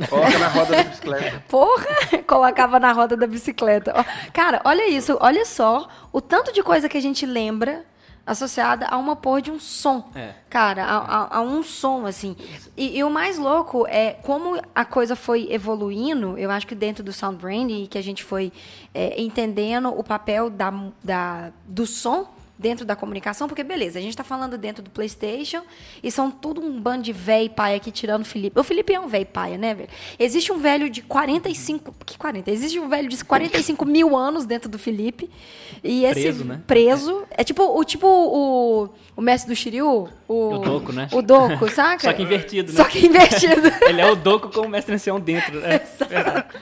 Coloca 0.08 0.38
na 0.38 0.48
roda 0.48 0.76
da 0.76 0.82
bicicleta. 0.84 1.44
Porra, 1.48 1.86
colocava 2.26 2.80
na 2.80 2.92
roda 2.92 3.16
da 3.16 3.26
bicicleta. 3.26 3.92
Cara, 4.32 4.60
olha 4.64 4.88
isso, 4.88 5.16
olha 5.20 5.44
só 5.44 5.86
o 6.12 6.20
tanto 6.20 6.52
de 6.52 6.62
coisa 6.62 6.88
que 6.88 6.96
a 6.98 7.02
gente 7.02 7.24
lembra 7.26 7.84
associada 8.24 8.86
a 8.86 8.96
uma 8.98 9.16
porra 9.16 9.42
de 9.42 9.50
um 9.50 9.58
som. 9.58 10.08
É. 10.14 10.32
Cara, 10.48 10.84
a, 10.84 10.96
a- 10.98 11.36
a 11.38 11.40
um 11.40 11.62
som, 11.62 12.06
assim. 12.06 12.36
E, 12.76 12.96
e 12.98 13.02
o 13.04 13.10
mais 13.10 13.36
louco 13.36 13.84
é 13.88 14.12
como 14.22 14.60
a 14.74 14.84
coisa 14.84 15.16
foi 15.16 15.48
evoluindo, 15.52 16.38
eu 16.38 16.48
acho 16.50 16.66
que 16.66 16.74
dentro 16.74 17.02
do 17.02 17.12
sound 17.12 17.36
branding, 17.36 17.86
que 17.86 17.98
a 17.98 18.02
gente 18.02 18.22
foi 18.22 18.52
é, 18.94 19.20
entendendo 19.20 19.88
o 19.88 20.04
papel 20.04 20.48
da, 20.50 20.72
da, 21.02 21.50
do 21.66 21.84
som 21.84 22.28
dentro 22.62 22.86
da 22.86 22.94
comunicação, 22.96 23.48
porque 23.48 23.64
beleza, 23.64 23.98
a 23.98 24.02
gente 24.02 24.16
tá 24.16 24.22
falando 24.24 24.56
dentro 24.56 24.82
do 24.82 24.88
PlayStation 24.90 25.62
e 26.02 26.10
são 26.10 26.30
tudo 26.30 26.60
um 26.62 26.80
bando 26.80 27.02
de 27.02 27.12
véi 27.12 27.48
paia 27.48 27.76
aqui 27.76 27.90
tirando 27.90 28.22
o 28.22 28.24
Felipe. 28.24 28.58
O 28.58 28.62
Felipe 28.62 28.94
é 28.94 29.00
um 29.00 29.08
véi 29.08 29.24
paia, 29.24 29.58
né, 29.58 29.74
velho? 29.74 29.88
Existe 30.18 30.52
um 30.52 30.58
velho 30.58 30.88
de 30.88 31.02
45. 31.02 31.92
Que 32.06 32.16
40? 32.16 32.50
Existe 32.50 32.78
um 32.78 32.88
velho 32.88 33.08
de 33.08 33.24
45 33.24 33.84
mil 33.84 34.16
anos 34.16 34.46
dentro 34.46 34.70
do 34.70 34.78
Felipe. 34.78 35.28
E 35.82 36.04
esse 36.04 36.20
Preso, 36.22 36.44
né? 36.44 36.60
preso. 36.66 37.24
É 37.30 37.42
tipo 37.42 37.64
o 37.64 37.84
tipo 37.84 38.06
o, 38.06 38.88
o 39.16 39.20
mestre 39.20 39.52
do 39.52 39.56
Shiryu. 39.56 40.08
O, 40.28 40.54
O 40.54 40.58
Doku, 40.60 40.92
né? 40.92 41.08
O 41.12 41.20
Doku, 41.20 41.68
saca? 41.74 42.04
Só 42.04 42.12
que 42.12 42.22
invertido, 42.22 42.70
né? 42.72 42.76
Só 42.76 42.84
que 42.84 43.04
invertido. 43.04 43.68
Ele 43.88 44.00
é 44.00 44.08
o 44.10 44.14
Doku 44.14 44.48
com 44.48 44.60
o 44.60 44.68
mestre 44.68 44.94
ancião 44.94 45.18
dentro. 45.18 45.60
né? 45.60 45.80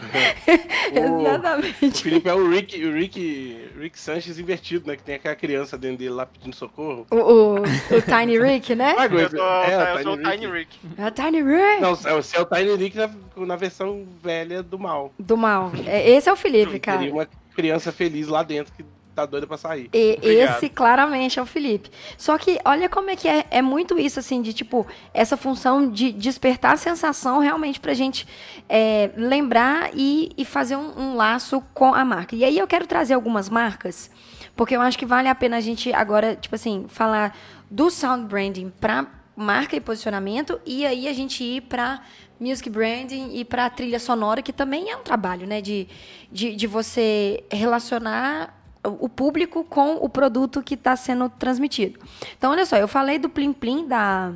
O 0.93 1.21
Exatamente. 1.21 2.03
Felipe 2.03 2.29
é 2.29 2.35
o 2.35 2.51
Rick, 2.51 2.85
o 2.85 2.93
Rick, 2.93 3.70
Rick 3.81 3.99
Sanchez 3.99 4.39
invertido, 4.39 4.87
né? 4.87 4.97
Que 4.97 5.03
tem 5.03 5.15
aquela 5.15 5.35
criança 5.35 5.77
dentro 5.77 5.99
dele 5.99 6.11
lá 6.11 6.27
pedindo 6.27 6.55
socorro. 6.55 7.07
O, 7.11 7.17
o, 7.17 7.55
o 7.63 8.03
Tiny 8.03 8.39
Rick, 8.39 8.75
né? 8.75 8.95
Ah, 8.97 9.07
Eu 9.07 9.29
sou, 9.31 9.47
é, 9.63 9.95
eu 9.99 10.03
sou 10.03 10.13
o 10.15 10.23
Tiny 10.23 10.47
Rick. 10.47 10.79
É 10.97 11.07
o 11.07 11.11
Tiny 11.11 11.43
Rick. 11.43 11.81
Não, 11.81 11.95
você 11.95 12.37
é 12.37 12.41
o 12.41 12.45
Tiny 12.47 12.77
Rick 12.77 12.97
na, 12.97 13.11
na 13.37 13.57
versão 13.57 14.07
velha 14.23 14.63
do 14.63 14.79
mal. 14.79 15.13
Do 15.19 15.37
mal. 15.37 15.73
É, 15.87 16.11
esse 16.11 16.29
é 16.29 16.33
o 16.33 16.37
Felipe, 16.37 16.79
cara. 16.79 16.99
Teria 16.99 17.13
uma 17.15 17.29
criança 17.55 17.91
feliz 17.93 18.29
lá 18.29 18.43
dentro 18.43 18.73
que 18.73 18.85
tá 19.21 19.27
doida 19.27 19.47
pra 19.47 19.57
sair. 19.57 19.89
E 19.93 20.19
esse 20.23 20.69
claramente 20.69 21.39
é 21.39 21.43
o 21.43 21.47
Felipe. 21.47 21.91
Só 22.17 22.37
que 22.39 22.59
olha 22.65 22.89
como 22.89 23.11
é 23.11 23.17
que 23.17 23.29
é, 23.29 23.47
é 23.51 23.63
muito 23.63 23.99
isso, 23.99 24.19
assim, 24.19 24.43
de 24.43 24.53
tipo, 24.53 24.87
essa 25.13 25.37
função 25.37 25.91
de 25.91 26.13
despertar 26.13 26.75
a 26.75 26.77
sensação 26.77 27.39
realmente 27.39 27.81
pra 27.81 27.95
gente 27.95 28.27
é, 28.69 29.11
lembrar 29.17 29.91
e, 29.95 30.33
e 30.37 30.45
fazer 30.45 30.77
um, 30.77 30.99
um 30.99 31.17
laço 31.17 31.63
com 31.75 31.95
a 31.95 32.05
marca. 32.05 32.35
E 32.35 32.45
aí 32.45 32.59
eu 32.59 32.67
quero 32.67 32.87
trazer 32.87 33.15
algumas 33.15 33.49
marcas, 33.49 34.11
porque 34.57 34.77
eu 34.77 34.81
acho 34.81 34.99
que 34.99 35.07
vale 35.07 35.29
a 35.29 35.35
pena 35.35 35.57
a 35.57 35.61
gente 35.61 35.93
agora, 35.93 36.37
tipo 36.37 36.55
assim, 36.55 36.87
falar 36.89 37.37
do 37.71 37.91
sound 37.91 38.27
branding 38.27 38.73
pra 38.81 39.07
marca 39.37 39.75
e 39.75 39.81
posicionamento, 39.81 40.61
e 40.67 40.85
aí 40.85 41.09
a 41.09 41.13
gente 41.13 41.43
ir 41.43 41.63
pra 41.63 42.03
music 42.39 42.69
branding 42.69 43.37
e 43.37 43.45
pra 43.45 43.69
trilha 43.71 43.99
sonora, 43.99 44.43
que 44.43 44.53
também 44.53 44.91
é 44.91 44.97
um 44.97 45.03
trabalho, 45.03 45.47
né? 45.47 45.61
De, 45.61 45.87
de, 46.33 46.55
de 46.55 46.67
você 46.67 47.45
relacionar 47.51 48.60
o 48.85 49.09
público 49.09 49.65
com 49.65 49.97
o 49.97 50.09
produto 50.09 50.63
que 50.63 50.75
está 50.75 50.97
sendo 50.97 51.29
transmitido. 51.29 52.01
Então, 52.37 52.51
olha 52.51 52.65
só, 52.65 52.77
eu 52.77 52.89
falei 52.89 53.19
do 53.19 53.29
Plim 53.29 53.53
Plim 53.53 53.87
da. 53.87 54.33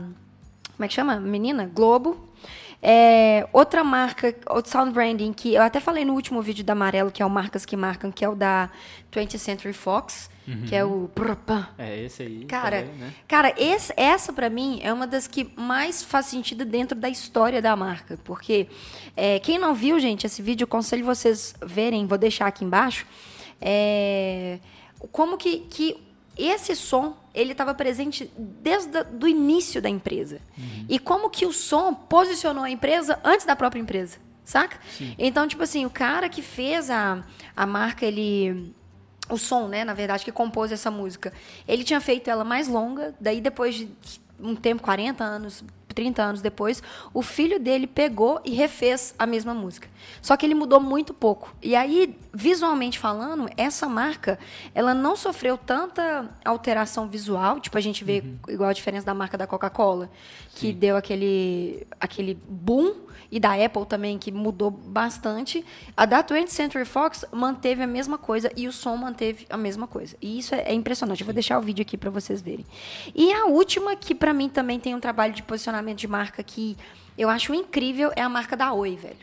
Como 0.77 0.85
é 0.85 0.89
que 0.89 0.95
chama? 0.95 1.19
Menina? 1.21 1.71
Globo. 1.73 2.29
É, 2.87 3.49
outra 3.51 3.83
marca, 3.83 4.35
outro 4.51 4.71
sound 4.71 4.93
branding, 4.93 5.33
que 5.33 5.55
eu 5.55 5.63
até 5.63 5.81
falei 5.81 6.05
no 6.05 6.13
último 6.13 6.43
vídeo 6.43 6.63
da 6.63 6.75
Amarelo, 6.75 7.11
que 7.11 7.23
é 7.23 7.27
o 7.27 7.31
Marcas 7.31 7.65
que 7.65 7.75
Marcam, 7.77 8.13
que 8.13 8.23
é 8.23 8.29
o 8.29 8.35
da 8.35 8.69
20th 9.11 9.39
Century 9.39 9.73
Fox, 9.73 10.29
que 10.69 10.77
é 10.77 10.85
o. 10.85 11.09
É, 11.79 12.05
esse 12.05 12.23
aí. 12.23 12.45
Cara, 12.45 12.83
também, 12.83 12.95
né? 12.97 13.13
cara 13.27 13.55
esse- 13.57 13.95
essa 13.97 14.31
pra 14.35 14.51
mim 14.51 14.81
é 14.83 14.93
uma 14.93 15.07
das 15.07 15.27
que 15.27 15.51
mais 15.57 16.03
faz 16.03 16.27
sentido 16.27 16.67
dentro 16.67 16.95
da 16.99 17.09
história 17.09 17.63
da 17.63 17.75
marca. 17.75 18.19
Porque 18.23 18.67
é, 19.17 19.39
quem 19.39 19.59
não 19.59 19.75
viu, 19.75 19.99
gente, 19.99 20.27
esse 20.27 20.43
vídeo, 20.43 20.65
eu 20.65 20.67
aconselho 20.67 21.07
vocês 21.07 21.55
verem, 21.65 22.07
vou 22.07 22.19
deixar 22.19 22.47
aqui 22.49 22.63
embaixo. 22.67 23.07
É, 23.61 24.59
como 25.13 25.37
que, 25.37 25.61
que 25.71 25.97
esse 26.37 26.75
som 26.75 27.17
ele 27.35 27.53
estava 27.53 27.75
presente 27.75 28.31
desde 28.39 29.05
o 29.21 29.27
início 29.27 29.83
da 29.83 29.89
empresa. 29.89 30.41
E 30.89 30.99
como 30.99 31.29
que 31.29 31.45
o 31.45 31.53
som 31.53 31.93
posicionou 31.93 32.65
a 32.65 32.71
empresa 32.71 33.19
antes 33.25 33.45
da 33.45 33.57
própria 33.57 33.81
empresa, 33.81 34.19
saca? 34.45 34.79
Então, 35.19 35.47
tipo 35.49 35.63
assim, 35.63 35.85
o 35.85 35.91
cara 35.91 36.29
que 36.29 36.43
fez 36.43 36.91
a, 36.91 37.25
a 37.57 37.67
marca, 37.67 38.07
ele 38.07 38.73
o 39.29 39.39
som, 39.39 39.69
né, 39.69 39.85
na 39.85 39.95
verdade, 39.95 40.25
que 40.25 40.31
compôs 40.31 40.71
essa 40.71 40.91
música. 40.91 41.33
Ele 41.67 41.83
tinha 41.83 42.01
feito 42.01 42.29
ela 42.29 42.45
mais 42.45 42.69
longa, 42.69 43.15
daí 43.19 43.41
depois 43.41 43.75
de 43.75 43.89
um 44.39 44.55
tempo, 44.55 44.83
40 44.83 45.25
anos, 45.25 45.65
30 45.95 46.23
anos 46.23 46.43
depois, 46.43 46.83
o 47.13 47.23
filho 47.23 47.59
dele 47.59 47.87
pegou 47.87 48.41
e 48.45 48.51
refez 48.51 49.15
a 49.19 49.27
mesma 49.27 49.55
música. 49.55 49.89
Só 50.21 50.37
que 50.37 50.45
ele 50.45 50.55
mudou 50.55 50.81
muito 50.81 51.15
pouco. 51.15 51.55
E 51.63 51.75
aí, 51.75 52.17
visualmente 52.33 52.99
falando, 52.99 53.49
essa 53.57 53.89
marca, 53.89 54.39
ela 54.75 54.93
não 54.93 55.17
sofreu 55.17 55.57
tanta 55.57 56.29
alteração 56.45 57.09
visual, 57.09 57.61
tipo 57.61 57.79
a 57.79 57.81
gente 57.81 58.05
vê 58.05 58.23
igual 58.49 58.69
a 58.69 58.73
diferença 58.73 59.07
da 59.07 59.15
marca 59.15 59.39
da 59.39 59.47
Coca-Cola, 59.47 60.11
que 60.55 60.73
deu 60.73 60.97
aquele 60.97 61.87
aquele 62.01 62.35
boom 62.49 63.04
e 63.35 63.41
da 63.41 63.53
Apple 63.53 63.85
também, 63.85 64.17
que 64.17 64.31
mudou 64.31 64.71
bastante. 64.71 65.65
A 65.97 66.07
da 66.07 66.23
20th 66.23 66.51
Century 66.51 66.85
Fox 66.85 67.25
manteve 67.33 67.83
a 67.83 67.87
mesma 67.87 68.17
coisa 68.17 68.49
e 68.57 68.69
o 68.69 68.73
som 68.73 68.95
manteve 68.97 69.45
a 69.51 69.57
mesma 69.57 69.89
coisa. 69.89 70.17
E 70.23 70.39
isso 70.39 70.55
é, 70.55 70.61
é 70.61 70.73
impressionante. 70.73 71.21
Eu 71.21 71.25
vou 71.25 71.35
deixar 71.35 71.59
o 71.59 71.61
vídeo 71.61 71.83
aqui 71.83 71.97
para 71.97 72.11
vocês 72.11 72.41
verem. 72.41 72.65
E 73.13 73.33
a 73.33 73.47
última, 73.47 73.97
que 73.97 74.15
para 74.15 74.33
mim 74.33 74.49
também 74.49 74.79
tem 74.79 74.95
um 74.95 75.01
trabalho 75.01 75.33
de 75.33 75.43
posicionamento 75.43 75.99
de 75.99 76.07
marca 76.07 76.45
que 76.45 76.77
eu 77.19 77.29
acho 77.29 77.53
incrível, 77.53 78.13
é 78.15 78.23
a 78.23 78.29
marca 78.29 78.57
da 78.57 78.73
Oi, 78.73 78.95
velho. 78.95 79.17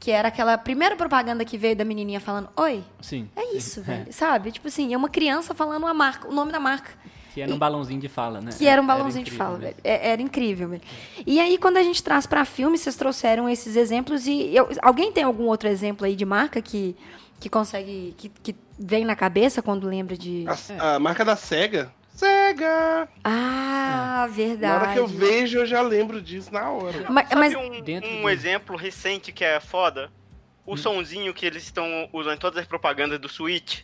Que 0.00 0.10
era 0.10 0.26
aquela 0.26 0.58
primeira 0.58 0.96
propaganda 0.96 1.44
que 1.44 1.56
veio 1.56 1.76
da 1.76 1.84
menininha 1.84 2.18
falando 2.18 2.48
Oi. 2.56 2.82
Sim. 3.00 3.30
É 3.36 3.56
isso, 3.56 3.80
velho. 3.82 4.12
Sabe? 4.12 4.50
Tipo 4.50 4.66
assim, 4.66 4.92
é 4.92 4.96
uma 4.96 5.08
criança 5.08 5.54
falando 5.54 5.86
a 5.86 5.94
marca, 5.94 6.26
o 6.26 6.34
nome 6.34 6.50
da 6.50 6.58
marca. 6.58 6.90
Que 7.34 7.40
era 7.42 7.52
um 7.52 7.58
balãozinho 7.58 8.00
de 8.00 8.08
fala, 8.08 8.40
né? 8.40 8.50
Que 8.56 8.66
era 8.66 8.80
um 8.80 8.86
balãozinho 8.86 9.24
de 9.24 9.30
incrível 9.30 9.46
fala, 9.46 9.58
mesmo. 9.58 9.74
velho. 9.74 9.80
É- 9.84 10.10
Era 10.12 10.22
incrível, 10.22 10.68
velho. 10.68 10.82
E 11.26 11.40
aí, 11.40 11.58
quando 11.58 11.76
a 11.78 11.82
gente 11.82 12.02
traz 12.02 12.26
pra 12.26 12.44
filme, 12.44 12.78
vocês 12.78 12.94
trouxeram 12.94 13.48
esses 13.48 13.74
exemplos 13.76 14.26
e 14.26 14.54
eu- 14.54 14.68
alguém 14.80 15.10
tem 15.10 15.24
algum 15.24 15.44
outro 15.44 15.68
exemplo 15.68 16.06
aí 16.06 16.14
de 16.14 16.24
marca 16.24 16.62
que, 16.62 16.96
que 17.40 17.48
consegue, 17.50 18.14
que, 18.16 18.28
que 18.28 18.54
vem 18.78 19.04
na 19.04 19.16
cabeça 19.16 19.60
quando 19.60 19.86
lembra 19.88 20.16
de... 20.16 20.44
A, 20.78 20.94
a 20.94 20.98
marca 21.00 21.24
da 21.24 21.34
SEGA. 21.34 21.92
SEGA! 22.14 23.08
Ah, 23.24 24.18
Na 24.20 24.26
verdade. 24.28 24.84
hora 24.84 24.92
que 24.92 24.98
eu 25.00 25.06
vejo, 25.08 25.58
eu 25.58 25.66
já 25.66 25.82
lembro 25.82 26.22
disso 26.22 26.52
na 26.52 26.70
hora. 26.70 27.06
Mas, 27.10 27.28
Sabe 27.28 27.40
mas- 27.40 27.54
um, 27.56 27.80
Dentro 27.82 28.08
um 28.10 28.22
do- 28.22 28.30
exemplo 28.30 28.76
recente 28.76 29.32
que 29.32 29.44
é 29.44 29.58
foda? 29.58 30.08
Hum. 30.66 30.72
O 30.74 30.76
sonzinho 30.76 31.34
que 31.34 31.44
eles 31.44 31.64
estão 31.64 32.08
usando 32.12 32.34
em 32.34 32.38
todas 32.38 32.58
as 32.60 32.66
propagandas 32.66 33.18
do 33.18 33.28
Switch. 33.28 33.80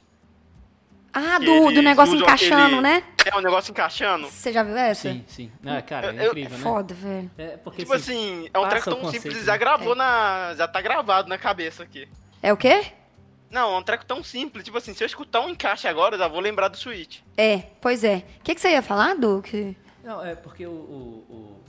Ah, 1.13 1.39
do, 1.39 1.71
do 1.73 1.83
negócio 1.83 2.15
encaixando, 2.17 2.65
aquele- 2.77 2.81
né? 2.81 3.03
É 3.25 3.37
um 3.37 3.41
negócio 3.41 3.71
encaixando. 3.71 4.29
Você 4.29 4.53
já 4.53 4.63
viu 4.63 4.77
essa? 4.77 5.11
Sim, 5.13 5.25
sim. 5.27 5.53
Ah, 5.67 5.83
cara, 5.83 6.09
Eu- 6.09 6.19
é 6.21 6.27
eu- 6.27 6.29
incrível, 6.31 6.55
É 6.55 6.59
né? 6.59 6.63
foda, 6.63 6.95
velho. 6.95 7.31
É 7.37 7.57
porque 7.59 7.83
Tipo 7.83 7.93
assim, 7.95 8.41
assim, 8.43 8.51
é 8.55 8.59
um 8.59 8.69
treco 8.69 8.85
tão 8.91 9.01
conceito, 9.01 9.23
simples, 9.23 9.39
né? 9.41 9.45
já 9.47 9.57
gravou 9.57 9.95
na. 9.95 10.55
Já 10.57 10.67
tá 10.69 10.81
gravado 10.81 11.29
na 11.29 11.37
cabeça 11.39 11.83
aqui. 11.83 12.09
É 12.43 12.53
o 12.53 12.57
quê? 12.57 12.87
Não, 13.51 13.75
é 13.75 13.79
um 13.79 13.83
treco 13.83 14.05
tão 14.07 14.23
simples. 14.23 14.65
Tipo 14.65 14.79
assim, 14.79 14.95
se 14.95 15.03
eu 15.03 15.07
escutar 15.07 15.41
um 15.41 15.49
encaixe 15.51 15.87
agora, 15.89 16.15
eu 16.15 16.19
já 16.19 16.29
vou 16.29 16.41
lembrar 16.41 16.69
do 16.69 16.77
Switch. 16.77 17.19
É, 17.37 17.59
pois 17.81 18.05
é. 18.05 18.23
O 18.39 18.43
que, 18.45 18.55
que 18.55 18.61
você 18.61 18.71
ia 18.71 18.83
falar, 18.83 19.15
Duque? 19.17 19.77
Não, 20.05 20.25
é 20.25 20.35
porque 20.37 20.65
o, 20.67 20.71
o- 20.71 21.27
o- 21.29 21.61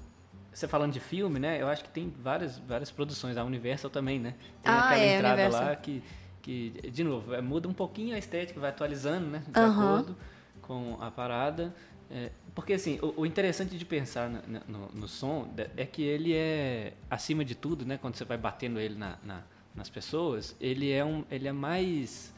Você 0.53 0.67
falando 0.67 0.91
de 0.93 0.99
filme, 0.99 1.39
né? 1.39 1.61
Eu 1.61 1.67
acho 1.67 1.83
que 1.83 1.89
tem 1.89 2.13
várias, 2.19 2.59
várias 2.59 2.91
produções. 2.91 3.35
A 3.37 3.43
Universal 3.43 3.89
também, 3.89 4.19
né? 4.19 4.35
Tem 4.61 4.71
Ah, 4.71 4.79
aquela 4.85 4.99
é, 5.01 5.15
entrada 5.15 5.33
Universal. 5.41 5.65
lá 5.65 5.75
que, 5.75 6.03
que, 6.41 6.71
de 6.91 7.03
novo, 7.03 7.33
é, 7.33 7.41
muda 7.41 7.67
um 7.67 7.73
pouquinho 7.73 8.15
a 8.15 8.17
estética, 8.17 8.59
vai 8.59 8.69
atualizando, 8.69 9.27
né? 9.27 9.43
De 9.47 9.59
Aham. 9.59 9.95
acordo 9.99 10.17
com 10.61 10.97
a 10.99 11.09
parada. 11.11 11.73
É, 12.09 12.29
porque, 12.53 12.73
assim, 12.73 12.99
o, 13.01 13.21
o 13.21 13.25
interessante 13.25 13.77
de 13.77 13.85
pensar 13.85 14.29
na- 14.29 14.61
no, 14.67 14.89
no 14.93 15.07
som 15.07 15.47
da- 15.55 15.67
é 15.77 15.85
que 15.85 16.01
ele 16.03 16.33
é, 16.35 16.93
acima 17.09 17.45
de 17.45 17.55
tudo, 17.55 17.85
né? 17.85 17.97
Quando 18.01 18.15
você 18.15 18.25
vai 18.25 18.37
batendo 18.37 18.79
ele 18.79 18.95
na- 18.95 19.17
na- 19.23 19.43
nas 19.73 19.89
pessoas, 19.89 20.55
ele 20.59 20.91
é, 20.91 21.05
um, 21.05 21.23
ele 21.31 21.47
é 21.47 21.53
mais 21.53 22.33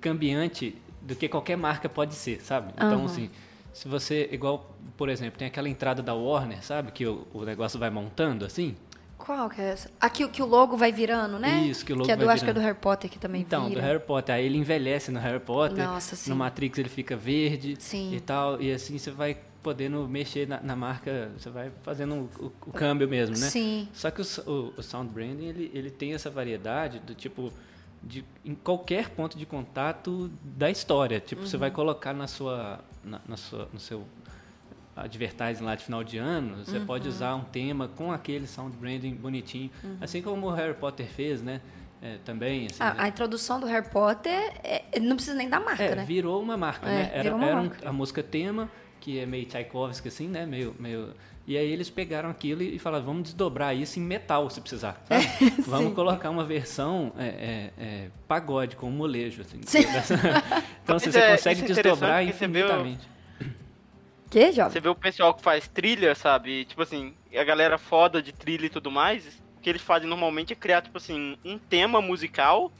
cambiante 0.00 0.76
do 1.02 1.14
que 1.14 1.28
qualquer 1.28 1.56
marca 1.56 1.88
pode 1.88 2.14
ser, 2.14 2.40
sabe? 2.42 2.72
Então, 2.74 3.00
Aham. 3.00 3.04
assim, 3.04 3.30
se 3.72 3.88
você, 3.88 4.28
igual, 4.32 4.74
por 4.96 5.08
exemplo, 5.08 5.38
tem 5.38 5.48
aquela 5.48 5.68
entrada 5.68 6.02
da 6.02 6.14
Warner, 6.14 6.64
sabe? 6.64 6.90
Que 6.92 7.06
o, 7.06 7.26
o 7.32 7.44
negócio 7.44 7.78
vai 7.78 7.90
montando 7.90 8.44
assim. 8.44 8.74
Qual 9.24 9.50
que 9.50 9.60
é 9.60 9.70
essa? 9.70 9.90
Aqui 10.00 10.26
que 10.28 10.42
o 10.42 10.46
logo 10.46 10.76
vai 10.76 10.90
virando, 10.90 11.38
né? 11.38 11.60
Isso, 11.64 11.84
que 11.84 11.92
o 11.92 11.96
logo 11.96 12.06
Que 12.06 12.12
é 12.12 12.16
do, 12.16 12.24
vai 12.26 12.34
acho 12.34 12.42
que 12.44 12.50
é 12.50 12.52
do 12.52 12.58
virando. 12.58 12.72
Harry 12.72 12.80
Potter 12.82 13.10
que 13.10 13.18
também 13.18 13.42
Então, 13.42 13.68
vira. 13.68 13.80
do 13.80 13.86
Harry 13.86 14.00
Potter. 14.00 14.34
Aí 14.34 14.46
ele 14.46 14.56
envelhece 14.58 15.10
no 15.10 15.20
Harry 15.20 15.40
Potter. 15.40 15.84
Nossa, 15.84 16.16
sim. 16.16 16.30
No 16.30 16.36
Matrix 16.36 16.78
ele 16.78 16.88
fica 16.88 17.16
verde 17.16 17.76
Sim. 17.78 18.14
e 18.14 18.20
tal. 18.20 18.60
E 18.60 18.72
assim 18.72 18.96
você 18.98 19.10
vai 19.10 19.36
podendo 19.62 20.08
mexer 20.08 20.48
na, 20.48 20.58
na 20.62 20.74
marca, 20.74 21.30
você 21.36 21.50
vai 21.50 21.70
fazendo 21.82 22.28
o, 22.40 22.52
o 22.66 22.72
câmbio 22.72 23.06
mesmo, 23.06 23.36
né? 23.36 23.46
Sim. 23.50 23.88
Só 23.92 24.10
que 24.10 24.22
o, 24.22 24.24
o- 24.50 24.72
o 24.78 24.82
sound 24.82 25.12
branding, 25.12 25.46
ele, 25.46 25.70
ele 25.74 25.90
tem 25.90 26.14
essa 26.14 26.30
variedade 26.30 26.98
do 27.00 27.14
tipo 27.14 27.52
de 28.02 28.24
em 28.42 28.54
qualquer 28.54 29.10
ponto 29.10 29.36
de 29.36 29.44
contato 29.44 30.30
da 30.42 30.70
história. 30.70 31.20
Tipo, 31.20 31.46
você 31.46 31.56
Uhum. 31.56 31.60
vai 31.60 31.70
colocar 31.70 32.14
na 32.14 32.26
sua, 32.26 32.80
na, 33.04 33.20
na 33.28 33.36
sua 33.36 33.68
no 33.70 33.78
seu 33.78 34.02
advertising 34.96 35.64
lá 35.64 35.74
de 35.74 35.84
final 35.84 36.02
de 36.04 36.18
ano, 36.18 36.64
você 36.64 36.78
Uhum. 36.78 36.86
pode 36.86 37.08
usar 37.08 37.34
um 37.34 37.44
tema 37.44 37.88
com 37.88 38.12
aquele 38.12 38.46
sound 38.46 38.76
branding 38.76 39.14
bonitinho, 39.14 39.70
Uhum. 39.82 39.96
assim 40.00 40.20
como 40.22 40.46
o 40.46 40.50
Harry 40.50 40.74
Potter 40.74 41.06
fez, 41.06 41.42
né? 41.42 41.60
É, 42.02 42.16
também, 42.24 42.66
assim, 42.66 42.82
né? 42.82 42.94
A, 42.96 43.08
introdução 43.08 43.60
do 43.60 43.66
Harry 43.66 43.86
Potter 43.90 44.32
é- 44.64 44.98
não 45.00 45.16
precisa 45.16 45.36
nem 45.36 45.48
da 45.50 45.60
marca, 45.60 45.82
É, 45.84 45.94
né? 45.94 46.04
virou 46.06 46.40
uma 46.42 46.56
marca, 46.56 46.88
É, 46.88 46.92
né? 46.94 47.10
Era, 47.12 47.34
uma 47.36 47.46
era 47.46 47.56
um- 47.56 47.60
marca. 47.66 47.88
a 47.88 47.92
música 47.92 48.22
tema, 48.22 48.70
que 48.98 49.18
é 49.18 49.26
meio 49.26 49.44
Tchaikovsky, 49.44 50.08
assim, 50.08 50.26
né? 50.28 50.46
Meio, 50.46 50.74
meio... 50.78 51.10
E 51.46 51.56
aí 51.58 51.70
eles 51.70 51.90
pegaram 51.90 52.30
aquilo 52.30 52.62
e 52.62 52.78
falaram, 52.78 53.04
vamos 53.04 53.24
desdobrar 53.24 53.76
isso 53.76 53.98
em 53.98 54.02
metal, 54.02 54.48
se 54.48 54.60
precisar. 54.62 55.02
sabe? 55.08 55.26
vamos 55.66 55.94
colocar 55.94 56.30
uma 56.30 56.44
versão 56.44 57.12
é, 57.18 57.24
é, 57.26 57.70
é, 57.78 58.08
pagode, 58.26 58.76
com 58.76 58.88
um 58.88 58.92
molejo, 58.92 59.42
assim. 59.42 59.60
Sim. 59.66 59.80
então, 60.84 60.96
assim, 60.96 61.10
você 61.10 61.18
é- 61.18 61.30
consegue 61.32 61.62
é 61.62 61.66
desdobrar 61.66 62.24
infinitamente. 62.24 63.06
Que, 64.30 64.52
jovem? 64.52 64.72
Você 64.72 64.80
vê 64.80 64.88
o 64.88 64.94
pessoal 64.94 65.34
que 65.34 65.42
faz 65.42 65.66
trilha, 65.66 66.14
sabe? 66.14 66.64
Tipo 66.64 66.82
assim, 66.82 67.14
a 67.36 67.42
galera 67.44 67.76
foda 67.76 68.22
de 68.22 68.32
trilha 68.32 68.66
e 68.66 68.70
tudo 68.70 68.90
mais, 68.90 69.42
o 69.58 69.60
que 69.60 69.68
eles 69.68 69.82
fazem 69.82 70.08
normalmente 70.08 70.52
é 70.52 70.56
criar, 70.56 70.82
tipo 70.82 70.96
assim, 70.98 71.36
um 71.44 71.58
tema 71.58 72.00
musical 72.00 72.72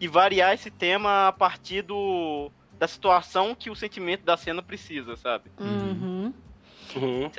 e 0.00 0.08
variar 0.08 0.52
esse 0.54 0.70
tema 0.70 1.28
a 1.28 1.32
partir 1.32 1.82
do, 1.82 2.50
da 2.78 2.88
situação 2.88 3.54
que 3.54 3.70
o 3.70 3.76
sentimento 3.76 4.24
da 4.24 4.36
cena 4.36 4.60
precisa, 4.60 5.16
sabe? 5.16 5.50
Uhum. 5.60 6.34
Uhum. 6.96 7.30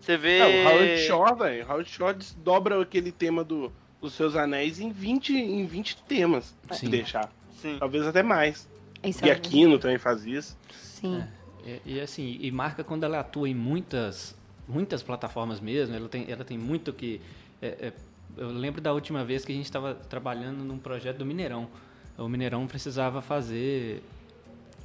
Você 0.00 0.16
vê. 0.16 0.38
É, 0.38 0.64
o 0.64 0.68
Howard 0.68 0.98
Shore, 1.06 1.38
velho. 1.38 1.66
Howard 1.70 1.88
Shore 1.90 2.18
dobra 2.38 2.82
aquele 2.82 3.12
tema 3.12 3.44
do, 3.44 3.72
dos 4.00 4.14
seus 4.14 4.34
anéis 4.34 4.80
em 4.80 4.90
20, 4.90 5.32
em 5.32 5.64
20 5.64 5.96
temas. 6.02 6.56
Se 6.72 6.80
Sim. 6.80 6.90
deixar. 6.90 7.30
Sim. 7.60 7.76
Talvez 7.78 8.04
até 8.06 8.22
mais. 8.22 8.68
Isso 9.02 9.24
E 9.24 9.30
é- 9.30 9.32
Aquino 9.32 9.78
também 9.78 9.98
faz 9.98 10.26
isso. 10.26 10.58
Sim. 10.72 11.22
E, 11.64 11.94
e, 11.94 12.00
assim, 12.00 12.38
e 12.40 12.50
marca 12.50 12.82
quando 12.84 13.04
ela 13.04 13.20
atua 13.20 13.48
em 13.48 13.54
muitas, 13.54 14.36
muitas 14.66 15.02
plataformas 15.02 15.60
mesmo, 15.60 15.94
ela 15.94 16.08
tem, 16.08 16.26
ela 16.28 16.44
tem 16.44 16.58
muito 16.58 16.92
que... 16.92 17.20
é, 17.60 17.66
é, 17.66 17.92
eu 18.36 18.48
lembro 18.50 18.80
da 18.80 18.92
última 18.92 19.24
vez 19.24 19.44
que 19.44 19.52
a 19.52 19.54
gente 19.54 19.64
estava 19.64 19.94
trabalhando 19.94 20.62
num 20.62 20.78
projeto 20.78 21.18
do 21.18 21.26
Mineirão. 21.26 21.68
O 22.16 22.28
Mineirão 22.28 22.66
precisava 22.66 23.20
fazer... 23.20 24.02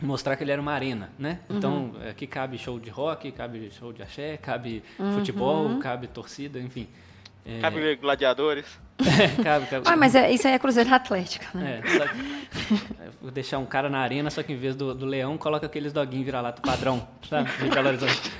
Mostrar 0.01 0.35
que 0.35 0.43
ele 0.43 0.51
era 0.51 0.61
uma 0.61 0.73
arena, 0.73 1.11
né? 1.17 1.39
Então, 1.49 1.93
aqui 2.09 2.27
cabe 2.27 2.57
show 2.57 2.77
de 2.79 2.89
rock, 2.89 3.31
cabe 3.31 3.71
show 3.71 3.93
de 3.93 4.01
axé, 4.01 4.35
cabe 4.35 4.83
futebol, 5.13 5.79
cabe 5.79 6.07
torcida, 6.07 6.59
enfim. 6.59 6.87
É, 7.45 7.59
Cabe 7.59 7.79
cabe, 9.43 9.65
cabe. 9.67 9.83
Ah, 9.85 9.95
mas 9.95 10.13
é- 10.15 10.31
isso 10.31 10.47
aí 10.47 10.53
é 10.53 10.59
Cruzeiro 10.59 10.93
Atlética, 10.93 11.47
né? 11.57 11.81
É, 11.83 11.89
só 11.97 12.07
que- 12.07 13.13
vou 13.21 13.31
deixar 13.31 13.57
um 13.57 13.65
cara 13.65 13.89
na 13.89 13.99
arena, 13.99 14.29
só 14.29 14.43
que 14.43 14.53
em 14.53 14.57
vez 14.57 14.75
do, 14.75 14.93
do 14.93 15.05
leão, 15.05 15.37
coloca 15.37 15.65
aqueles 15.65 15.91
doguinhos 15.91 16.25
vira-lata 16.25 16.61
padrão, 16.61 17.07
sabe? 17.27 17.49
De 17.57 17.69
Belo 17.69 17.87
Horizonte. 17.87 18.31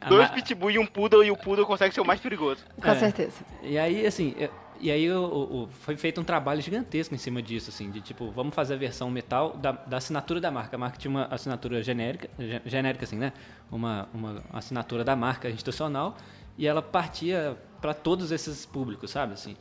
A 0.00 0.08
Dois 0.08 0.28
pitbull 0.30 0.70
e 0.72 0.78
um 0.78 0.86
poodle, 0.86 1.24
e 1.24 1.30
o 1.30 1.36
poodle 1.36 1.64
consegue 1.66 1.94
ser 1.94 2.00
o 2.00 2.04
mais 2.04 2.20
perigoso. 2.20 2.64
Com 2.80 2.90
É. 2.90 2.94
certeza. 2.94 3.40
E 3.62 3.78
aí, 3.78 4.06
assim, 4.06 4.34
e 4.80 4.90
aí 4.90 5.10
o, 5.10 5.22
o- 5.24 5.62
o- 5.62 5.68
foi 5.68 5.96
feito 5.96 6.20
um 6.20 6.24
trabalho 6.24 6.60
gigantesco 6.60 7.14
em 7.14 7.18
cima 7.18 7.40
disso, 7.40 7.70
assim, 7.70 7.90
de 7.90 8.00
tipo, 8.02 8.30
vamos 8.30 8.54
fazer 8.54 8.74
a 8.74 8.76
versão 8.76 9.10
metal 9.10 9.56
da, 9.56 9.72
da 9.72 9.96
assinatura 9.96 10.40
da 10.40 10.50
marca. 10.50 10.76
A 10.76 10.78
marca 10.78 10.98
tinha 10.98 11.10
uma 11.10 11.24
assinatura 11.30 11.82
genérica, 11.82 12.28
ge- 12.38 12.60
genérica 12.66 13.04
assim, 13.04 13.16
né? 13.16 13.32
Uma, 13.70 14.08
uma 14.12 14.42
assinatura 14.52 15.04
da 15.04 15.16
marca 15.16 15.48
institucional 15.48 16.16
e 16.58 16.66
ela 16.66 16.82
partia 16.82 17.56
para 17.84 17.92
todos 17.92 18.32
esses 18.32 18.64
públicos, 18.64 19.10
sabe? 19.10 19.34
Assim, 19.34 19.54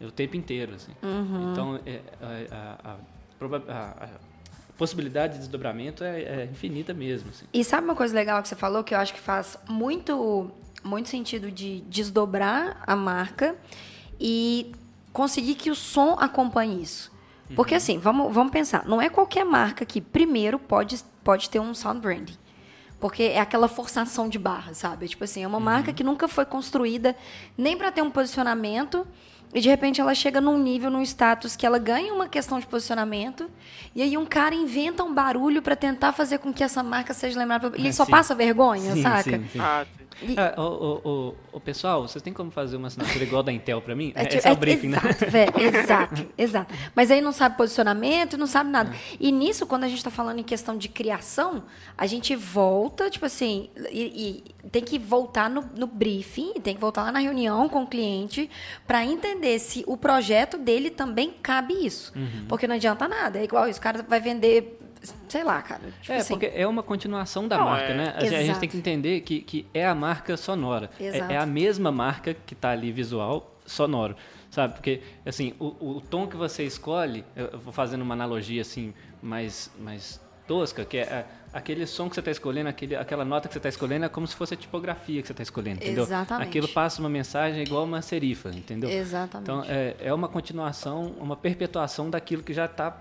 o 0.00 0.10
tempo 0.10 0.34
inteiro, 0.34 0.74
assim. 0.76 0.92
Então, 1.52 1.78
é, 1.84 2.00
a, 2.50 2.76
a- 2.90 2.96
a 3.68 3.74
a- 4.04 4.08
possibilidade 4.78 5.34
de 5.34 5.40
desdobramento 5.40 6.02
é, 6.02 6.22
é 6.22 6.48
infinita 6.50 6.94
mesmo, 6.94 7.28
assim. 7.28 7.44
E 7.52 7.62
sabe 7.62 7.84
uma 7.84 7.94
coisa 7.94 8.14
legal 8.14 8.40
que 8.42 8.48
você 8.48 8.56
falou 8.56 8.82
que 8.82 8.94
eu 8.94 8.98
acho 8.98 9.12
que 9.12 9.20
faz 9.20 9.58
muito, 9.68 10.50
muito 10.82 11.10
sentido 11.10 11.50
de 11.50 11.82
desdobrar 11.82 12.82
a 12.86 12.96
marca 12.96 13.54
e 14.18 14.72
conseguir 15.12 15.54
que 15.54 15.70
o 15.70 15.74
som 15.74 16.16
acompanhe 16.18 16.82
isso. 16.82 17.12
Porque 17.54 17.74
assim, 17.74 17.98
vamos, 17.98 18.32
vamos 18.34 18.50
pensar, 18.52 18.86
não 18.86 19.02
é 19.02 19.10
qualquer 19.10 19.44
marca 19.44 19.84
que 19.84 20.00
primeiro 20.00 20.58
pode, 20.58 20.96
pode 21.22 21.50
ter 21.50 21.60
um 21.60 21.74
sound 21.74 22.00
branding. 22.00 22.36
Porque 23.06 23.22
é 23.22 23.38
aquela 23.38 23.68
forçação 23.68 24.28
de 24.28 24.36
barra, 24.36 24.74
sabe? 24.74 25.06
Tipo 25.06 25.22
assim, 25.22 25.44
é 25.44 25.46
uma 25.46 25.60
marca 25.60 25.92
que 25.92 26.02
nunca 26.02 26.26
foi 26.26 26.44
construída 26.44 27.14
nem 27.56 27.76
para 27.76 27.92
ter 27.92 28.02
um 28.02 28.10
posicionamento 28.10 29.06
e 29.54 29.60
de 29.60 29.68
repente 29.68 30.00
ela 30.00 30.12
chega 30.12 30.40
num 30.40 30.58
nível, 30.58 30.90
num 30.90 31.00
status 31.02 31.54
que 31.54 31.64
ela 31.64 31.78
ganha 31.78 32.12
uma 32.12 32.28
questão 32.28 32.58
de 32.58 32.66
posicionamento 32.66 33.48
e 33.94 34.02
aí 34.02 34.18
um 34.18 34.26
cara 34.26 34.56
inventa 34.56 35.04
um 35.04 35.14
barulho 35.14 35.62
para 35.62 35.76
tentar 35.76 36.10
fazer 36.14 36.38
com 36.38 36.52
que 36.52 36.64
essa 36.64 36.82
marca 36.82 37.14
seja 37.14 37.38
lembrada. 37.38 37.70
E 37.76 37.80
ele 37.82 37.88
É, 37.90 37.92
só 37.92 38.04
sim. 38.04 38.10
passa 38.10 38.34
vergonha, 38.34 38.92
Sim, 38.92 39.02
saca? 39.02 39.22
sim, 39.22 39.48
sim. 39.52 39.60
Ah, 39.60 39.86
sim. 39.96 40.05
E- 40.22 40.34
Ah, 40.38 40.54
ô, 40.60 41.00
ô, 41.04 41.34
ô, 41.52 41.60
pessoal, 41.60 42.02
vocês 42.06 42.22
têm 42.22 42.32
como 42.32 42.50
fazer 42.50 42.76
uma 42.76 42.88
assinatura 42.88 43.22
igual 43.24 43.42
da 43.42 43.52
Intel 43.52 43.80
pra 43.82 43.94
mim? 43.94 44.12
É, 44.14 44.24
tipo- 44.24 44.38
Esse 44.38 44.48
é 44.48 44.50
o 44.50 44.52
é- 44.52 44.56
briefing, 44.56 44.88
né? 44.88 44.98
exato, 44.98 45.30
vé, 45.30 45.46
exato, 45.58 46.26
exato. 46.38 46.74
Mas 46.94 47.10
aí 47.10 47.20
não 47.20 47.32
sabe 47.32 47.56
posicionamento, 47.56 48.36
não 48.38 48.46
sabe 48.46 48.70
nada. 48.70 48.94
E 49.20 49.30
nisso, 49.30 49.66
quando 49.66 49.84
a 49.84 49.88
gente 49.88 49.98
está 49.98 50.10
falando 50.10 50.38
em 50.38 50.42
questão 50.42 50.76
de 50.76 50.88
criação, 50.88 51.64
a 51.96 52.06
gente 52.06 52.34
volta, 52.34 53.10
tipo 53.10 53.26
assim, 53.26 53.68
e, 53.90 54.44
e 54.64 54.68
tem 54.70 54.82
que 54.82 54.98
voltar 54.98 55.48
no, 55.50 55.62
no 55.76 55.86
briefing, 55.86 56.54
tem 56.54 56.74
que 56.74 56.80
voltar 56.80 57.02
lá 57.02 57.12
na 57.12 57.18
reunião 57.18 57.68
com 57.68 57.82
o 57.82 57.86
cliente 57.86 58.48
para 58.86 59.04
entender 59.04 59.58
se 59.58 59.84
o 59.86 59.96
projeto 59.96 60.56
dele 60.58 60.90
também 60.90 61.30
cabe 61.42 61.74
isso. 61.74 62.12
Uhum. 62.16 62.46
Porque 62.48 62.66
não 62.66 62.74
adianta 62.76 63.06
nada. 63.06 63.38
É 63.38 63.44
igual 63.44 63.68
isso, 63.68 63.78
o 63.78 63.82
cara 63.82 64.02
vai 64.08 64.20
vender, 64.20 64.78
sei 65.28 65.44
lá, 65.44 65.60
cara. 65.62 65.82
Tipo 66.00 66.12
É, 66.12 66.16
assim. 66.18 66.34
porque 66.34 66.50
é 66.54 66.66
uma 66.66 66.82
continuação 66.82 67.46
da 67.48 67.58
Não, 67.58 67.64
marca, 67.66 67.88
é- 67.92 67.96
né? 67.96 68.14
A 68.16 68.20
gente- 68.20 68.34
a 68.34 68.38
gente 68.38 68.44
Exato. 68.44 68.60
tem 68.60 68.68
que 68.68 68.76
entender 68.78 69.20
que, 69.20 69.40
que 69.40 69.66
é 69.74 69.86
a 69.86 69.94
marca 69.94 70.36
sonora. 70.36 70.90
É, 71.00 71.34
é 71.34 71.36
a 71.38 71.46
mesma 71.46 71.90
marca 71.92 72.34
que 72.34 72.54
está 72.54 72.70
ali 72.70 72.90
visual, 72.92 73.54
sonoro. 73.66 74.16
Sabe? 74.50 74.74
Porque, 74.74 75.02
assim, 75.26 75.52
o, 75.58 75.66
o 75.96 76.00
tom 76.00 76.26
que 76.26 76.36
você 76.36 76.62
escolhe, 76.64 77.24
eu 77.34 77.46
eu 77.52 77.58
vou 77.58 77.72
fazendo 77.72 78.02
uma 78.02 78.14
analogia, 78.14 78.62
assim, 78.62 78.94
mais, 79.22 79.70
mais 79.78 80.20
tosca, 80.46 80.84
que 80.84 80.96
é 80.96 81.00
é 81.02 81.24
aquele 81.56 81.86
som 81.86 82.08
que 82.08 82.14
você 82.14 82.20
está 82.20 82.30
escolhendo, 82.30 82.68
aquele, 82.68 82.94
aquela 82.94 83.24
nota 83.24 83.48
que 83.48 83.54
você 83.54 83.58
está 83.58 83.68
escolhendo, 83.68 84.04
é 84.04 84.08
como 84.08 84.26
se 84.26 84.34
fosse 84.34 84.52
a 84.52 84.56
tipografia 84.56 85.22
que 85.22 85.26
você 85.26 85.32
está 85.32 85.42
escolhendo, 85.42 85.82
entendeu? 85.82 86.04
Exatamente. 86.04 86.48
Aquilo 86.48 86.68
passa 86.68 87.00
uma 87.00 87.08
mensagem 87.08 87.62
igual 87.62 87.84
uma 87.84 88.02
serifa, 88.02 88.50
entendeu? 88.50 88.90
Exatamente. 88.90 89.50
Então, 89.50 89.64
é, 89.66 89.96
é 89.98 90.12
uma 90.12 90.28
continuação, 90.28 91.14
uma 91.18 91.36
perpetuação 91.36 92.10
daquilo 92.10 92.42
que 92.42 92.52
já 92.52 92.66
está 92.66 92.96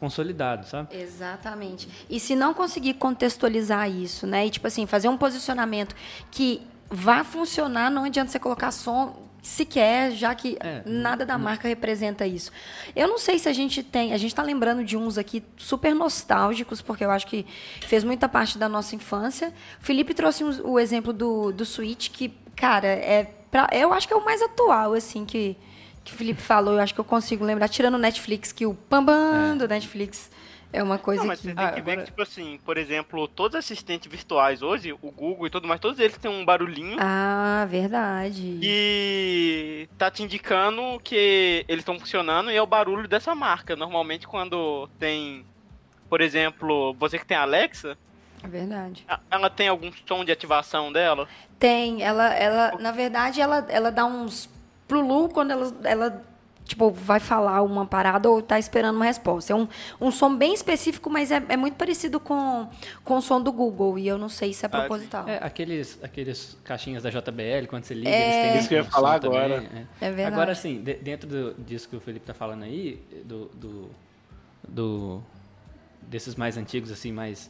consolidado, 0.00 0.66
sabe? 0.66 0.96
Exatamente. 0.96 1.88
E 2.10 2.18
se 2.18 2.34
não 2.34 2.52
conseguir 2.52 2.94
contextualizar 2.94 3.88
isso, 3.88 4.26
né? 4.26 4.46
E 4.46 4.50
tipo 4.50 4.66
assim, 4.66 4.86
fazer 4.86 5.08
um 5.08 5.16
posicionamento 5.16 5.94
que 6.30 6.66
vá 6.90 7.22
funcionar, 7.22 7.90
não 7.90 8.04
adianta 8.04 8.30
você 8.30 8.38
colocar 8.38 8.70
som 8.70 9.25
sequer, 9.46 10.10
já 10.12 10.34
que 10.34 10.56
É, 10.60 10.82
nada 10.84 11.24
da 11.24 11.38
marca 11.38 11.68
representa 11.68 12.26
isso. 12.26 12.50
Eu 12.94 13.06
não 13.08 13.18
sei 13.18 13.38
se 13.38 13.48
a 13.48 13.52
gente 13.52 13.82
tem, 13.82 14.12
a 14.12 14.18
gente 14.18 14.30
está 14.32 14.42
lembrando 14.42 14.82
de 14.84 14.96
uns 14.96 15.16
aqui 15.16 15.42
super 15.56 15.94
nostálgicos, 15.94 16.82
porque 16.82 17.04
eu 17.04 17.10
acho 17.10 17.26
que 17.26 17.46
fez 17.82 18.02
muita 18.02 18.28
parte 18.28 18.58
da 18.58 18.68
nossa 18.68 18.94
infância. 18.96 19.52
O 19.80 19.84
Felipe 19.84 20.12
trouxe 20.14 20.42
um- 20.44 20.70
o 20.72 20.78
exemplo 20.78 21.12
do, 21.12 21.52
do 21.52 21.64
Switch, 21.64 22.10
que, 22.10 22.32
cara, 22.56 22.88
é 22.88 23.24
pra, 23.50 23.68
eu 23.72 23.92
acho 23.92 24.08
que 24.08 24.12
é 24.12 24.16
o 24.16 24.24
mais 24.24 24.42
atual, 24.42 24.92
assim, 24.94 25.24
que, 25.24 25.56
que 26.04 26.12
o 26.12 26.16
Felipe 26.16 26.40
falou. 26.42 26.74
Eu 26.74 26.80
acho 26.80 26.92
que 26.94 27.00
eu 27.00 27.04
consigo 27.04 27.44
lembrar, 27.44 27.68
tirando 27.68 27.94
o 27.94 27.98
Netflix, 27.98 28.50
que 28.52 28.66
o 28.66 28.74
Pambam 28.74 29.56
do 29.56 29.68
Netflix 29.68 30.28
é 30.76 30.82
uma 30.82 30.98
coisa 30.98 31.22
Não, 31.22 31.28
mas 31.28 31.40
que... 31.40 31.48
você 31.48 31.54
tem 31.54 31.64
Ah, 31.64 31.70
que 31.72 31.80
ver 31.80 31.92
agora- 31.92 32.04
que, 32.04 32.10
tipo 32.10 32.22
assim, 32.22 32.58
por 32.64 32.76
exemplo, 32.76 33.26
todos 33.28 33.56
os 33.58 33.64
assistentes 33.64 34.10
virtuais 34.10 34.62
hoje, 34.62 34.92
o 34.92 35.10
Google 35.10 35.46
e 35.46 35.50
tudo 35.50 35.66
mais, 35.66 35.80
todos 35.80 35.98
eles 35.98 36.16
têm 36.18 36.30
um 36.30 36.44
barulhinho 36.44 36.96
Ah, 37.00 37.66
verdade. 37.68 38.58
e 38.62 39.88
tá 39.96 40.10
te 40.10 40.22
indicando 40.22 41.00
que 41.02 41.64
eles 41.68 41.80
estão 41.80 41.98
funcionando 41.98 42.50
e 42.50 42.56
é 42.56 42.62
o 42.62 42.66
barulho 42.66 43.08
dessa 43.08 43.34
marca. 43.34 43.74
Normalmente 43.74 44.26
quando 44.26 44.88
tem, 44.98 45.44
por 46.08 46.20
exemplo, 46.20 46.94
você 46.98 47.18
que 47.18 47.26
tem 47.26 47.36
a 47.36 47.42
Alexa, 47.42 47.96
É 48.44 48.48
verdade. 48.48 49.04
ela 49.30 49.48
tem 49.50 49.68
algum 49.68 49.90
som 50.06 50.24
de 50.24 50.30
ativação 50.32 50.92
dela? 50.92 51.26
Tem, 51.58 52.02
ela, 52.02 52.34
ela 52.34 52.72
na 52.78 52.92
verdade, 52.92 53.40
ela, 53.40 53.64
ela 53.68 53.90
dá 53.90 54.04
uns 54.04 54.48
plulu 54.86 55.28
quando 55.30 55.50
ela, 55.52 55.74
ela 55.84 56.24
tipo, 56.66 56.90
vai 56.90 57.18
falar 57.20 57.62
uma 57.62 57.86
parada 57.86 58.28
ou 58.28 58.42
tá 58.42 58.58
esperando 58.58 58.96
uma 58.96 59.04
resposta. 59.06 59.52
É 59.52 59.56
um, 59.56 59.66
um 60.00 60.10
som 60.10 60.34
bem 60.36 60.52
específico, 60.52 61.08
mas 61.08 61.30
é, 61.30 61.42
é 61.48 61.56
muito 61.56 61.74
parecido 61.76 62.20
com, 62.20 62.68
com 63.04 63.16
o 63.16 63.22
som 63.22 63.40
do 63.40 63.50
Google. 63.52 63.98
E 63.98 64.06
eu 64.06 64.18
não 64.18 64.28
sei 64.28 64.52
se 64.52 64.66
é 64.66 64.68
Ah, 64.70 64.70
proposital. 64.80 65.28
É, 65.28 65.38
aqueles, 65.42 65.98
aqueles 66.02 66.58
caixinhas 66.64 67.02
da 67.04 67.10
JBL, 67.10 67.66
quando 67.68 67.84
você 67.84 67.94
liga, 67.94 68.10
É. 68.10 68.30
eles 68.40 68.50
têm 68.50 68.58
Isso 68.58 68.68
que 68.68 68.74
eu 68.74 68.78
ia 68.78 68.84
falar 68.84 69.18
também, 69.20 69.38
agora. 69.38 69.64
é. 70.00 70.06
É 70.06 70.10
verdade. 70.10 70.34
Agora, 70.34 70.52
assim, 70.52 70.82
de- 70.82 70.94
dentro 70.94 71.28
do, 71.28 71.54
disso 71.62 71.88
que 71.88 71.96
o 71.96 72.00
Felipe 72.00 72.26
tá 72.26 72.34
falando 72.34 72.64
aí, 72.64 73.00
do, 73.24 73.46
do, 73.54 73.90
do- 74.68 75.22
desses 76.02 76.34
mais 76.34 76.56
antigos, 76.56 76.90
assim, 76.90 77.12
mais 77.12 77.48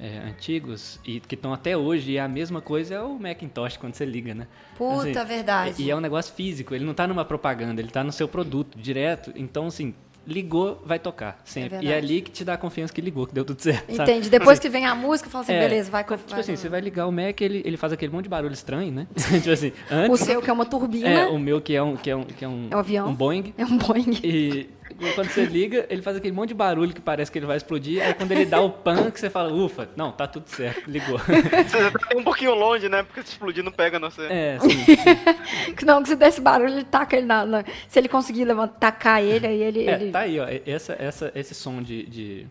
é, 0.00 0.18
antigos, 0.28 0.98
e 1.04 1.20
que 1.20 1.34
estão 1.34 1.52
até 1.52 1.76
hoje, 1.76 2.12
e 2.12 2.16
é 2.16 2.20
a 2.20 2.28
mesma 2.28 2.60
coisa 2.60 2.94
é 2.94 3.00
o 3.00 3.18
Macintosh 3.18 3.76
quando 3.76 3.94
você 3.94 4.04
liga, 4.04 4.34
né? 4.34 4.46
Puta, 4.76 5.24
verdade. 5.24 5.82
E 5.82 5.90
é 5.90 5.96
um 5.96 6.00
negócio 6.00 6.34
físico, 6.34 6.74
ele 6.74 6.84
não 6.84 6.94
tá 6.94 7.06
numa 7.06 7.24
propaganda, 7.24 7.80
ele 7.80 7.90
tá 7.90 8.02
no 8.04 8.12
seu 8.12 8.26
produto, 8.28 8.76
direto. 8.78 9.32
Então, 9.36 9.66
assim, 9.68 9.94
ligou, 10.26 10.82
vai 10.86 10.98
tocar, 10.98 11.38
sempre. 11.44 11.78
e 11.82 11.92
é 11.92 11.98
ali 11.98 12.22
que 12.22 12.30
te 12.30 12.44
dá 12.46 12.54
a 12.54 12.56
confiança 12.56 12.92
que 12.92 13.00
ligou, 13.00 13.26
que 13.26 13.34
deu 13.34 13.44
tudo 13.44 13.60
certo. 13.60 13.94
sabe? 13.94 14.10
Entende? 14.10 14.30
Depois 14.30 14.58
que 14.58 14.68
vem 14.70 14.86
a 14.86 14.94
música, 14.94 15.28
fala 15.28 15.44
assim, 15.44 15.52
É, 15.52 15.60
beleza, 15.60 15.90
vai... 15.90 16.02
Tipo 16.02 16.16
vai- 16.28 16.40
assim, 16.40 16.56
você 16.56 16.68
vai 16.68 16.80
ligar 16.80 17.06
o 17.06 17.12
Mac, 17.12 17.38
ele, 17.42 17.60
ele 17.64 17.76
faz 17.76 17.92
aquele 17.92 18.10
monte 18.10 18.24
de 18.24 18.30
barulho 18.30 18.54
estranho, 18.54 18.90
né? 18.90 19.06
tipo 19.42 19.50
assim, 19.50 19.68
O 19.90 19.94
antes. 19.94 20.20
seu, 20.20 20.40
que 20.40 20.48
é 20.48 20.52
uma 20.52 20.64
turbina, 20.64 21.08
É, 21.08 21.26
o 21.26 21.38
meu 21.38 21.60
que 21.60 21.74
é 21.76 21.82
um, 21.82 21.94
que 21.96 22.10
é 22.10 22.16
um, 22.16 22.24
que 22.24 22.42
é 22.44 22.48
um, 22.48 22.68
É 22.70 22.76
um 22.76 22.78
avião. 22.78 23.08
um 23.08 23.14
Boeing. 23.14 23.52
é 23.58 23.64
um 23.66 23.76
Boeing. 23.76 24.18
E 24.24 24.70
quando 25.14 25.28
você 25.28 25.44
liga, 25.44 25.86
ele 25.90 26.02
faz 26.02 26.16
aquele 26.16 26.32
monte 26.32 26.48
de 26.48 26.54
barulho 26.54 26.92
que 26.94 27.00
parece 27.00 27.30
que 27.30 27.38
ele 27.38 27.46
vai 27.46 27.56
explodir. 27.56 28.02
Aí 28.02 28.14
quando 28.14 28.32
ele 28.32 28.44
dá 28.44 28.60
o 28.60 28.70
pan, 28.70 29.10
que 29.10 29.18
você 29.20 29.28
fala, 29.30 29.52
ufa, 29.52 29.88
não, 29.96 30.12
tá 30.12 30.26
tudo 30.26 30.48
certo, 30.48 30.88
ligou. 30.90 31.18
Você 31.66 31.78
já 31.82 31.90
tá 31.90 32.16
um 32.16 32.22
pouquinho 32.22 32.54
longe, 32.54 32.88
né? 32.88 33.02
Porque 33.02 33.22
se 33.22 33.30
explodir 33.32 33.62
não 33.64 33.72
pega 33.72 33.98
no 33.98 34.10
você. 34.10 34.26
É, 34.30 34.58
sim, 34.62 34.68
sim. 34.70 35.84
Não, 35.84 36.02
que 36.02 36.08
se 36.10 36.16
der 36.16 36.28
esse 36.28 36.40
barulho, 36.40 36.72
ele 36.74 36.84
taca 36.84 37.16
ele 37.16 37.26
na... 37.26 37.44
na- 37.44 37.64
se 37.88 37.98
ele 37.98 38.08
conseguir 38.08 38.44
levantar, 38.44 38.78
tacar 38.92 39.22
ele, 39.22 39.46
aí 39.46 39.62
ele... 39.62 39.86
É, 39.88 39.94
ele- 40.00 40.10
tá 40.12 40.20
aí, 40.20 40.38
ó. 40.38 40.46
Essa, 40.66 40.94
essa, 40.98 41.32
esse 41.34 41.54
som 41.54 41.82
de, 41.82 42.04
de, 42.06 42.46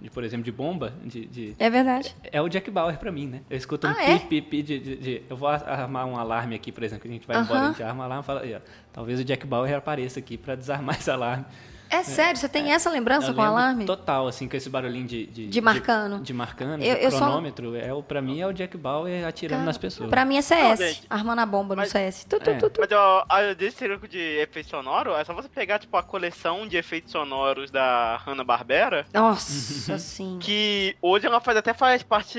de, 0.00 0.10
por 0.10 0.24
exemplo, 0.24 0.44
de 0.44 0.52
bomba, 0.52 0.92
de, 1.04 1.26
de- 1.26 1.54
É 1.58 1.68
verdade. 1.70 2.14
é 2.32 2.40
o 2.42 2.48
Jack 2.48 2.70
Bauer 2.70 2.96
pra 2.98 3.10
mim, 3.12 3.26
né? 3.26 3.40
Eu 3.48 3.56
escuto 3.56 3.86
um 3.86 3.90
Ah, 3.90 4.02
é? 4.04 4.18
pi, 4.18 4.40
pi, 4.40 4.42
pi 4.42 4.62
de, 4.62 4.78
de- 4.78 4.96
de- 4.96 5.22
Eu 5.28 5.36
vou 5.36 5.48
armar 5.48 6.06
um 6.06 6.16
alarme 6.16 6.54
aqui, 6.54 6.70
por 6.72 6.82
exemplo, 6.82 7.02
que 7.02 7.08
a 7.08 7.12
gente 7.12 7.26
vai 7.26 7.36
Aham. 7.36 7.44
embora, 7.44 7.60
a 7.60 7.68
gente 7.68 7.82
arma 7.82 8.02
um 8.02 8.04
alarme 8.06 8.22
e 8.22 8.26
fala, 8.26 8.62
talvez 8.92 9.20
o 9.20 9.24
Jack 9.24 9.46
Bauer 9.46 9.74
apareça 9.74 10.18
aqui 10.18 10.36
pra 10.36 10.54
desarmar 10.54 10.96
esse 11.00 11.10
alarme. 11.10 11.44
É 11.88 12.02
sério, 12.02 12.38
você 12.38 12.48
tem 12.48 12.72
essa 12.72 12.90
lembrança 12.90 13.28
Eu 13.28 13.34
com 13.34 13.40
o 13.40 13.44
alarme? 13.44 13.84
Total, 13.86 14.26
assim, 14.26 14.48
com 14.48 14.56
esse 14.56 14.68
barulhinho 14.68 15.06
de... 15.06 15.26
De, 15.26 15.46
De 15.46 15.60
marcando. 15.60 16.18
De, 16.18 16.24
de 16.24 16.32
marcando, 16.34 16.82
Eu- 16.82 16.96
eu 16.96 17.10
só- 17.10 17.18
cronômetro. 17.18 17.76
É, 17.76 17.92
o, 17.92 18.02
pra 18.02 18.20
mim 18.20 18.40
é 18.40 18.46
o 18.46 18.52
Jack 18.52 18.76
Bauer 18.76 19.26
atirando 19.26 19.64
nas 19.64 19.78
pessoas. 19.78 20.10
Pra 20.10 20.24
mim 20.24 20.36
é 20.36 20.42
CS, 20.42 20.80
Não, 20.80 20.86
gente. 20.86 21.02
armando 21.08 21.38
a 21.40 21.46
bomba 21.46 21.74
no 21.76 21.82
Mas- 21.82 21.90
CS. 21.90 22.24
Tu, 22.28 22.38
tu, 22.40 22.50
É. 22.50 22.54
tu, 22.54 22.70
tu. 22.70 22.80
Mas 22.80 22.90
ó, 22.92 23.24
a- 23.28 23.52
desse 23.54 23.76
treco 23.78 24.06
de 24.08 24.18
efeito 24.18 24.68
sonoro, 24.70 25.14
é 25.14 25.24
só 25.24 25.32
você 25.32 25.48
pegar, 25.48 25.78
tipo, 25.78 25.96
a 25.96 26.02
coleção 26.02 26.66
de 26.66 26.76
efeitos 26.76 27.12
sonoros 27.12 27.70
da 27.70 28.16
Hanna-Barbera, 28.24 29.06
Nossa, 29.12 29.98
sim. 29.98 30.38
que 30.40 30.96
hoje 31.00 31.26
ela 31.26 31.40
faz 31.40 31.56
até 31.56 31.72
faz 31.72 32.02
parte, 32.02 32.38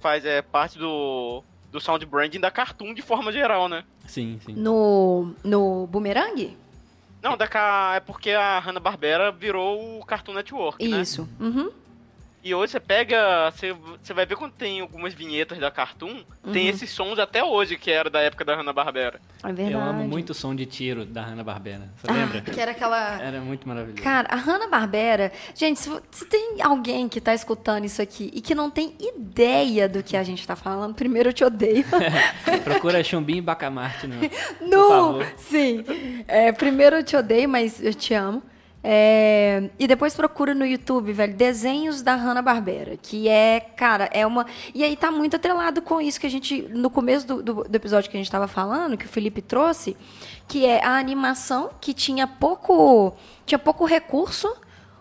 faz 0.00 0.24
é, 0.24 0.42
parte 0.42 0.78
do, 0.78 1.42
do 1.70 1.80
sound 1.80 2.04
branding 2.06 2.40
da 2.40 2.50
Cartoon 2.50 2.94
de 2.94 3.02
forma 3.02 3.30
geral, 3.32 3.68
né? 3.68 3.84
Sim, 4.06 4.38
sim. 4.44 4.54
No, 4.54 5.34
no 5.44 5.86
Boomerang? 5.86 6.56
Não, 7.28 7.36
da 7.36 7.46
Ca- 7.46 7.92
é 7.96 8.00
porque 8.00 8.30
a 8.30 8.58
Hanna-Barbera 8.58 9.30
virou 9.30 9.98
o 10.00 10.04
Cartoon 10.04 10.32
Network, 10.34 10.86
né? 10.88 11.00
Isso. 11.02 11.28
Uhum. 11.38 11.70
E 12.42 12.54
hoje 12.54 12.72
você 12.72 12.80
pega, 12.80 13.50
você, 13.50 13.72
você 13.72 14.14
vai 14.14 14.24
ver 14.24 14.36
quando 14.36 14.52
tem 14.52 14.80
algumas 14.80 15.12
vinhetas 15.12 15.58
da 15.58 15.70
Cartoon, 15.72 16.22
tem 16.52 16.64
Uhum. 16.64 16.70
esses 16.70 16.88
sons 16.88 17.18
até 17.18 17.42
hoje, 17.42 17.76
que 17.76 17.90
era 17.90 18.08
da 18.08 18.20
época 18.20 18.44
da 18.44 18.54
Hanna-Barbera. 18.54 19.20
É 19.42 19.52
verdade. 19.52 19.72
Eu 19.72 19.80
amo 19.80 20.06
muito 20.06 20.30
o 20.30 20.34
som 20.34 20.54
de 20.54 20.64
tiro 20.64 21.04
da 21.04 21.22
Hanna-Barbera. 21.22 21.90
Você 21.96 22.06
Ah, 22.10 22.14
lembra? 22.14 22.40
que 22.40 22.60
era 22.60 22.70
aquela... 22.70 23.20
Era 23.20 23.40
muito 23.40 23.66
maravilhoso. 23.66 24.02
Cara, 24.02 24.28
a 24.30 24.36
Hanna-Barbera... 24.36 25.32
Gente, 25.54 25.80
se, 25.80 25.90
se 26.12 26.24
tem 26.26 26.62
alguém 26.62 27.08
que 27.08 27.20
tá 27.20 27.34
escutando 27.34 27.84
isso 27.84 28.00
aqui 28.00 28.30
e 28.32 28.40
que 28.40 28.54
não 28.54 28.70
tem 28.70 28.94
ideia 29.00 29.88
do 29.88 30.02
que 30.02 30.16
a 30.16 30.22
gente 30.22 30.46
tá 30.46 30.54
falando, 30.54 30.94
primeiro 30.94 31.30
eu 31.30 31.32
te 31.32 31.42
odeio. 31.44 31.84
Procura 32.64 33.02
Chumbim 33.02 33.38
e 33.38 33.40
Bacamarte 33.42 34.06
no... 34.06 34.14
No, 34.62 34.88
favor. 34.88 35.26
sim. 35.36 35.84
É, 36.28 36.52
primeiro 36.52 36.96
eu 36.96 37.02
te 37.04 37.16
odeio, 37.16 37.48
mas 37.48 37.82
eu 37.82 37.92
te 37.92 38.14
amo. 38.14 38.42
É, 38.82 39.70
e 39.78 39.88
depois 39.88 40.14
procura 40.14 40.54
no 40.54 40.64
YouTube, 40.64 41.12
velho, 41.12 41.34
desenhos 41.34 42.00
da 42.00 42.14
Hanna-Barbera, 42.14 42.96
que 42.96 43.28
é, 43.28 43.60
cara, 43.60 44.08
é 44.12 44.24
uma... 44.24 44.46
E 44.72 44.84
aí 44.84 44.96
tá 44.96 45.10
muito 45.10 45.36
atrelado 45.36 45.82
com 45.82 46.00
isso 46.00 46.20
que 46.20 46.26
a 46.26 46.30
gente, 46.30 46.62
no 46.70 46.88
começo 46.88 47.26
do, 47.26 47.42
do, 47.42 47.54
do 47.64 47.74
episódio 47.74 48.08
que 48.08 48.16
a 48.16 48.20
gente 48.20 48.30
tava 48.30 48.46
falando, 48.46 48.96
que 48.96 49.04
o 49.04 49.08
Felipe 49.08 49.42
trouxe, 49.42 49.96
que 50.46 50.64
é 50.64 50.84
a 50.84 50.96
animação 50.96 51.70
que 51.80 51.92
tinha 51.92 52.26
pouco, 52.26 53.14
tinha 53.44 53.58
pouco 53.58 53.84
recurso, 53.84 54.56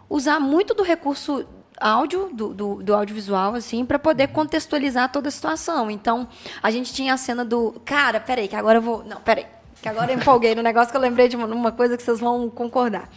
usar 0.09 0.39
muito 0.39 0.73
do 0.73 0.81
recurso 0.81 1.45
áudio, 1.79 2.31
do, 2.33 2.53
do, 2.55 2.83
do 2.83 2.95
audiovisual, 2.95 3.53
assim, 3.53 3.85
para 3.85 3.99
poder 3.99 4.29
contextualizar 4.29 5.11
toda 5.11 5.27
a 5.27 5.31
situação. 5.31 5.91
Então, 5.91 6.27
a 6.63 6.71
gente 6.71 6.91
tinha 6.91 7.13
a 7.13 7.17
cena 7.17 7.45
do... 7.45 7.79
Cara, 7.85 8.19
peraí, 8.19 8.47
que 8.47 8.55
agora 8.55 8.79
eu 8.79 8.81
vou... 8.81 9.03
Não, 9.03 9.21
peraí. 9.21 9.45
Que 9.79 9.87
agora 9.87 10.11
eu 10.11 10.17
empolguei 10.17 10.55
no 10.55 10.63
negócio 10.63 10.89
que 10.89 10.97
eu 10.97 11.01
lembrei 11.01 11.27
de 11.27 11.35
uma, 11.35 11.45
uma 11.45 11.71
coisa 11.71 11.95
que 11.95 12.01
vocês 12.01 12.19
vão 12.19 12.49
concordar. 12.49 13.07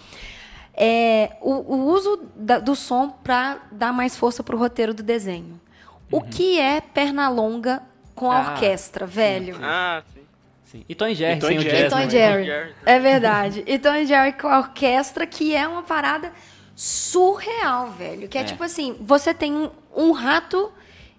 É, 0.82 1.36
o, 1.42 1.74
o 1.74 1.84
uso 1.92 2.22
da- 2.34 2.58
do 2.58 2.74
som 2.74 3.10
para 3.10 3.58
dar 3.70 3.92
mais 3.92 4.16
força 4.16 4.42
pro 4.42 4.56
roteiro 4.56 4.94
do 4.94 5.02
desenho. 5.02 5.60
O 6.10 6.22
que 6.22 6.58
é 6.58 6.80
perna 6.80 7.28
longa 7.28 7.82
com 8.14 8.30
a 8.30 8.38
Ah, 8.38 8.52
orquestra, 8.52 9.06
velho? 9.06 9.58
Ah, 9.62 10.02
sim. 10.14 10.20
Sim. 10.64 10.84
E 10.88 10.94
Tom 10.94 11.08
e 11.08 11.14
Jerry, 11.14 11.36
E 11.36 11.40
Tom 11.40 11.46
sem 11.48 11.58
o 11.58 11.60
Jerry. 11.60 11.86
E 11.86 11.90
Tom 11.90 11.96
né? 11.96 12.06
e 12.06 12.10
Jerry. 12.10 12.44
Jerry. 12.46 12.74
É 12.86 12.98
verdade. 12.98 13.64
E 13.66 13.78
Tom 13.78 13.94
e 13.94 14.06
Jerry 14.06 14.32
com 14.32 14.46
a 14.48 14.58
orquestra, 14.60 15.26
que 15.26 15.54
é 15.54 15.66
uma 15.68 15.82
parada 15.82 16.32
surreal, 16.76 17.90
velho. 17.90 18.28
Que 18.28 18.38
é, 18.38 18.40
É. 18.40 18.44
tipo 18.44 18.62
assim, 18.64 18.96
você 19.00 19.34
tem 19.34 19.52
um, 19.52 19.70
um 19.96 20.12
rato 20.12 20.72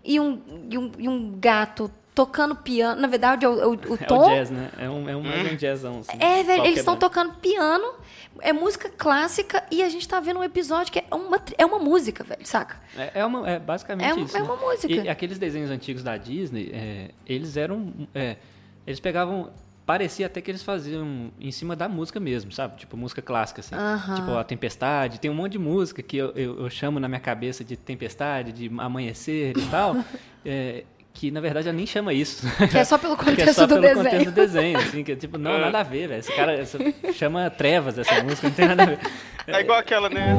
e 0.03 0.19
um, 0.19 0.41
e, 0.69 0.77
um, 0.77 0.91
e 0.97 1.07
um 1.09 1.33
gato 1.39 1.91
tocando 2.13 2.55
piano. 2.55 2.99
Na 3.01 3.07
verdade, 3.07 3.45
o, 3.45 3.51
o, 3.51 3.71
o 3.91 3.93
É 3.95 4.05
tom... 4.05 4.25
o 4.25 4.29
jazz, 4.29 4.49
né? 4.49 4.69
É 4.77 4.89
um, 4.89 5.09
é 5.09 5.15
um, 5.15 5.55
jazzão, 5.55 5.99
assim. 5.99 6.17
É, 6.19 6.43
velho, 6.43 6.65
eles 6.65 6.79
estão 6.79 6.97
tocando 6.97 7.33
piano, 7.35 7.93
é 8.39 8.51
música 8.53 8.89
clássica 8.89 9.63
e 9.71 9.81
a 9.81 9.89
gente 9.89 10.07
tá 10.07 10.19
vendo 10.19 10.39
um 10.39 10.43
episódio 10.43 10.91
que 10.91 10.99
é 10.99 11.05
uma, 11.13 11.41
é 11.57 11.65
uma 11.65 11.79
música, 11.79 12.23
velho, 12.23 12.45
saca? 12.45 12.77
É, 12.97 13.19
é, 13.21 13.25
uma, 13.25 13.49
é 13.49 13.59
basicamente 13.59 14.09
É 14.09 14.13
um- 14.13 14.23
isso. 14.23 14.35
é 14.35 14.39
né? 14.41 14.45
uma 14.45 14.55
música. 14.55 14.93
E 14.93 15.09
aqueles 15.09 15.37
desenhos 15.37 15.69
antigos 15.71 16.03
da 16.03 16.17
Disney, 16.17 16.69
é, 16.73 17.11
eles 17.25 17.57
eram. 17.57 17.93
é, 18.13 18.37
eles 18.85 18.99
pegavam. 18.99 19.49
Parecia 19.83 20.27
até 20.27 20.39
que 20.39 20.49
eles 20.49 20.63
faziam 20.63 21.31
em 21.39 21.51
cima 21.51 21.75
da 21.75 21.89
música 21.89 22.19
mesmo, 22.19 22.51
sabe? 22.51 22.77
Tipo, 22.77 22.95
música 22.95 23.21
clássica, 23.21 23.59
assim. 23.61 23.75
Tipo, 24.15 24.37
a 24.37 24.43
Tempestade. 24.43 25.19
Tem 25.19 25.29
um 25.29 25.33
monte 25.33 25.53
de 25.53 25.59
música 25.59 26.01
que 26.03 26.15
eu, 26.15 26.29
eu, 26.31 26.59
eu 26.61 26.69
chamo 26.69 26.99
na 26.99 27.09
minha 27.09 27.19
cabeça 27.19 27.63
de 27.63 27.75
Tempestade, 27.75 28.53
de 28.53 28.71
Amanhecer 28.79 29.57
e 29.57 29.67
tal. 29.69 29.97
é, 30.45 30.85
que, 31.13 31.29
na 31.31 31.41
verdade, 31.41 31.67
ela 31.67 31.75
nem 31.77 31.85
chama 31.85 32.13
isso. 32.13 32.45
Que 32.69 32.77
é 32.77 32.83
só 32.83 32.97
pelo 32.97 33.15
Que 33.17 33.23
é 33.23 33.31
contexto 33.31 33.53
só 33.53 33.65
do 33.67 33.75
pelo 33.75 33.81
desenho. 33.81 34.03
contexto 34.05 34.25
do 34.25 34.35
desenho, 34.35 34.77
assim, 34.79 35.03
que 35.03 35.11
é 35.11 35.15
tipo, 35.15 35.37
não, 35.37 35.59
nada 35.59 35.79
a 35.79 35.83
ver, 35.83 36.07
velho. 36.07 36.19
Esse 36.19 36.31
cara 36.35 36.53
essa- 36.53 36.77
chama 37.13 37.49
Trevas 37.49 37.97
essa 37.97 38.23
música, 38.23 38.47
não 38.47 38.55
tem 38.55 38.67
nada 38.67 38.83
a 38.83 38.85
ver. 38.85 38.99
É 39.47 39.59
igual 39.59 39.79
aquela, 39.79 40.09
né? 40.09 40.33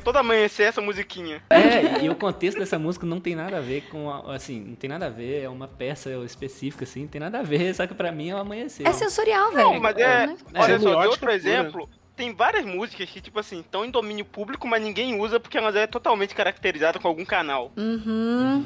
É 0.00 0.02
todo 0.02 0.16
amanhecer 0.16 0.62
essa 0.64 0.80
musiquinha. 0.80 1.42
É, 1.50 2.02
e 2.02 2.08
o 2.08 2.14
contexto 2.14 2.58
dessa 2.58 2.78
música 2.78 3.04
não 3.04 3.20
tem 3.20 3.34
nada 3.36 3.58
a 3.58 3.60
ver 3.60 3.82
com, 3.90 4.10
a- 4.10 4.34
assim, 4.34 4.58
não 4.60 4.74
tem 4.74 4.88
nada 4.88 5.06
a 5.06 5.10
ver, 5.10 5.42
é 5.42 5.48
uma 5.48 5.68
peça 5.68 6.10
específica, 6.24 6.84
assim, 6.84 7.02
não 7.02 7.08
tem 7.08 7.20
nada 7.20 7.40
a 7.40 7.42
ver, 7.42 7.74
só 7.74 7.86
que 7.86 7.92
pra 7.94 8.10
mim 8.10 8.30
é 8.30 8.34
o 8.34 8.38
amanhecer. 8.38 8.86
É 8.88 8.92
sensorial, 8.94 9.52
velho. 9.52 9.72
Não, 9.72 9.78
mas 9.80 9.96
é. 9.98 10.26
né? 10.28 10.36
Olha 10.54 10.62
só, 10.62 10.66
de 10.76 10.78
Semiótica 10.82 11.04
outro 11.08 11.20
pura. 11.20 11.34
exemplo, 11.34 11.88
tem 12.16 12.34
várias 12.34 12.64
músicas 12.64 13.10
que, 13.10 13.20
tipo 13.20 13.38
assim, 13.38 13.60
estão 13.60 13.84
em 13.84 13.90
domínio 13.90 14.24
público, 14.24 14.66
mas 14.66 14.82
ninguém 14.82 15.20
usa 15.20 15.38
porque 15.38 15.58
elas 15.58 15.76
é 15.76 15.86
totalmente 15.86 16.34
caracterizada 16.34 16.98
com 16.98 17.06
algum 17.06 17.24
canal. 17.24 17.70
Uhum. 17.76 18.64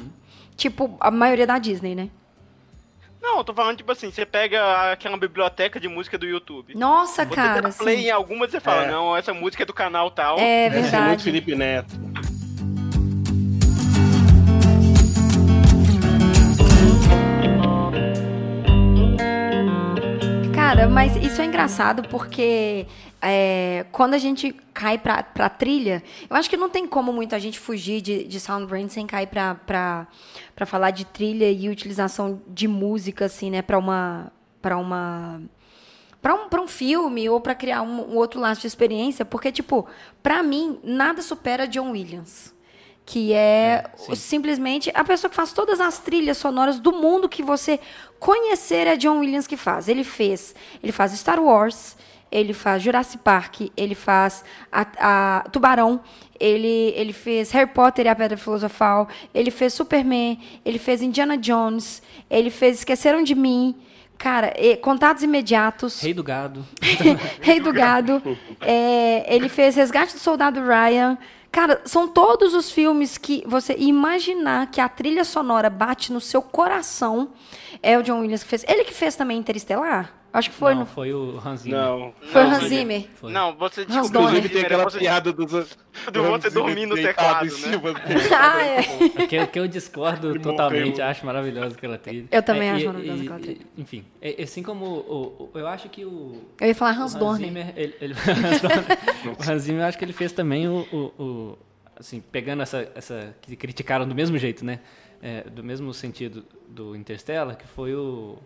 Tipo, 0.55 0.95
a 1.01 1.11
maioria 1.11 1.45
da 1.45 1.57
Disney, 1.59 1.95
né? 1.95 2.09
Não, 3.25 3.39
eu 3.39 3.43
tô 3.43 3.53
falando, 3.55 3.77
tipo 3.77 3.91
assim, 3.91 4.11
você 4.11 4.23
pega 4.23 4.91
aquela 4.91 5.17
biblioteca 5.17 5.79
de 5.79 5.87
música 5.87 6.15
do 6.15 6.27
YouTube. 6.27 6.75
Nossa, 6.77 7.25
Você 7.25 7.33
cara, 7.33 7.59
dá 7.61 7.69
play 7.69 7.97
sim. 7.97 8.03
em 8.07 8.11
algumas 8.11 8.49
e 8.49 8.51
você 8.51 8.59
fala, 8.59 8.83
É. 8.83 8.91
não, 8.91 9.17
essa 9.17 9.33
música 9.33 9.63
é 9.63 9.65
do 9.65 9.73
canal 9.73 10.11
tal. 10.11 10.37
É 10.37 10.69
Deve 10.69 10.75
ser 10.75 10.81
muito 10.81 10.91
verdade. 10.91 11.23
Felipe 11.23 11.55
Neto. 11.55 11.95
Cara, 20.53 20.87
mas 20.87 21.15
isso 21.17 21.41
é 21.41 21.45
engraçado 21.45 22.03
porque 22.09 22.85
é, 23.27 23.87
quando 23.91 24.13
a 24.13 24.19
gente 24.19 24.53
cai 24.71 24.99
pra, 24.99 25.23
pra 25.23 25.49
trilha, 25.49 26.03
eu 26.29 26.35
acho 26.35 26.47
que 26.47 26.55
não 26.55 26.69
tem 26.69 26.85
como 26.85 27.11
muito 27.11 27.33
a 27.33 27.39
gente 27.39 27.59
fugir 27.59 27.99
de, 27.99 28.23
de 28.23 28.39
Soundbrain 28.39 28.87
sem 28.87 29.07
cair 29.07 29.25
pra, 29.25 29.55
pra, 29.55 30.07
pra 30.55 30.65
falar 30.67 30.91
de 30.91 31.05
trilha 31.05 31.49
e 31.49 31.67
utilização 31.67 32.39
de 32.47 32.67
música, 32.67 33.25
assim, 33.25 33.49
né, 33.49 33.63
pra 33.63 33.79
uma. 33.79 34.31
Pra 34.61 34.77
uma 34.77 35.41
Pra 36.21 36.33
um, 36.33 36.49
pra 36.49 36.59
um 36.59 36.67
filme 36.67 37.29
ou 37.29 37.39
pra 37.39 37.53
criar 37.53 37.83
um, 37.83 38.13
um 38.13 38.15
outro 38.15 38.39
laço 38.39 38.61
de 38.61 38.67
experiência, 38.67 39.23
porque, 39.23 39.51
tipo, 39.51 39.87
pra 40.23 40.41
mim, 40.41 40.79
nada 40.83 41.21
supera 41.21 41.67
John 41.67 41.91
Williams. 41.91 42.53
Que 43.05 43.31
é, 43.31 43.85
sim. 43.95 44.15
simplesmente 44.15 44.91
a 44.95 45.03
pessoa 45.03 45.29
que 45.29 45.35
faz 45.35 45.53
todas 45.53 45.79
as 45.79 45.99
trilhas 45.99 46.37
sonoras 46.37 46.79
do 46.79 46.91
mundo 46.91 47.29
que 47.29 47.43
você 47.43 47.79
conhecer 48.19 48.87
é 48.87 48.97
John 48.97 49.19
Williams 49.19 49.45
que 49.45 49.55
faz. 49.55 49.87
Ele 49.87 50.03
fez, 50.03 50.55
ele 50.81 50.91
faz 50.91 51.11
Star 51.11 51.39
Wars, 51.39 51.95
ele 52.31 52.53
faz 52.53 52.81
Jurassic 52.83 53.23
Park, 53.23 53.61
ele 53.77 53.95
faz 53.95 54.43
a, 54.71 54.85
a 55.39 55.49
Tubarão, 55.49 56.01
ele, 56.39 56.93
ele 56.95 57.13
fez 57.13 57.51
Harry 57.51 57.69
Potter 57.69 58.05
e 58.05 58.09
a 58.09 58.15
Pedra 58.15 58.37
Filosofal, 58.37 59.07
ele 59.33 59.51
fez 59.51 59.73
Superman, 59.73 60.39
ele 60.65 60.77
fez 60.79 61.01
Indiana 61.01 61.37
Jones, 61.37 62.01
ele 62.29 62.49
fez 62.49 62.79
Esqueceram 62.79 63.23
de 63.23 63.35
Mim. 63.35 63.75
Cara, 64.17 64.53
e- 64.57 64.77
Contatos 64.77 65.23
Imediatos. 65.23 66.01
Rei 66.01 66.13
do 66.13 66.23
Gado. 66.23 66.65
Rei 67.41 67.59
do 67.59 67.73
Gado. 67.73 68.21
É, 68.61 69.25
ele 69.33 69.49
fez 69.49 69.75
Resgate 69.75 70.13
do 70.13 70.19
Soldado 70.19 70.61
Ryan. 70.61 71.17
Cara, 71.51 71.81
são 71.85 72.07
todos 72.07 72.53
os 72.53 72.71
filmes 72.71 73.17
que 73.17 73.43
você 73.45 73.75
imaginar 73.77 74.71
que 74.71 74.81
a 74.81 74.89
trilha 74.89 75.23
sonora 75.23 75.69
bate 75.69 76.11
no 76.11 76.19
seu 76.21 76.41
coração. 76.41 77.29
É 77.81 77.97
o 77.97 78.03
John 78.03 78.19
Williams 78.19 78.43
que 78.43 78.49
fez. 78.49 78.65
Ele 78.67 78.83
que 78.83 78.93
fez 78.93 79.15
também 79.15 79.37
Interestelar? 79.37 80.13
Acho 80.37 80.49
que 80.49 80.55
foi. 80.55 80.73
não, 80.73 80.81
no- 80.81 80.85
foi 80.85 81.13
o 81.13 81.39
Hans 81.43 81.61
Zimmer. 81.61 81.79
Não. 81.79 82.13
Foi 82.31 82.43
o 82.43 82.47
Hans 82.47 82.63
Zimmer. 82.65 83.07
Foi. 83.15 83.31
Não, 83.31 83.55
você 83.55 83.81
Hans 83.81 83.87
descobriu. 83.87 84.21
Inclusive 84.23 84.49
tem 84.49 84.61
aquela 84.63 84.83
você- 84.83 84.99
piada 84.99 85.31
dos... 85.31 85.51
do 86.11 86.23
você 86.23 86.49
dormir 86.49 86.85
no 86.85 86.95
teclado, 86.95 87.45
em 87.45 87.49
né? 87.49 87.55
cima 87.55 87.93
do 87.93 87.99
Ah, 88.37 88.61
é. 88.61 88.79
O 89.23 89.27
que, 89.27 89.47
que 89.47 89.59
eu 89.59 89.67
discordo 89.67 90.37
totalmente, 90.39 91.01
acho 91.01 91.25
maravilhosa 91.25 91.75
aquela 91.75 91.97
trilha. 91.97 92.27
Eu 92.31 92.43
também 92.43 92.67
É, 92.69 92.71
acho 92.73 92.85
maravilhosa 92.87 93.21
aquela 93.23 93.39
trilha. 93.39 93.61
e- 93.77 93.81
Enfim, 93.81 94.05
é- 94.21 94.43
assim 94.43 94.61
como 94.61 94.85
o, 94.85 95.49
o- 95.53 95.57
eu 95.57 95.67
acho 95.67 95.87
que 95.89 96.03
o, 96.05 96.41
Eu 96.59 96.67
ia 96.67 96.75
falar 96.75 96.91
Hans 96.91 97.13
Hans 97.13 97.15
Dorner. 97.15 97.47
Zimmer, 97.47 97.73
ele, 97.77 97.95
ele- 98.01 98.13
o 99.39 99.51
Hans 99.51 99.61
Zimmer, 99.63 99.81
eu 99.83 99.87
acho 99.87 99.97
que 99.97 100.05
ele 100.05 100.13
fez 100.13 100.31
também 100.31 100.67
o, 100.67 100.85
o- 100.91 101.23
o- 101.23 101.57
assim, 101.97 102.21
pegando 102.31 102.61
essa, 102.61 102.91
essa 102.93 103.33
que 103.41 103.55
criticaram 103.55 104.07
do 104.07 104.13
mesmo 104.13 104.37
jeito, 104.37 104.65
né? 104.65 104.79
É, 105.21 105.41
do 105.49 105.63
mesmo 105.63 105.93
sentido 105.93 106.45
do 106.67 106.95
Interstellar, 106.95 107.55
que 107.55 107.65
foi 107.65 107.95
o, 107.95 108.37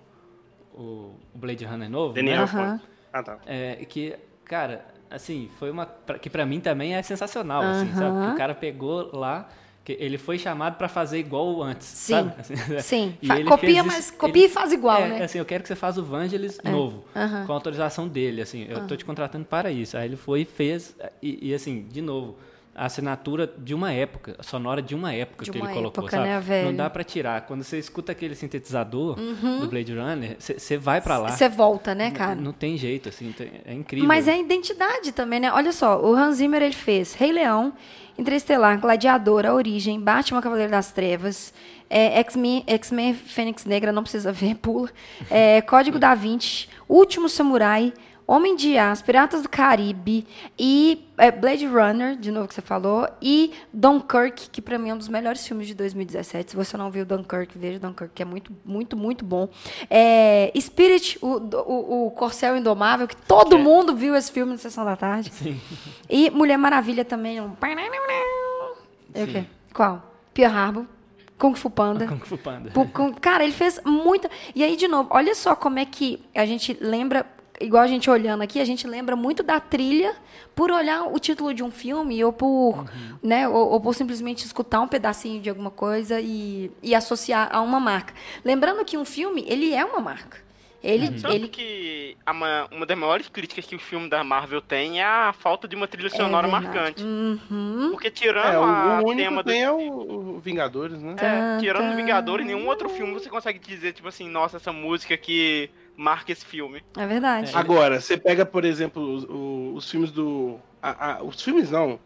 o 0.74 1.16
o 1.34 1.38
Blade 1.38 1.66
Runner 1.66 1.90
novo, 1.90 2.14
né? 2.16 2.22
Daniel 2.22 2.48
foi. 2.48 2.80
Ah, 3.12 3.24
tá. 3.24 3.40
É, 3.46 3.76
que, 3.88 4.16
cara, 4.46 4.86
assim, 5.10 5.50
foi 5.58 5.70
uma. 5.72 5.86
que 6.22 6.30
pra 6.30 6.46
mim 6.46 6.60
também 6.60 6.96
é 6.96 7.02
sensacional, 7.02 7.64
assim, 7.64 7.88
Aham. 7.90 7.96
sabe? 7.96 8.24
Que 8.26 8.30
o 8.30 8.36
cara 8.36 8.54
pegou 8.56 9.10
lá. 9.16 9.48
Que 9.84 9.94
ele 10.00 10.20
foi 10.20 10.38
chamado 10.38 10.78
pra 10.78 10.88
fazer 10.88 11.18
igual 11.18 11.64
antes, 11.64 11.88
Sim. 11.88 12.14
sabe? 12.14 12.34
Assim, 12.78 12.82
Sim. 12.82 13.18
e 13.22 13.44
copia, 13.46 13.82
fez 13.82 13.86
mas 13.86 14.12
copia 14.12 14.44
ele- 14.44 14.52
e 14.52 14.54
faz 14.54 14.72
igual, 14.72 15.02
é, 15.02 15.08
né? 15.10 15.24
assim, 15.24 15.40
eu 15.40 15.46
quero 15.46 15.64
que 15.64 15.70
você 15.70 15.76
faça 15.76 16.00
o 16.00 16.04
Vangelis 16.04 16.60
novo, 16.64 17.06
aham. 17.16 17.46
com 17.48 17.52
a 17.54 17.56
autorização 17.56 18.08
dele, 18.08 18.42
assim, 18.42 18.68
eu 18.70 18.86
tô 18.86 18.96
te 18.96 19.04
contratando 19.04 19.46
para 19.46 19.72
isso. 19.72 19.98
Aí 19.98 20.06
ele 20.08 20.18
foi 20.18 20.42
e 20.42 20.46
fez, 20.46 20.96
e, 21.24 21.50
e, 21.50 21.54
assim, 21.56 21.88
de 21.88 22.02
novo, 22.02 22.38
a 22.80 22.86
assinatura 22.86 23.52
de 23.58 23.74
uma 23.74 23.92
época, 23.92 24.36
a 24.40 24.44
sonora 24.44 24.82
de 24.82 24.96
uma 24.96 25.14
época 25.14 25.44
De 25.44 25.52
que 25.52 25.58
uma 25.58 25.66
ele 25.68 25.74
colocou, 25.74 26.04
época, 26.06 26.16
sabe? 26.18 26.30
né, 26.30 26.40
velho? 26.40 26.66
Uhum. 26.68 26.72
Não 26.72 26.78
dá 26.78 26.90
pra 26.90 27.04
tirar. 27.04 27.42
Quando 27.42 27.62
você 27.64 27.78
escuta 27.78 28.12
aquele 28.14 28.36
sintetizador 28.36 29.16
do 29.18 29.68
Blade 29.68 29.94
Runner, 29.94 30.38
você 30.40 30.78
vai 30.78 31.02
pra 31.02 31.18
lá. 31.18 31.30
Você 31.30 31.50
volta, 31.50 31.94
né, 31.94 32.06
Não- 32.10 32.16
cara? 32.16 32.36
Não, 32.36 32.52
tem 32.54 32.78
jeito, 32.78 33.10
assim, 33.10 33.36
é 33.66 33.74
incrível. 33.74 34.08
Mas 34.08 34.28
é 34.28 34.34
a 34.34 34.38
identidade 34.38 35.12
também, 35.12 35.40
né? 35.42 35.52
Olha 35.52 35.72
só, 35.74 36.00
o 36.02 36.14
Hans 36.16 36.38
Zimmer 36.38 36.62
ele 36.62 36.74
fez 36.74 37.14
Rei 37.14 37.32
Leão, 37.34 37.74
Interestelar, 38.18 38.80
Gladiador, 38.80 39.46
A 39.46 39.54
Origem, 39.54 40.00
Batman 40.00 40.42
Cavaleiro 40.42 40.72
das 40.72 40.92
Trevas, 40.92 41.54
é, 41.90 42.20
X-Men, 42.20 42.64
X-Men 42.68 43.14
Fênix 43.14 43.66
Negra, 43.66 43.92
não 43.92 44.04
precisa 44.04 44.32
ver, 44.32 44.56
pula, 44.56 44.90
é, 45.30 45.62
Código 45.62 45.98
da 46.00 46.14
Vinci, 46.16 46.68
Último 46.88 47.30
Samurai, 47.30 47.94
Homem 48.30 48.56
de 48.56 48.78
Aço, 48.78 49.04
Piratas 49.04 49.42
do 49.42 49.50
Caribe 49.50 50.24
e 50.58 51.04
é, 51.18 51.32
Blade 51.32 51.66
Runner, 51.66 52.16
de 52.16 52.32
novo 52.32 52.48
que 52.48 52.54
você 52.54 52.62
falou, 52.62 53.10
e 53.20 53.52
Dunkirk, 53.74 54.52
que 54.52 54.62
pra 54.62 54.78
mim 54.78 54.90
é 54.90 54.94
um 54.94 55.00
dos 55.00 55.08
melhores 55.08 55.48
filmes 55.48 55.66
de 55.66 55.74
2017. 55.74 56.52
Se 56.52 56.56
você 56.56 56.78
não 56.78 56.92
viu 56.92 57.04
Dunkirk, 57.06 57.58
veja 57.58 57.80
Dunkirk, 57.80 58.14
que 58.14 58.22
é 58.22 58.26
muito, 58.26 58.56
muito, 58.64 58.96
muito 58.96 59.26
bom. 59.26 59.50
É, 59.90 60.54
Spirit, 60.60 61.18
o, 61.24 61.38
o, 61.38 62.06
o 62.06 62.12
Corcel 62.12 62.56
Indomável, 62.56 63.08
que 63.08 63.16
todo 63.16 63.58
mundo 63.58 63.96
viu 63.96 64.16
esse 64.16 64.32
filme 64.32 64.52
na 64.52 64.60
Sessão 64.60 64.86
da 64.86 64.96
Tarde. 64.96 65.32
E 66.08 66.30
Mulher 66.30 66.58
Maravilha 66.58 67.04
também. 67.04 67.42
Um... 67.42 67.54
É 69.12 69.24
o 69.24 69.28
quê? 69.28 69.44
Qual? 69.74 70.04
Pearl 70.36 70.56
Harbor, 70.56 70.86
Kung 71.36 71.56
Fu 71.56 71.70
Panda. 71.70 72.06
Kung 72.06 72.20
Fu 72.20 72.38
Panda. 72.38 72.72
Cara, 73.20 73.44
ele 73.44 73.54
fez 73.54 73.82
muita. 73.84 74.30
E 74.54 74.64
aí, 74.64 74.76
de 74.76 74.88
novo, 74.88 75.10
olha 75.12 75.34
só 75.34 75.56
como 75.56 75.80
é 75.80 75.86
que 75.86 76.22
a 76.36 76.46
gente 76.46 76.78
lembra, 76.80 77.26
igual 77.60 77.84
a 77.84 77.88
gente 77.88 78.10
olhando 78.10 78.42
aqui, 78.42 78.60
a 78.60 78.66
gente 78.66 78.88
lembra 78.88 79.16
muito 79.16 79.44
da 79.44 79.60
trilha 79.60 80.16
por 80.56 80.72
olhar 80.72 81.04
o 81.04 81.20
título 81.20 81.54
de 81.54 81.64
um 81.64 81.72
filme 81.72 82.24
ou 82.24 82.34
por, 82.34 82.86
né, 83.24 83.48
ou, 83.48 83.70
ou 83.72 83.80
por 83.82 83.94
simplesmente 83.96 84.46
escutar 84.46 84.82
um 84.82 84.88
pedacinho 84.88 85.42
de 85.42 85.50
alguma 85.50 85.72
coisa 85.72 86.20
e, 86.22 86.72
e 86.84 86.94
associar 86.96 87.50
a 87.52 87.62
uma 87.62 87.80
marca. 87.80 88.14
Lembrando 88.44 88.84
que 88.86 88.98
um 88.98 89.06
filme, 89.06 89.46
ele 89.48 89.74
é 89.74 89.84
uma 89.86 90.00
marca. 90.00 90.48
Ele, 90.82 91.10
Tanto 91.20 91.34
ele 91.36 91.50
que 91.50 92.16
a 92.26 92.32
ma- 92.34 92.66
uma 92.72 92.86
das 92.86 92.98
maiores 92.98 93.28
críticas 93.28 93.66
que 93.66 93.76
o 93.76 93.80
filme 93.80 94.10
da 94.10 94.24
Marvel 94.24 94.62
tem 94.62 95.02
é 95.02 95.04
a 95.04 95.34
falta 95.38 95.68
de 95.68 95.76
uma 95.76 95.90
trilha 95.90 96.10
sonora 96.10 96.48
verdade. 96.48 96.68
marcante. 96.74 97.04
Uhum. 97.04 97.90
Porque 97.92 98.10
tirando 98.10 98.54
É, 98.54 98.58
o, 98.58 98.64
a 98.64 99.02
o 99.02 99.08
único 99.10 99.18
tema 99.30 99.44
do. 99.44 99.52
é 99.52 99.70
o, 99.70 99.78
o 100.36 100.40
Vingadores, 100.40 100.98
né? 101.02 101.16
É, 101.20 101.60
tirando 101.60 101.90
os 101.90 101.96
Vingadores, 101.98 102.46
nenhum 102.46 102.66
outro 102.66 102.88
filme 102.88 103.14
você 103.14 103.30
consegue 103.30 103.60
dizer, 103.60 103.92
tipo 103.92 104.08
assim, 104.08 104.30
nossa, 104.30 104.56
essa 104.56 104.72
música 104.72 105.18
que 105.18 105.70
marca 106.00 106.32
esse 106.32 106.46
filme. 106.46 106.82
É 106.98 107.06
verdade. 107.06 107.52
Agora, 107.54 108.00
você 108.00 108.18
pega, 108.18 108.46
por 108.46 108.64
exemplo, 108.64 109.04
os, 109.04 109.26
os 109.84 109.92
filmes 109.92 110.12
do. 110.12 110.58
a- 110.82 111.14
a- 111.18 111.24
os 111.24 111.42
filmes 111.42 111.70
não. 111.70 112.00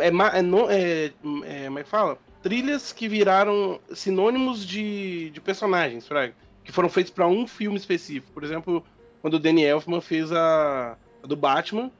É, 0.00 0.08
é, 0.08 0.10
é, 0.10 1.12
é, 1.44 1.64
como 1.66 1.78
é 1.78 1.82
que 1.82 1.88
fala? 1.88 2.18
Trilhas 2.42 2.92
que 2.92 3.08
viraram 3.08 3.80
sinônimos 3.94 4.66
de, 4.66 5.30
de 5.30 5.40
personagens, 5.40 6.06
fraga, 6.06 6.34
que 6.62 6.70
foram 6.72 6.88
feitos 6.90 7.10
pra 7.12 7.26
um 7.26 7.46
filme 7.46 7.76
específico. 7.78 8.30
Por 8.32 8.44
exemplo, 8.44 8.84
quando 9.22 9.34
o 9.34 9.38
Danny 9.38 9.64
Elfman 9.64 10.00
fez 10.02 10.30
a, 10.30 10.96
a 11.22 11.26
do 11.26 11.36
Batman, 11.36 11.90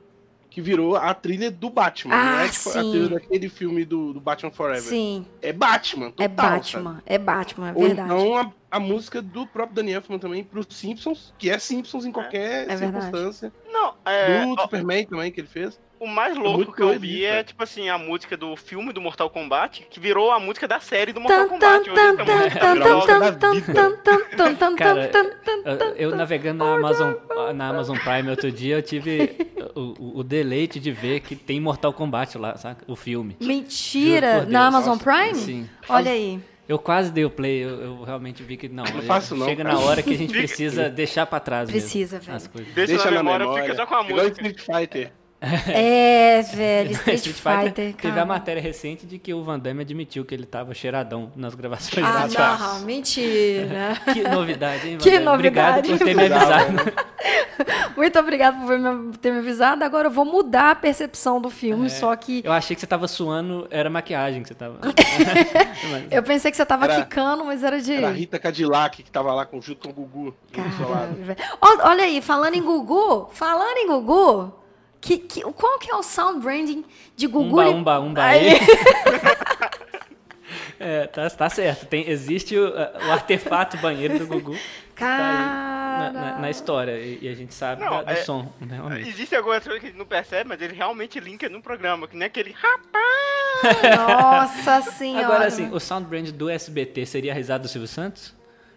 que 0.51 0.61
virou 0.61 0.97
a 0.97 1.13
trilha 1.15 1.51
do 1.51 1.71
Batman. 1.71 2.15
não 2.15 2.37
Ah, 2.39 2.43
é 2.45 2.49
tipo 2.49 2.69
a 2.69 2.73
trilha 2.73 3.09
daquele 3.09 3.49
filme 3.49 3.85
do, 3.85 4.13
do 4.13 4.21
Batman 4.21 4.51
Forever. 4.51 4.83
Sim, 4.83 5.27
É 5.41 5.53
Batman, 5.53 6.11
total, 6.11 6.25
é 6.25 6.29
Batman. 6.29 7.03
É 7.07 7.19
Batman, 7.19 7.69
é 7.71 7.73
Ou 7.75 7.83
verdade. 7.87 8.09
então 8.13 8.37
a, 8.37 8.53
a 8.77 8.81
música 8.81 9.23
do 9.23 9.47
próprio 9.47 9.77
Danny 9.77 9.93
Elfman 9.93 10.19
também 10.19 10.43
pros 10.43 10.67
Simpsons, 10.71 11.33
que 11.39 11.49
é 11.49 11.59
Simpsons 11.59 12.05
em 12.05 12.13
qualquer 12.13 12.69
É 12.69 12.77
circunstância. 12.77 13.53
Não, 13.73 13.95
é. 14.05 14.45
do 14.45 14.55
ó, 14.55 14.63
Superman 14.63 15.07
também 15.07 15.31
que 15.31 15.41
ele 15.41 15.47
fez. 15.49 15.81
o 16.01 16.07
mais 16.09 16.37
louco 16.37 16.57
muito 16.57 16.73
que 16.73 16.83
eu 16.83 16.99
vi 16.99 17.25
é, 17.25 17.43
tipo 17.45 17.63
assim, 17.63 17.89
a 17.89 17.97
música 17.97 18.37
do 18.37 18.57
filme 18.57 18.93
do 18.93 19.01
Mortal 19.01 19.31
Kombat, 19.31 19.87
que 19.89 20.01
virou 20.01 20.31
a 20.31 20.41
música 20.41 20.67
da 20.67 20.81
série 20.81 21.13
do 21.13 21.21
Mortal 21.21 21.47
Kombat. 21.49 21.89
Cara, 24.77 25.95
eu, 25.97 26.15
navegando 26.15 26.65
na 26.65 26.75
Amazon, 26.75 27.15
na 27.55 27.69
Amazon 27.69 27.97
Prime 27.99 28.31
outro 28.31 28.51
dia, 28.51 28.77
eu 28.77 28.83
tive 28.83 29.37
o, 29.75 30.19
o- 30.21 30.25
deleite 30.25 30.79
de 30.81 30.91
ver 30.91 31.21
que 31.21 31.35
tem 31.37 31.61
Mortal 31.61 31.93
Kombat 31.93 32.37
lá, 32.39 32.57
saca? 32.57 32.85
O 32.89 32.97
filme. 32.97 33.37
Mentira! 33.41 34.45
Na. 34.47 34.67
Amazon 34.67 34.99
Prime? 34.99 35.35
Sim. 35.35 35.69
Olha 35.89 36.11
aí. 36.11 36.41
Eu 36.69 36.79
quase 36.79 37.13
dei 37.13 37.25
o 37.25 37.31
play, 37.31 37.63
eu, 37.63 37.81
eu 37.83 38.03
realmente 38.05 38.43
vi 38.43 38.57
que 38.57 38.69
não. 38.69 38.85
Não 38.85 39.03
faço 39.03 39.37
não, 39.37 39.47
Chega 39.47 39.63
cara. 39.65 39.75
na 39.77 39.81
hora 39.83 40.03
que 40.03 40.15
a 40.15 40.17
gente 40.19 40.33
precisa 40.33 40.89
deixar 40.89 41.27
pra 41.27 41.39
trás 41.41 41.69
mesmo 41.69 41.81
Precisa, 41.81 42.19
velho. 42.19 42.37
as 42.37 42.47
coisas. 42.47 42.73
Deixa, 42.75 42.93
Deixa 42.95 43.05
na 43.11 43.17
na 43.17 43.23
memória, 43.23 43.45
memória. 43.47 43.65
fica 43.65 43.77
só 43.77 43.87
com 43.87 43.95
a 43.95 44.03
Igual 44.05 44.17
música. 44.29 44.47
Street 44.49 44.61
Fighter. 44.61 45.07
É, 45.09 45.13
velho, 46.55 46.91
Street, 47.15 47.23
Fighter, 47.33 47.95
teve 47.95 48.19
a 48.19 48.25
matéria 48.25 48.61
recente 48.63 49.07
de 49.07 49.19
que 49.19 49.33
o 49.35 49.43
Van 49.43 49.59
Damme 49.59 49.83
admitiu 49.83 50.25
que 50.25 50.35
ele 50.35 50.47
tava 50.47 50.75
cheiradão 50.75 51.31
nas 51.37 51.55
gravações. 51.55 52.05
Ah, 52.07 52.27
da 52.27 52.59
não, 52.59 52.81
mentira. 52.81 53.95
Que 54.13 54.23
novidade, 54.23 54.89
hein, 54.89 54.97
Van 54.97 55.03
Que 55.03 55.19
Damme? 55.19 55.29
Obrigado 55.29 55.77
novidade. 55.77 55.99
por 55.99 56.05
ter 56.05 56.15
me 56.15 56.27
avisado. 56.27 56.95
Muito 57.97 58.19
obrigada 58.19 58.57
por 58.67 59.17
ter 59.19 59.33
me 59.33 59.39
avisado. 59.39 59.85
Agora 59.85 60.09
eu 60.09 60.13
vou 60.13 60.25
mudar 60.25 60.71
a 60.73 60.75
percepção 60.75 61.41
do 61.41 61.49
filme, 61.49 61.89
só 61.89 62.15
que 62.17 62.43
Eu 62.45 62.53
achei 62.53 62.75
que 62.75 62.81
você 62.81 62.87
tava 62.87 63.07
suando, 63.07 63.67
era 63.71 63.89
maquiagem 63.89 64.43
que 64.43 64.49
você 64.49 64.55
tava. 64.55 64.79
Eu 66.11 66.23
pensei 66.23 66.51
que 66.51 66.57
você 66.57 66.67
tava 66.67 66.85
Era- 66.87 66.97
quicando, 67.03 67.45
mas 67.45 67.63
era 67.63 67.81
de... 67.81 67.93
Era 67.95 68.09
a 68.09 68.13
Rita 68.13 68.39
Cadillac 68.39 69.03
que 69.03 69.11
tava 69.11 69.33
lá 69.33 69.47
com, 69.47 69.61
junto 69.61 69.89
com 69.89 69.91
o 69.91 70.05
Gugu. 70.05 70.35
Olha 71.83 72.05
aí, 72.05 72.21
falando 72.21 72.55
em 72.55 72.63
Gugu, 72.63 73.29
falando 73.33 73.77
em 73.79 73.87
Gugu, 73.87 74.53
que, 75.05 75.19
que, 75.19 75.41
qual 75.53 75.79
que 75.79 75.91
é 75.91 75.95
o 75.95 76.03
sound 76.03 76.41
branding 76.41 76.85
de 77.17 77.27
Gugu? 77.27 77.61
Umba, 77.61 77.71
umba, 77.71 78.01
umba. 78.01 78.25
Aí. 78.25 78.55
É, 80.79 81.07
tá, 81.07 81.31
tá 81.31 81.49
certo. 81.49 81.87
Tem, 81.87 82.09
existe 82.09 82.57
o, 82.57 82.69
o 82.69 83.13
artefato 83.13 83.77
banheiro 83.79 84.19
do 84.19 84.27
Gugu. 84.27 84.57
Tá 84.97 85.07
aí 85.07 85.33
na, 85.39 86.13
na- 86.13 86.21
Cara. 86.31 86.39
na 86.41 86.51
história. 86.51 86.99
E, 86.99 87.21
e 87.23 87.29
a 87.29 87.35
gente 87.35 87.55
sabe 87.55 87.83
Não, 87.83 87.91
da- 87.91 88.03
do 88.03 88.11
é- 88.11 88.17
som. 88.17 88.53
né, 88.61 88.77
realmente. 88.77 89.09
Existe 89.09 89.35
algumas 89.35 89.63
coisas 89.63 89.81
que 89.81 89.87
a 89.87 89.91
gente 89.91 89.99
não 89.99 90.05
percebe, 90.07 90.49
mas 90.49 90.61
ele 90.61 90.75
realmente 90.75 91.19
linka 91.21 91.49
no 91.49 91.63
programa, 91.63 92.07
que 92.07 92.17
nem 92.17 92.27
aquele 92.27 92.53
rapaz. 92.59 93.97
Nossa 93.97 94.83
senhora. 94.93 95.25
Agora, 95.27 95.47
assim, 95.47 95.71
o 95.73 95.81
sound 95.81 96.07
brand 96.09 96.29
do 96.31 96.51
SBT 96.51 97.07
seria 97.07 97.33
a 97.33 97.35
risada 97.35 97.63
do 97.63 97.69
Silvio 97.69 97.89
Santos? 97.89 98.35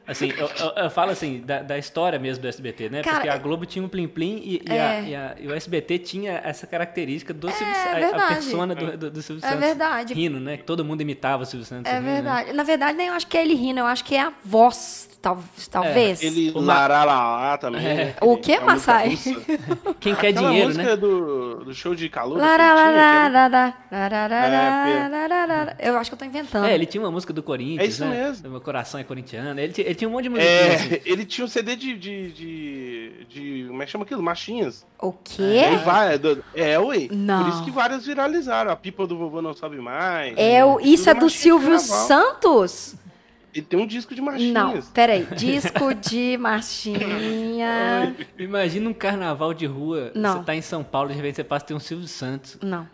Assim, 0.08 0.32
eu, 0.38 0.50
eu- 0.60 0.84
eu 0.86 0.90
falo 0.90 1.12
assim, 1.12 1.42
da, 1.46 1.62
da 1.62 1.78
história 1.78 2.18
mesmo 2.18 2.42
do 2.42 2.48
SBT, 2.48 2.90
né? 2.90 3.02
Cara, 3.04 3.16
Porque 3.18 3.30
a 3.30 3.34
é- 3.34 3.40
Globo 3.40 3.66
tinha 3.66 3.84
o 3.84 3.90
Plim 3.90 4.08
Plim 4.08 4.38
e, 4.44 4.62
e 4.66 4.72
É. 4.72 4.82
a- 4.82 5.02
e 5.02 5.16
a- 5.16 5.36
e 5.42 5.48
o 5.48 5.54
SBT 5.54 6.00
tinha 6.00 6.42
essa 6.44 6.66
característica 6.66 7.34
do 7.34 7.50
Silvio 7.52 7.76
Santos. 7.76 8.14
a- 8.14 8.26
A, 8.26 8.28
persona 8.30 8.74
do, 8.76 8.98
do, 8.98 9.12
do 9.12 9.22
Silvio 9.22 9.44
É 9.46 9.50
Santos. 9.50 9.66
verdade. 9.66 10.14
Rindo, 10.14 10.40
né? 10.40 10.58
Que 10.58 10.64
todo 10.64 10.84
mundo 10.86 11.02
imitava 11.02 11.44
o 11.44 11.46
Silvio 11.46 11.66
Santos. 11.66 11.92
É 11.92 11.96
rindo, 11.96 12.06
né? 12.08 12.14
verdade. 12.14 12.54
Na 12.54 12.64
verdade, 12.64 12.98
nem 12.98 13.08
eu 13.08 13.14
acho 13.14 13.28
que 13.28 13.38
é 13.38 13.42
ele 13.42 13.54
rindo, 13.56 13.80
eu 13.80 13.86
acho 13.86 14.04
que 14.06 14.16
é 14.16 14.22
a 14.22 14.34
voz, 14.46 15.10
tal- 15.22 15.44
talvez. 15.70 16.22
Ele 16.24 16.52
O 16.56 16.62
Ma- 16.62 16.74
laralá 16.88 17.58
também. 17.58 17.86
É. 17.86 17.94
né? 18.06 18.16
O 18.22 18.38
que, 18.38 18.54
É 18.54 18.60
Massai? 18.62 19.18
Quem 20.00 20.16
quer 20.16 20.30
Aquela 20.30 20.48
dinheiro, 20.50 20.68
música 20.70 20.86
né? 20.92 20.96
do, 20.96 21.66
do 21.66 21.74
show 21.74 21.94
de 21.94 22.08
calor. 22.08 22.40
É. 25.80 25.90
Eu 25.90 25.98
acho 25.98 26.10
que 26.10 26.14
eu 26.16 26.20
tô 26.20 26.26
inventando. 26.26 26.66
É, 26.66 26.74
ele 26.74 26.86
tinha 26.86 27.02
uma 27.04 27.12
música 27.12 27.34
do 27.34 27.44
Corinthians, 27.44 27.82
É 27.84 27.86
isso 27.88 28.06
né? 28.06 28.26
mesmo. 28.26 28.50
Meu 28.50 28.62
coração 28.62 29.00
é 29.00 29.04
corintiano. 29.04 29.60
Ele, 29.60 29.74
ele 29.78 29.96
tinha 29.98 30.08
um 30.10 30.12
monte 30.14 30.30
de 30.30 30.38
assim. 30.40 30.94
É, 30.96 31.02
ele 31.06 31.26
tinha 31.26 31.44
um 31.46 31.48
CD 31.48 31.76
de, 31.76 31.98
de, 31.98 32.32
de, 32.32 33.12
de- 33.30 33.66
Como 33.68 33.82
é 33.82 33.86
que 33.86 33.92
chama 33.92 34.04
aquilo? 34.06 34.22
Machinhas. 34.24 34.86
O 35.02 35.12
quê? 35.12 35.62
aí 35.68 35.78
vai, 35.78 36.18
do- 36.18 36.44
é, 36.56 36.78
ué. 36.80 37.08
Não. 37.12 37.44
Por 37.44 37.50
isso 37.54 37.64
que 37.66 37.72
várias 37.72 38.06
viralizaram. 38.06 38.72
A 38.72 38.76
pipa 38.76 39.06
do 39.08 39.18
vovô 39.18 39.42
não 39.42 39.54
sobe 39.54 39.78
mais. 39.78 40.34
É 40.38 40.64
o, 40.64 40.80
isso 40.80 41.10
é 41.10 41.14
do 41.14 41.30
Silvio. 41.30 41.78
Santos? 41.80 42.96
Ele 43.54 43.66
tem 43.66 43.80
um 43.80 43.88
disco 43.88 44.14
de 44.14 44.22
Não, 44.22 44.32
machinhas. 44.32 44.88
peraí. 44.94 45.26
Disco 45.36 45.94
de 45.96 46.38
marchinha. 46.38 48.16
Imagina 48.38 48.90
um 48.90 48.94
carnaval 48.94 49.54
de 49.54 49.66
rua. 49.66 50.12
Não. 50.14 50.38
Você 50.40 50.44
tá 50.44 50.56
em 50.56 50.62
São 50.62 50.84
Paulo, 50.84 51.10
de 51.10 51.16
repente 51.16 51.38
você 51.38 51.44
passa 51.44 51.66
e 51.66 51.68
tem 51.70 51.78
um 51.78 51.80
Silvio 51.80 52.08
Santos 52.08 52.58
Não. 52.62 52.88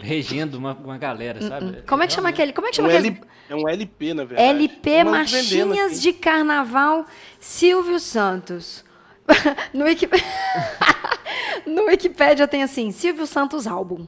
Regendo 0.00 0.58
uma, 0.58 0.72
uma 0.74 0.98
galera, 0.98 1.40
sabe? 1.40 1.82
Como 1.86 2.02
é 2.02 2.06
que 2.06 2.12
chama 2.12 2.28
aquele? 2.28 2.52
Como 2.52 2.66
é 2.66 2.70
que 2.70 2.80
Um 2.80 2.84
chama 2.86 2.98
aquele? 2.98 3.08
L- 3.08 3.20
é 3.48 3.54
um 3.54 3.68
LP, 3.68 4.14
na 4.14 4.24
verdade. 4.24 4.48
LP 4.48 4.90
vendendo 4.90 5.10
Marchinhas 5.10 5.92
aqui. 5.92 6.00
de 6.00 6.12
Carnaval 6.12 7.06
Silvio 7.40 7.98
Santos. 8.00 8.84
no, 9.74 9.84
Wiki... 9.84 10.08
no 11.66 11.84
Wikipédia 11.86 12.46
tem 12.46 12.62
assim, 12.62 12.90
Silvio 12.92 13.26
Santos 13.26 13.66
álbum. 13.66 14.06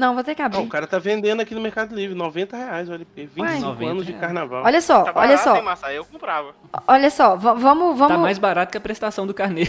Não, 0.00 0.14
vou 0.14 0.24
ter 0.24 0.34
que 0.34 0.40
Não, 0.40 0.46
abrir. 0.46 0.60
o 0.62 0.66
cara 0.68 0.86
tá 0.86 0.98
vendendo 0.98 1.42
aqui 1.42 1.54
no 1.54 1.60
Mercado 1.60 1.94
Livre, 1.94 2.16
90 2.16 2.56
reais 2.56 2.88
o 2.88 2.94
LP. 2.94 3.26
25 3.34 3.42
Ué. 3.42 3.58
90 3.58 3.90
anos 3.90 4.06
de 4.06 4.14
carnaval. 4.14 4.62
Olha 4.64 4.80
só, 4.80 5.02
Tá 5.02 5.12
olha 5.14 5.36
barato, 5.36 5.48
hein, 5.50 5.56
só, 5.56 5.62
Massa? 5.62 5.92
Eu 5.92 6.04
comprava. 6.06 6.54
olha 6.88 7.10
só, 7.10 7.36
va- 7.36 7.52
vamos, 7.52 7.98
Tá 7.98 8.06
vamos 8.08 8.22
mais 8.22 8.38
barato 8.38 8.72
que 8.72 8.78
a 8.78 8.80
prestação 8.80 9.26
do 9.26 9.34
carnê. 9.34 9.64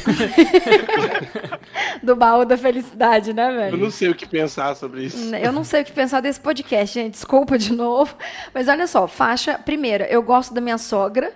do 2.02 2.16
baú 2.16 2.46
da 2.46 2.58
felicidade, 2.58 3.34
né, 3.34 3.52
Eu 3.52 3.56
velho? 3.58 3.78
não 3.78 3.92
sei 3.92 4.10
o 4.10 4.16
que 4.16 4.26
pensar 4.26 4.76
sobre 4.76 5.04
isso. 5.04 5.34
Eu 5.36 5.52
não 5.52 5.64
sei 5.64 5.82
o 5.82 5.86
que 5.86 5.92
pensar 5.92 6.22
desse 6.22 6.40
podcast, 6.40 6.94
gente. 6.98 7.14
Desculpa 7.14 7.58
de 7.58 7.74
novo. 7.74 8.16
Mas 8.54 8.68
olha 8.68 8.88
só, 8.88 9.08
faixa. 9.08 9.58
Primeira, 9.60 10.06
eu 10.06 10.22
gosto 10.24 10.54
da 10.54 10.62
minha 10.62 10.78
sogra. 10.78 11.32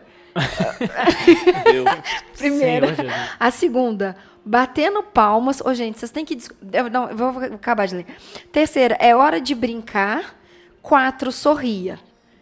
Deus. 1.65 1.85
Primeira. 2.37 2.95
Senhor. 2.95 3.13
A 3.39 3.51
segunda, 3.51 4.15
batendo 4.45 5.01
palmas. 5.01 5.59
Ô, 5.61 5.73
gente, 5.73 5.97
vocês 5.99 6.11
têm 6.11 6.23
que. 6.23 6.37
Eu, 6.71 6.89
não, 6.89 7.09
eu 7.09 7.17
vou 7.17 7.29
acabar 7.43 7.87
de 7.87 7.95
ler. 7.95 8.05
Terceira, 8.51 8.95
é 8.99 9.15
hora 9.15 9.41
de 9.41 9.55
brincar. 9.55 10.35
Quatro, 10.81 11.31
sorria. 11.31 11.99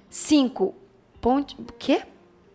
Cinco, 0.09 0.75
ponte. 1.21 1.55
O 1.59 1.65
quê? 1.79 2.01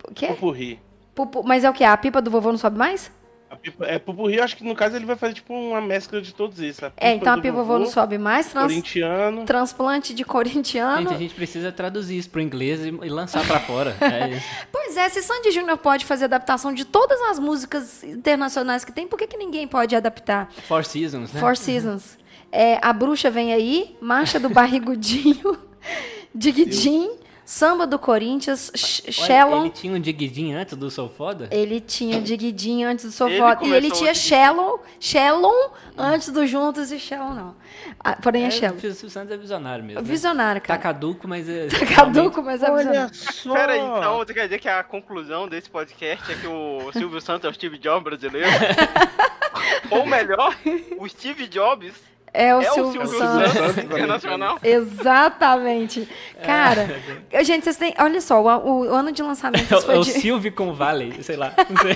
O 0.08 0.12
quê? 0.14 0.26
Pupurri. 0.28 0.78
Pupu- 1.14 1.42
Mas 1.42 1.64
é 1.64 1.70
o 1.70 1.72
quê? 1.72 1.82
A 1.84 1.96
pipa 1.96 2.20
do 2.20 2.30
vovô 2.30 2.50
não 2.52 2.58
sobe 2.58 2.76
mais? 2.78 3.10
Pipa, 3.56 3.84
é, 3.86 3.98
Pupurri, 3.98 4.40
acho 4.40 4.56
que 4.56 4.64
no 4.64 4.74
caso 4.74 4.94
ele 4.96 5.06
vai 5.06 5.16
fazer 5.16 5.34
tipo 5.34 5.54
uma 5.54 5.80
mescla 5.80 6.20
de 6.20 6.34
todos 6.34 6.60
esses. 6.60 6.82
É, 6.96 7.14
então 7.14 7.32
a 7.32 7.36
do 7.36 7.42
pipa 7.42 7.56
do 7.56 7.64
vovô 7.64 7.78
não 7.78 7.86
sobe 7.86 8.18
mais. 8.18 8.46
Trans- 8.48 8.66
Corintiano. 8.66 9.44
Transplante 9.44 10.14
de 10.14 10.24
corintiano. 10.24 11.02
Gente, 11.02 11.14
a 11.14 11.18
gente 11.18 11.34
precisa 11.34 11.72
traduzir 11.72 12.18
isso 12.18 12.30
pro 12.30 12.40
inglês 12.40 12.80
e, 12.84 12.88
e 12.88 13.08
lançar 13.08 13.46
pra 13.46 13.58
fora. 13.60 13.96
É 14.00 14.28
isso. 14.30 14.46
Pois 14.72 14.96
é, 14.96 15.08
se 15.08 15.22
Sandy 15.22 15.50
Júnior 15.50 15.78
pode 15.78 16.04
fazer 16.04 16.24
adaptação 16.26 16.72
de 16.72 16.84
todas 16.84 17.20
as 17.22 17.38
músicas 17.38 18.02
internacionais 18.04 18.84
que 18.84 18.92
tem, 18.92 19.06
por 19.06 19.18
que, 19.18 19.26
que 19.26 19.36
ninguém 19.36 19.66
pode 19.66 19.94
adaptar? 19.96 20.50
Four 20.66 20.84
Seasons, 20.84 21.32
né? 21.32 21.40
Four 21.40 21.56
Seasons. 21.56 22.18
É, 22.50 22.78
a 22.80 22.92
Bruxa 22.92 23.30
Vem 23.30 23.52
Aí, 23.52 23.96
Marcha 24.00 24.40
do 24.40 24.48
Barrigudinho, 24.48 25.58
Diguidim, 26.34 27.10
Samba 27.50 27.86
do 27.86 27.98
Corinthians, 27.98 28.70
Sh- 28.74 29.00
Olha, 29.04 29.12
Shallow. 29.12 29.60
Ele 29.62 29.70
tinha 29.70 29.94
um 29.94 29.98
diguidinho 30.00 30.58
antes 30.58 30.76
do 30.76 30.90
Sou 30.90 31.08
Foda? 31.08 31.48
Ele 31.50 31.80
tinha 31.80 32.20
Diguidinho 32.20 32.86
antes 32.86 33.06
do 33.06 33.10
Sou 33.10 33.26
Ele 33.26 33.38
Foda. 33.38 33.64
E 33.64 33.72
ele 33.72 33.90
tinha 33.90 34.12
o 34.12 34.14
Shallow, 34.14 34.84
Shallow 35.00 35.72
antes 35.96 36.28
do 36.28 36.46
Juntos 36.46 36.92
e 36.92 36.98
Shallow 36.98 37.32
não. 37.34 37.56
Ah, 38.04 38.16
porém 38.22 38.44
é 38.44 38.48
É, 38.48 38.50
Shallow. 38.50 38.76
o 38.76 38.80
Silvio 38.80 39.08
Santos 39.08 39.32
é 39.32 39.36
visionário 39.38 39.82
mesmo. 39.82 40.02
né? 40.02 40.06
Visionário, 40.06 40.60
Tá 40.60 40.66
cara. 40.66 40.78
caduco, 40.80 41.26
mas 41.26 41.48
é. 41.48 41.68
Tá 41.68 41.86
caduco, 41.86 42.42
mas 42.42 42.62
é 42.62 42.66
visionário. 42.70 43.00
Olha 43.00 43.10
só. 43.14 43.54
Pera 43.54 43.72
aí, 43.72 43.80
então 43.80 44.18
você 44.18 44.34
quer 44.34 44.42
dizer 44.44 44.58
que 44.58 44.68
a 44.68 44.84
conclusão 44.84 45.48
desse 45.48 45.70
podcast 45.70 46.30
é 46.30 46.34
que 46.34 46.46
o 46.46 46.92
Silvio 46.92 47.18
Santos 47.22 47.46
é 47.46 47.48
o 47.50 47.54
Steve 47.54 47.78
Jobs 47.78 48.04
brasileiro? 48.04 48.46
Ou 49.90 50.04
melhor, 50.06 50.54
o 50.98 51.08
Steve 51.08 51.46
Jobs 51.48 51.94
É 52.32 52.54
o 52.54 52.60
é 52.60 52.70
o 52.70 52.74
Silvio 52.74 53.06
Silvio 53.06 53.18
Santos. 53.18 53.52
Santos 53.52 53.84
internacional? 53.84 54.58
Exatamente. 54.62 56.08
Cara, 56.44 57.00
gente, 57.44 57.64
vocês 57.64 57.76
têm. 57.76 57.94
Olha 57.98 58.20
só, 58.20 58.40
o, 58.40 58.86
o 58.86 58.94
ano 58.94 59.10
de 59.12 59.22
lançamento 59.22 59.72
É 59.72 59.76
o, 59.76 59.82
foi 59.82 59.96
é 59.96 59.98
o 59.98 60.04
de. 60.04 60.12
Silvio 60.12 60.52
com 60.52 60.72
Valley, 60.74 61.22
sei 61.22 61.36
lá. 61.36 61.52
Sei. 61.82 61.94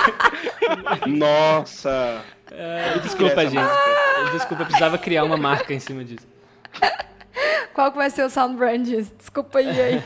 Nossa. 1.13 2.23
É, 2.51 2.99
desculpa, 3.03 3.47
gente. 3.47 3.71
Desculpa, 4.33 4.63
eu 4.63 4.67
precisava 4.67 4.99
criar 4.99 5.25
uma 5.25 5.37
marca 5.37 5.73
em 5.73 5.81
cima 5.81 6.05
disso. 6.05 6.27
Qual 7.75 7.91
que 7.91 7.97
vai 7.97 8.11
ser 8.11 8.25
o 8.25 8.31
sound 8.31 8.57
brand 8.57 8.85
disso? 8.85 9.13
Desculpa 9.17 9.59
aí, 9.59 9.81
aí. 9.81 10.03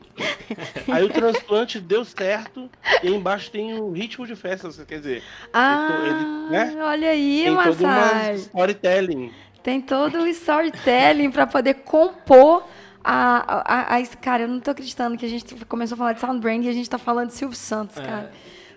aí 0.91 1.03
o 1.03 1.09
transplante 1.09 1.79
deu 1.79 2.03
certo. 2.03 2.67
E 3.03 3.07
aí 3.07 3.13
embaixo 3.15 3.51
tem 3.51 3.79
o 3.79 3.91
ritmo 3.91 4.25
de 4.25 4.35
festa, 4.35 4.69
quer 4.85 4.97
dizer, 4.97 5.23
Ah, 5.53 5.87
ele, 6.03 6.49
né? 6.51 6.83
olha 6.83 7.09
aí, 7.09 7.41
tem 7.43 7.51
uma 7.51 7.65
Massai. 7.65 8.35
storytelling. 8.35 9.31
Tem 9.61 9.79
todo 9.79 10.19
o 10.23 10.27
storytelling 10.27 11.29
pra 11.31 11.45
poder 11.47 11.75
compor 11.75 12.63
a, 13.03 13.37
a, 13.37 13.95
a, 13.95 13.97
a- 13.97 14.05
Cara, 14.21 14.43
eu 14.43 14.47
não 14.47 14.59
tô 14.59 14.71
acreditando 14.71 15.15
que 15.17 15.25
a 15.25 15.29
gente 15.29 15.53
começou 15.65 15.95
a 15.95 15.97
falar 15.97 16.13
de 16.13 16.19
Sound 16.21 16.39
Brand 16.39 16.65
e 16.65 16.69
a 16.69 16.73
gente 16.73 16.89
tá 16.89 16.97
falando 16.97 17.27
de 17.27 17.35
Silvio 17.35 17.55
Santos, 17.57 17.95
cara. 17.97 18.31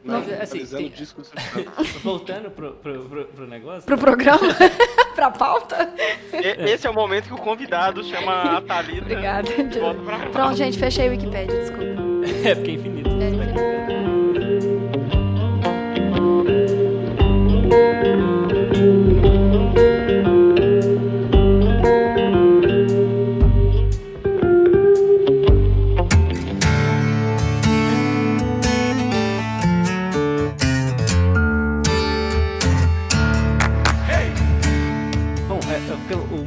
Não, 0.06 0.20
Mas, 0.20 0.28
assim, 0.32 0.42
atualizando 0.42 0.82
tem- 0.82 0.86
o 0.86 0.90
disco 0.94 1.22
do. 1.22 1.28
Voltando 2.04 2.50
pro, 2.50 2.72
pro, 2.74 3.00
pro, 3.08 3.24
pro 3.26 3.46
negócio. 3.46 3.82
Pro 3.82 3.98
programa? 3.98 4.40
pra 5.16 5.30
pauta? 5.32 5.92
E- 6.32 6.70
Esse 6.70 6.86
é 6.86 6.90
o 6.90 6.94
momento 6.94 7.26
que 7.26 7.34
o 7.34 7.38
convidado 7.38 8.04
chama 8.04 8.56
a 8.58 8.60
Thalita. 8.60 9.02
Obrigada. 9.02 9.50
Pronto, 10.32 10.56
gente, 10.56 10.78
fechei 10.78 11.08
o 11.08 11.10
Wikipedia, 11.10 11.58
desculpa. 11.58 11.84
É, 12.44 12.54
porque 12.54 12.70
é 12.70 12.74
infinito. 12.74 13.08
É, 13.10 13.28
infinito. 13.30 14.66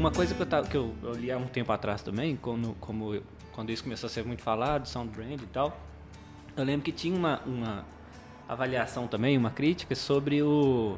Uma 0.10 0.16
coisa 0.16 0.34
que 0.34 0.42
eu, 0.42 0.46
tava, 0.46 0.68
que 0.68 0.76
eu, 0.76 0.94
eu 1.04 1.14
li 1.14 1.32
há 1.32 1.38
um 1.38 1.46
tempo 1.46 1.72
atrás 1.72 2.02
também, 2.02 2.36
como, 2.36 2.76
como, 2.80 3.14
eu- 3.14 3.24
quando 3.54 3.70
isso 3.72 3.84
começou 3.84 4.08
a 4.08 4.10
ser 4.10 4.26
muito 4.26 4.42
falado, 4.42 4.88
sound 4.88 5.16
brand 5.16 5.40
e 5.40 5.46
tal, 5.46 5.80
eu 6.58 6.64
lembro 6.64 6.84
que 6.84 6.92
tinha 6.92 7.16
uma, 7.16 7.40
uma 7.46 7.86
avaliação 8.48 9.08
também, 9.08 9.38
uma 9.38 9.52
crítica 9.52 9.94
sobre 9.94 10.42
o, 10.42 10.98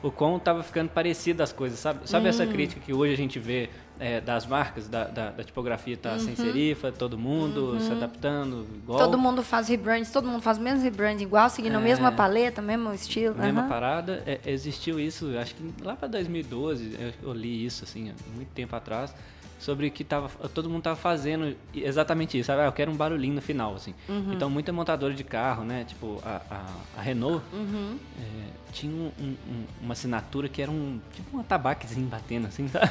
o 0.00 0.10
quão 0.12 0.38
tava 0.38 0.62
ficando 0.62 0.90
parecido 0.90 1.42
as 1.42 1.52
coisas, 1.52 1.78
sabe? 1.80 2.08
Sabe 2.08 2.28
essa 2.28 2.44
Hum. 2.44 2.48
crítica 2.48 2.80
que 2.80 2.92
hoje 2.94 3.12
a 3.12 3.16
gente 3.16 3.38
vê 3.40 3.68
é, 4.02 4.20
das 4.20 4.44
marcas, 4.46 4.88
da, 4.88 5.04
da, 5.04 5.30
da 5.30 5.44
tipografia 5.44 5.96
tá 5.96 6.18
sem 6.18 6.34
serifa, 6.34 6.90
todo 6.90 7.16
mundo 7.16 7.78
se 7.80 7.92
adaptando 7.92 8.66
igual. 8.74 8.98
Uhum. 8.98 9.04
Todo 9.06 9.18
mundo 9.18 9.42
faz 9.42 9.68
rebranding, 9.68 10.10
todo 10.10 10.26
mundo 10.26 10.42
faz 10.42 10.58
o 10.58 10.60
mesmo 10.60 10.82
rebranding 10.82 11.22
igual, 11.22 11.48
seguindo 11.48 11.76
a 11.76 11.80
É. 11.80 11.82
mesma 11.82 12.10
paleta, 12.10 12.60
mesmo 12.60 12.92
estilo. 12.92 13.34
mesma 13.36 13.60
aham. 13.60 13.68
parada, 13.68 14.22
é, 14.26 14.40
existiu 14.46 14.98
isso, 14.98 15.36
acho 15.38 15.54
que 15.54 15.62
lá 15.84 15.94
para 15.94 16.08
2012, 16.08 16.96
eu, 16.98 17.28
eu 17.28 17.32
li 17.32 17.64
isso 17.64 17.84
assim, 17.84 18.12
muito 18.34 18.48
tempo 18.50 18.74
atrás, 18.74 19.14
sobre 19.60 19.88
que 19.90 20.02
tava, 20.02 20.28
todo 20.48 20.68
mundo 20.68 20.82
tava 20.82 20.96
fazendo 20.96 21.54
exatamente 21.72 22.36
isso, 22.36 22.48
sabe? 22.48 22.62
Ah, 22.62 22.66
eu 22.66 22.72
quero 22.72 22.90
um 22.90 22.96
barulhinho 22.96 23.34
no 23.36 23.40
final, 23.40 23.76
assim. 23.76 23.94
Uhum. 24.08 24.32
Então, 24.32 24.50
muita 24.50 24.72
montadora 24.72 25.14
de 25.14 25.22
carro, 25.22 25.62
né? 25.64 25.84
Tipo, 25.86 26.20
a, 26.26 26.40
a, 26.50 26.66
a 26.98 27.00
Renault 27.00 27.40
Uhum. 27.52 27.96
é, 28.18 28.22
tinha 28.72 28.92
um- 28.92 29.12
um- 29.20 29.36
um- 29.48 29.64
uma 29.82 29.92
assinatura 29.92 30.48
que 30.48 30.60
era 30.62 30.70
um 30.70 30.98
tipo 31.14 31.36
um 31.36 31.40
atabaquezinho 31.40 32.06
batendo, 32.06 32.46
assim, 32.46 32.66
sabe? 32.72 32.90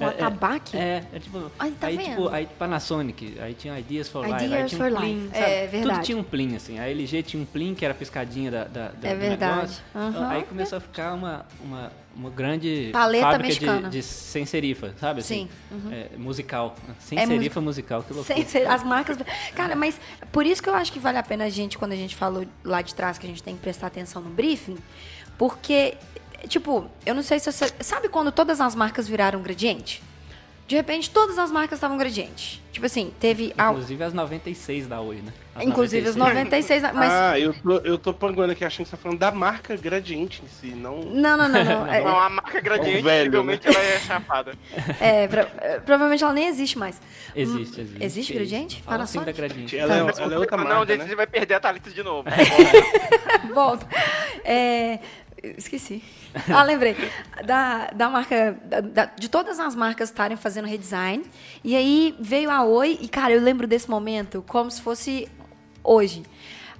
Um 0.00 0.06
atabaque? 0.06 0.76
É, 0.76 1.04
é, 1.12 1.18
tipo. 1.18 1.50
Ai, 1.58 1.70
tá 1.78 1.86
aí, 1.86 1.96
vendo? 1.96 2.08
tipo, 2.10 2.28
aí 2.28 2.46
Panasonic, 2.58 3.36
aí 3.40 3.54
tinha 3.54 3.78
Ideas 3.78 4.08
for 4.08 4.24
Life, 4.24 4.34
aí 4.36 4.46
Ideas 4.46 4.70
tinha 4.70 4.84
um 4.86 4.90
for 4.90 4.98
Plim, 5.00 5.22
Life. 5.24 5.36
É 5.38 5.66
verdade. 5.66 5.94
Tudo 5.94 6.04
tinha 6.04 6.18
um 6.18 6.24
Plim, 6.24 6.56
assim. 6.56 6.78
A 6.78 6.88
LG 6.88 7.22
tinha 7.22 7.42
um 7.42 7.46
Plim, 7.46 7.74
que 7.74 7.84
era 7.84 7.92
a 7.92 7.96
piscadinha 7.96 8.50
da, 8.50 8.64
da, 8.64 8.88
da 8.88 9.08
É 9.08 9.14
do 9.14 9.20
verdade. 9.20 9.78
Aham. 9.94 10.28
Aí 10.28 10.42
começou 10.44 10.78
a 10.78 10.80
ficar 10.80 11.14
uma, 11.14 11.46
uma, 11.62 11.92
uma 12.16 12.30
grande 12.30 12.90
Paleta 12.92 13.24
fábrica 13.26 13.46
mexicana. 13.48 13.88
de, 13.88 13.98
de 13.98 14.02
sem 14.02 14.44
serifa, 14.44 14.94
sabe? 14.98 15.20
Assim, 15.20 15.48
Sim, 15.70 15.74
uhum. 15.76 15.92
É, 15.92 16.08
musical. 16.16 16.74
Sem 16.98 17.18
É 17.18 17.26
serifa 17.26 17.60
musical, 17.60 18.02
que 18.02 18.12
loucura. 18.12 18.44
Sem 18.44 18.66
as 18.66 18.82
marcas. 18.82 19.16
Cara, 19.54 19.76
mas 19.76 19.98
por 20.32 20.44
isso 20.46 20.62
que 20.62 20.68
eu 20.68 20.74
acho 20.74 20.92
que 20.92 20.98
vale 20.98 21.18
a 21.18 21.22
pena 21.22 21.44
a 21.44 21.48
gente, 21.48 21.78
quando 21.78 21.92
a 21.92 21.96
gente 21.96 22.16
falou 22.16 22.44
lá 22.64 22.82
de 22.82 22.94
trás, 22.94 23.18
que 23.18 23.26
a 23.26 23.28
gente 23.28 23.42
tem 23.42 23.54
que 23.54 23.60
prestar 23.62 23.86
atenção 23.88 24.20
no 24.22 24.30
briefing, 24.30 24.76
porque, 25.40 25.94
tipo, 26.48 26.84
eu 27.06 27.14
não 27.14 27.22
sei 27.22 27.38
se 27.38 27.50
você. 27.50 27.72
Sabe 27.80 28.10
quando 28.10 28.30
todas 28.30 28.60
as 28.60 28.74
marcas 28.74 29.08
viraram 29.08 29.40
gradiente? 29.40 30.02
De 30.68 30.76
repente, 30.76 31.10
todas 31.10 31.38
as 31.38 31.50
marcas 31.50 31.78
estavam 31.78 31.96
gradiente. 31.96 32.62
Tipo 32.70 32.84
assim, 32.84 33.10
teve. 33.18 33.50
A, 33.56 33.70
Inclusive 33.70 34.04
as 34.04 34.12
96 34.12 34.86
da 34.86 35.00
Oi, 35.00 35.16
né? 35.16 35.32
As 35.54 35.64
inclusive 35.64 36.06
as 36.06 36.14
96. 36.14 36.82
Mas. 36.92 37.10
Ah, 37.10 37.38
eu 37.40 37.54
tô, 37.54 37.72
eu 37.78 37.98
tô 37.98 38.12
panguando 38.12 38.52
aqui 38.52 38.64
achando 38.66 38.84
que 38.84 38.90
você 38.90 38.96
tá 38.98 39.02
falando 39.02 39.18
da 39.18 39.32
marca 39.32 39.74
Gradiente 39.76 40.42
em 40.44 40.48
si, 40.48 40.76
não. 40.76 41.00
Não, 41.00 41.38
não, 41.38 41.48
não, 41.48 41.64
não. 41.64 41.86
É, 41.86 42.00
Não, 42.04 42.20
a 42.20 42.28
marca 42.28 42.60
gradiente, 42.60 42.98
Ô, 43.00 43.02
velho, 43.02 43.30
possivelmente 43.30 43.66
ela 43.66 43.78
é 43.82 43.98
chapada. 43.98 44.52
é, 45.00 45.26
pro- 45.26 45.48
é, 45.58 45.80
provavelmente 45.80 46.22
ela 46.22 46.34
nem 46.34 46.48
existe 46.48 46.78
mais. 46.78 47.00
Existe, 47.34 47.80
existe. 47.80 48.04
Existe 48.04 48.32
Que 48.34 48.38
Gradiente? 48.38 48.82
Fala 48.82 49.04
assim 49.04 49.20
da? 49.22 49.32
Gradiente. 49.32 49.76
Ela, 49.76 49.96
é, 49.96 50.12
Tá. 50.12 50.22
ela 50.22 50.34
é 50.34 50.38
outra 50.38 50.56
não, 50.58 50.64
marca, 50.64 50.86
gente, 50.86 50.98
né? 50.98 51.08
você 51.08 51.16
vai 51.16 51.26
perder 51.26 51.54
a 51.54 51.60
Thalita 51.60 51.90
de 51.90 52.02
novo. 52.02 52.28
Volta. 53.52 53.86
É, 54.44 55.00
esqueci. 55.56 56.02
Ah, 56.48 56.62
lembrei. 56.62 56.96
Da, 57.44 57.90
da 57.90 58.08
marca. 58.08 58.56
da- 58.80 59.06
de 59.06 59.28
todas 59.28 59.58
as 59.58 59.74
marcas 59.74 60.08
estarem 60.10 60.36
fazendo 60.36 60.66
redesign. 60.66 61.24
E 61.64 61.74
aí 61.74 62.14
veio 62.20 62.50
a 62.50 62.62
Oi, 62.64 62.98
e, 63.00 63.08
cara, 63.08 63.32
eu 63.32 63.40
lembro 63.40 63.66
desse 63.66 63.90
momento 63.90 64.44
como 64.46 64.70
se 64.70 64.80
fosse 64.80 65.28
hoje. 65.82 66.22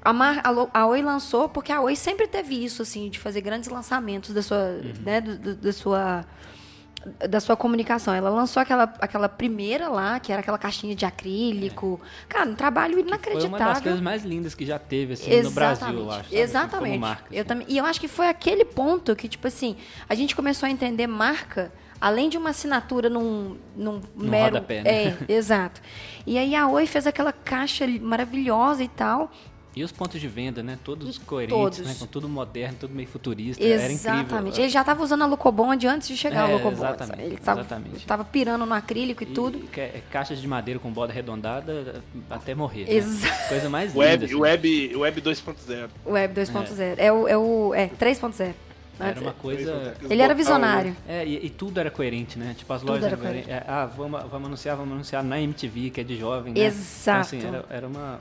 A, 0.03 0.13
mar, 0.13 0.41
a, 0.45 0.81
a 0.81 0.87
Oi 0.87 1.03
lançou, 1.03 1.49
porque 1.49 1.73
a 1.73 1.81
Oi 1.81 1.97
sempre 1.97 2.27
teve 2.29 2.65
isso, 2.65 2.81
assim, 2.83 3.11
de 3.11 3.19
fazer 3.19 3.41
grandes 3.41 3.69
lançamentos 3.69 4.33
da 4.33 4.43
sua. 4.43 4.81
Né, 5.05 5.21
do- 5.21 5.37
do- 5.39 5.55
da 5.57 5.73
sua 5.73 6.25
da 7.29 7.41
sua 7.41 7.57
comunicação. 7.57 8.13
Ela 8.15 8.29
lançou 8.31 8.61
aquela, 8.61 8.85
aquela 9.01 9.29
primeira 9.29 9.89
lá, 9.89 10.21
que 10.21 10.31
era 10.33 10.41
aquela 10.41 10.59
caixinha 10.59 10.95
de 10.95 11.05
acrílico. 11.07 12.01
Cara, 12.29 12.51
um 12.51 12.55
trabalho 12.55 12.95
Foi 12.95 13.03
uma 13.03 13.11
das 13.17 13.27
inacreditável. 13.27 13.83
coisas 13.83 14.01
mais 14.01 14.25
lindas 14.25 14.55
que 14.55 14.67
já 14.67 14.79
teve, 14.79 15.15
assim, 15.15 15.43
no 15.43 15.51
Brasil, 15.51 15.89
eu 15.89 16.11
acho. 16.11 16.17
sabe? 16.23 16.27
Assim, 16.27 16.37
Exatamente. 16.39 16.91
como 16.93 17.01
marca, 17.01 17.25
eu 17.31 17.39
assim. 17.41 17.49
também, 17.49 17.67
e 17.69 17.79
eu 17.79 17.85
acho 17.85 18.01
que 18.01 18.09
foi 18.09 18.29
aquele 18.29 18.65
ponto 18.65 19.17
que, 19.17 19.29
tipo 19.29 19.47
assim, 19.47 19.77
a 20.09 20.15
gente 20.15 20.37
começou 20.37 20.67
a 20.67 20.71
entender 20.71 21.07
marca, 21.07 21.73
além 22.01 22.29
de 22.29 22.37
uma 22.39 22.51
assinatura 22.51 23.09
num, 23.09 23.57
num 23.77 24.01
Num 24.15 24.29
mero. 24.31 24.55
rodapé, 24.55 24.83
né? 24.83 24.91
É, 24.91 25.17
exato. 25.33 25.81
E 26.27 26.37
aí 26.39 26.55
a 26.55 26.69
Oi 26.69 26.87
fez 26.87 27.07
aquela 27.07 27.33
caixa 27.33 27.87
maravilhosa 28.01 28.83
e 28.83 28.89
tal. 28.89 29.31
E 29.75 29.85
os 29.85 29.93
pontos 29.93 30.21
de 30.21 30.27
venda, 30.27 30.63
né? 30.65 30.77
Todos 30.83 31.17
coerentes, 31.19 31.57
todos. 31.57 31.79
né? 31.81 31.95
Com 31.99 32.07
tudo 32.07 32.29
moderno, 32.29 32.77
tudo 32.81 32.93
meio 32.95 33.07
futurista. 33.09 33.63
Era 33.63 33.85
incrível. 33.93 34.15
Exatamente. 34.15 34.61
Ele 34.61 34.69
já 34.69 34.81
estava 34.81 35.03
usando 35.03 35.23
a 35.23 35.27
Lucobond 35.27 35.87
antes 35.87 36.09
de 36.09 36.17
chegar 36.17 36.41
É, 36.49 36.53
ao 36.53 36.59
Lucobond. 36.59 36.77
exatamente, 36.83 37.23
Ele 37.23 37.35
estava 37.37 37.61
exatamente. 37.61 38.07
tava 38.07 38.25
pirando 38.25 38.67
no 38.67 38.75
acrílico 38.75 39.23
e, 39.23 39.27
E 39.29 39.31
tudo. 39.33 39.61
ca- 39.73 39.81
é, 39.83 40.03
caixas 40.11 40.41
de 40.41 40.49
madeira 40.49 40.81
com 40.81 40.91
borda 40.91 41.13
arredondada 41.13 42.03
até 42.29 42.53
morrer. 42.55 42.85
né? 42.87 42.95
Exa- 42.95 43.31
Coisa 43.49 43.69
mais 43.71 43.91
linda. 43.95 44.01
Web, 44.05 44.25
assim. 44.25 44.35
web, 44.35 44.97
web 44.97 45.21
2.0. 45.21 45.89
Web 46.05 46.35
2.0. 46.35 46.95
É. 46.99 47.13
o. 47.13 47.29
É, 47.29 47.37
o, 47.39 47.73
é 47.75 47.87
3.0. 47.87 48.53
Era 48.99 49.19
uma 49.21 49.33
coisa. 49.33 49.95
Ele 50.11 50.21
era 50.21 50.35
visionário. 50.35 50.95
É, 51.09 51.25
e, 51.25 51.47
e 51.47 51.49
tudo 51.49 51.81
era 51.81 51.91
coerente, 51.91 52.39
né? 52.39 52.55
Tipo, 52.59 52.71
as 52.75 52.81
Tudo 52.83 52.91
lojas 52.91 53.05
era 53.07 53.15
eram 53.15 53.23
coerentes. 53.25 53.49
É, 53.51 53.65
ah, 53.67 53.87
vamos, 53.87 54.21
vamos 54.31 54.47
anunciar, 54.49 54.77
vamos 54.77 54.93
anunciar 54.93 55.25
na 55.25 55.41
MTV, 55.41 55.89
que 55.91 56.01
é 56.03 56.05
de 56.05 56.19
jovem, 56.19 56.53
né? 56.53 56.61
Exato. 56.67 57.35
Então, 57.37 57.49
assim, 57.49 57.57
era, 57.57 57.65
era 57.71 57.87
uma 57.89 58.21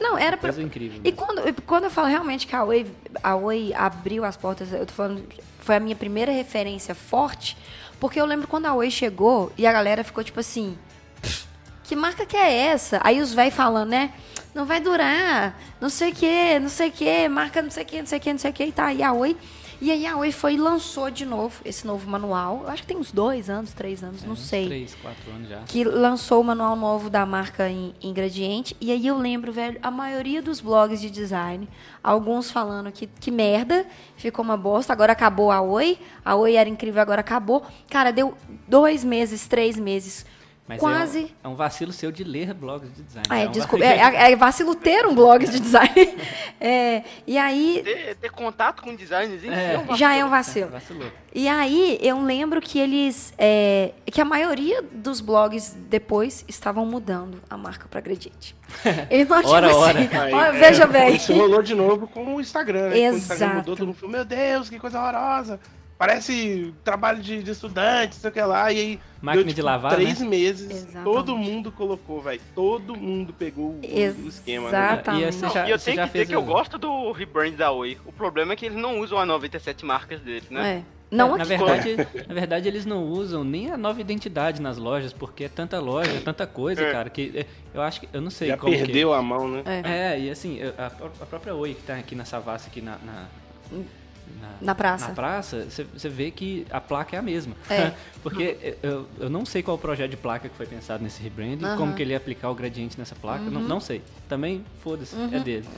Não, 0.00 0.18
era 0.18 0.36
pra, 0.36 0.48
coisa 0.50 0.62
incrível. 0.62 0.98
E 0.98 1.10
mesmo. 1.10 1.16
quando, 1.16 1.48
e 1.48 1.52
quando 1.52 1.84
eu 1.84 1.90
falo 1.90 2.08
realmente 2.08 2.46
que 2.46 2.54
a 2.54 2.64
Oi, 2.64 2.86
a 3.22 3.36
Oi 3.36 3.72
abriu 3.74 4.24
as 4.24 4.36
portas, 4.36 4.72
eu 4.72 4.84
tô 4.86 4.92
falando, 4.92 5.24
foi 5.60 5.76
a 5.76 5.80
minha 5.80 5.96
primeira 5.96 6.32
referência 6.32 6.94
forte, 6.94 7.56
porque 8.00 8.20
eu 8.20 8.26
lembro 8.26 8.48
quando 8.48 8.66
a 8.66 8.74
Oi 8.74 8.90
chegou 8.90 9.52
e 9.56 9.66
a 9.66 9.72
galera 9.72 10.02
ficou 10.02 10.24
tipo 10.24 10.40
assim, 10.40 10.76
"Pff, 11.20 11.46
que 11.84 11.94
marca 11.96 12.26
que 12.26 12.36
é 12.36 12.52
essa? 12.52 13.00
Aí 13.04 13.20
os 13.20 13.32
velhos 13.32 13.54
falando, 13.54 13.90
né? 13.90 14.12
Não 14.54 14.66
vai 14.66 14.80
durar, 14.80 15.58
não 15.80 15.88
sei 15.88 16.10
o 16.10 16.14
que, 16.14 16.58
não 16.58 16.68
sei 16.68 16.88
o 16.88 16.92
que, 16.92 17.28
marca 17.28 17.62
não 17.62 17.70
sei 17.70 17.82
o 17.84 17.86
que, 17.86 17.98
não 18.00 18.06
sei 18.06 18.18
o 18.18 18.20
que, 18.20 18.32
não 18.32 18.38
sei 18.38 18.50
o 18.50 18.54
que, 18.54 18.64
e 18.64 18.72
tá. 18.72 18.92
E 18.92 19.02
a 19.02 19.12
Oi. 19.12 19.36
E 19.84 19.90
aí 19.90 20.06
a 20.06 20.16
Oi 20.16 20.30
foi 20.30 20.54
e 20.54 20.56
lançou 20.56 21.10
de 21.10 21.26
novo 21.26 21.60
esse 21.64 21.84
novo 21.84 22.08
manual. 22.08 22.60
Eu 22.62 22.68
acho 22.68 22.82
que 22.82 22.86
tem 22.86 22.96
uns 22.96 23.10
dois 23.10 23.50
anos, 23.50 23.72
três 23.72 24.00
anos, 24.04 24.22
É, 24.22 24.26
não 24.28 24.36
sei 24.36 24.66
Três, 24.66 24.94
quatro 24.94 25.28
anos 25.32 25.48
já. 25.48 25.58
que 25.66 25.82
lançou 25.82 26.40
o 26.40 26.44
manual 26.44 26.76
novo 26.76 27.10
da 27.10 27.26
marca 27.26 27.68
em 27.68 27.92
Ingrediente. 28.00 28.76
E 28.80 28.92
aí 28.92 29.04
eu 29.04 29.18
lembro, 29.18 29.50
velho, 29.52 29.80
a 29.82 29.90
maioria 29.90 30.40
dos 30.40 30.60
blogs 30.60 31.00
de 31.00 31.10
design, 31.10 31.68
alguns 32.00 32.48
falando 32.48 32.92
que, 32.92 33.08
que 33.08 33.32
merda, 33.32 33.84
ficou 34.16 34.44
uma 34.44 34.56
bosta, 34.56 34.92
agora 34.92 35.10
acabou 35.14 35.50
a 35.50 35.60
Oi, 35.60 35.98
a 36.24 36.36
Oi 36.36 36.54
era 36.54 36.68
incrível, 36.68 37.02
agora 37.02 37.20
acabou. 37.20 37.64
Cara, 37.90 38.12
deu 38.12 38.36
dois 38.68 39.02
meses, 39.02 39.48
três 39.48 39.76
meses, 39.76 40.24
Mas 40.68 40.78
quase... 40.78 41.18
É 41.42 41.48
um, 41.48 41.50
é 41.50 41.54
um 41.54 41.56
vacilo 41.56 41.92
seu 41.92 42.12
de 42.12 42.22
ler 42.22 42.54
blogs 42.54 42.88
de 42.94 43.02
design. 43.02 43.26
Ah, 43.28 43.38
é, 43.40 43.48
um 43.48 43.50
desculpa, 43.50 43.84
vacilo- 43.84 44.00
é, 44.16 44.16
é- 44.28 44.32
é 44.32 44.36
vacilo 44.36 44.74
ter 44.76 45.04
um 45.06 45.14
blog 45.14 45.44
de 45.46 45.58
design. 45.60 45.92
É, 46.64 47.02
e 47.26 47.36
aí, 47.36 47.80
Ter, 47.82 48.14
ter 48.14 48.30
contato 48.30 48.82
com 48.84 48.94
designers 48.94 49.42
É. 49.42 49.72
é 49.74 49.76
um 49.76 49.80
vacilo. 49.80 49.96
já 49.96 50.14
é 50.14 50.24
um 50.24 50.28
vacilo. 50.30 50.70
E 51.34 51.48
aí, 51.48 51.98
eu 52.00 52.22
lembro 52.22 52.60
que 52.60 52.78
eles. 52.78 53.34
é, 53.36 53.90
que 54.06 54.20
a 54.20 54.24
maioria 54.24 54.80
dos 54.80 55.20
blogs 55.20 55.76
depois 55.88 56.44
estavam 56.46 56.86
mudando 56.86 57.42
a 57.50 57.56
marca 57.56 57.88
para 57.88 58.00
Gradiente. 58.00 58.54
Eles 59.10 59.26
não 59.28 59.38
Ora, 59.44 59.66
tipo 59.68 59.80
ora. 59.80 59.98
assim, 59.98 60.16
Aí, 60.16 60.32
é, 60.34 60.52
veja 60.52 60.86
bem. 60.86 61.16
Isso 61.16 61.32
rolou 61.34 61.62
de 61.62 61.74
novo 61.74 62.06
com 62.06 62.36
o 62.36 62.40
Instagram, 62.40 62.90
né? 62.90 62.90
Quando 62.90 62.94
o 62.94 63.16
Exato. 63.16 63.16
Instagram 63.18 63.54
mudou, 63.56 63.76
todo 63.76 63.86
mundo 63.88 63.96
falou, 63.96 64.12
meu 64.12 64.24
Deus, 64.24 64.70
que 64.70 64.78
coisa 64.78 65.00
horrorosa. 65.00 65.58
Parece 66.02 66.74
trabalho 66.82 67.22
de, 67.22 67.44
de 67.44 67.50
estudante, 67.52 68.16
sei 68.16 68.28
o 68.28 68.32
que 68.32 68.40
lá. 68.42 68.72
E 68.72 68.76
aí, 68.76 69.00
Máquina 69.20 69.44
deu, 69.44 69.54
de 69.54 69.62
lavar, 69.62 69.94
três 69.94 70.18
né? 70.20 70.26
meses, 70.26 70.68
Exatamente. 70.68 71.04
todo 71.04 71.36
mundo 71.36 71.70
colocou, 71.70 72.20
velho. 72.20 72.40
Todo 72.56 72.96
mundo 72.96 73.32
pegou 73.32 73.66
o, 73.70 73.80
o 74.24 74.28
esquema, 74.28 74.68
né? 74.68 74.78
Exatamente. 74.94 75.24
E 75.24 75.28
esse 75.28 75.48
já- 75.48 75.68
e 75.68 75.70
eu 75.70 75.78
você 75.78 75.84
tenho 75.84 75.96
já 75.98 76.06
que 76.08 76.12
dizer 76.14 76.26
que 76.26 76.34
eu 76.34 76.42
gosto 76.42 76.76
do 76.76 77.12
rebrand 77.12 77.52
da 77.52 77.70
Oi. 77.70 77.98
O 78.04 78.10
problema 78.10 78.52
é 78.52 78.56
que 78.56 78.66
eles 78.66 78.76
não 78.76 78.98
usam 78.98 79.16
as 79.16 79.28
97 79.28 79.84
marcas 79.84 80.20
deles, 80.20 80.50
né? 80.50 80.82
É. 80.88 81.02
Não 81.14 81.36
É, 81.36 81.38
na 81.38 81.44
verdade, 81.44 81.96
na 82.26 82.34
verdade, 82.34 82.66
eles 82.66 82.84
não 82.84 83.04
usam 83.04 83.44
nem 83.44 83.70
a 83.70 83.76
nova 83.76 84.00
identidade 84.00 84.60
nas 84.60 84.78
lojas, 84.78 85.12
porque 85.12 85.44
é 85.44 85.48
tanta 85.48 85.78
loja, 85.78 86.10
é 86.10 86.18
tanta 86.18 86.48
coisa, 86.48 86.82
É. 86.82 86.90
cara, 86.90 87.10
que 87.10 87.30
é, 87.32 87.46
eu 87.72 87.80
acho 87.80 88.00
que. 88.00 88.08
Eu 88.12 88.20
não 88.20 88.30
sei 88.30 88.48
Já 88.48 88.56
como 88.56 88.72
que- 88.72 88.78
perdeu 88.78 89.14
a 89.14 89.22
mão, 89.22 89.46
né? 89.46 89.62
É. 89.66 90.14
É, 90.14 90.18
e 90.20 90.30
assim, 90.30 90.58
a, 90.76 90.86
a 90.86 91.26
própria 91.26 91.54
Oi 91.54 91.74
que 91.74 91.82
tá 91.82 91.94
aqui 91.94 92.16
na 92.16 92.24
Savassi, 92.24 92.66
aqui 92.68 92.80
na. 92.80 92.96
na 93.04 93.26
Na 94.60 94.74
praça. 94.76 95.08
Na 95.08 95.14
praça, 95.14 95.66
você- 95.68 96.08
vê 96.08 96.30
que 96.30 96.64
a 96.70 96.80
placa 96.80 97.16
é 97.16 97.18
a 97.18 97.22
mesma. 97.22 97.54
É. 97.68 97.92
Porque 98.22 98.76
eu, 98.80 99.08
eu 99.18 99.28
não 99.28 99.44
sei 99.44 99.60
qual 99.60 99.76
o 99.76 99.80
projeto 99.80 100.10
de 100.12 100.16
placa 100.16 100.48
que 100.48 100.56
foi 100.56 100.66
pensado 100.66 101.02
nesse 101.02 101.20
rebranding. 101.20 101.64
Uhum. 101.64 101.76
como 101.76 101.94
que 101.94 102.02
ele 102.02 102.12
ia 102.12 102.16
aplicar 102.16 102.48
o 102.50 102.54
gradiente 102.54 102.96
nessa 102.96 103.16
placa, 103.16 103.42
não, 103.44 103.60
não 103.60 103.80
sei. 103.80 104.02
Também, 104.28 104.64
foda-se, 104.80 105.16
é 105.16 105.40
dele. 105.40 105.64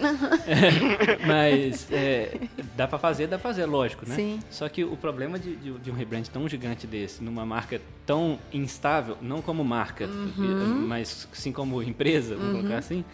Mas 1.27 1.91
é, 1.91 2.39
dá 2.77 2.87
pra 2.87 2.99
fazer, 2.99 3.27
dá 3.27 3.39
pra 3.39 3.49
fazer, 3.51 3.65
lógico, 3.67 4.09
né? 4.09 4.15
Sim. 4.15 4.41
Só 4.51 4.69
que 4.69 4.85
o 4.85 4.97
problema 4.97 5.39
de, 5.39 5.57
de, 5.57 5.73
de 5.79 5.91
um 5.91 5.95
rebrand 5.95 6.25
tão 6.33 6.49
gigante 6.49 6.87
desse, 6.87 7.23
numa 7.23 7.47
marca 7.47 7.81
tão 8.07 8.39
instável, 8.53 9.17
não 9.23 9.41
como 9.41 9.65
marca, 9.65 10.07
Uhum. 10.07 10.85
mas 10.87 11.27
sim 11.33 11.53
como 11.53 11.83
empresa, 11.83 12.37
vamos 12.37 12.57
colocar 12.61 12.79
assim, 12.79 13.05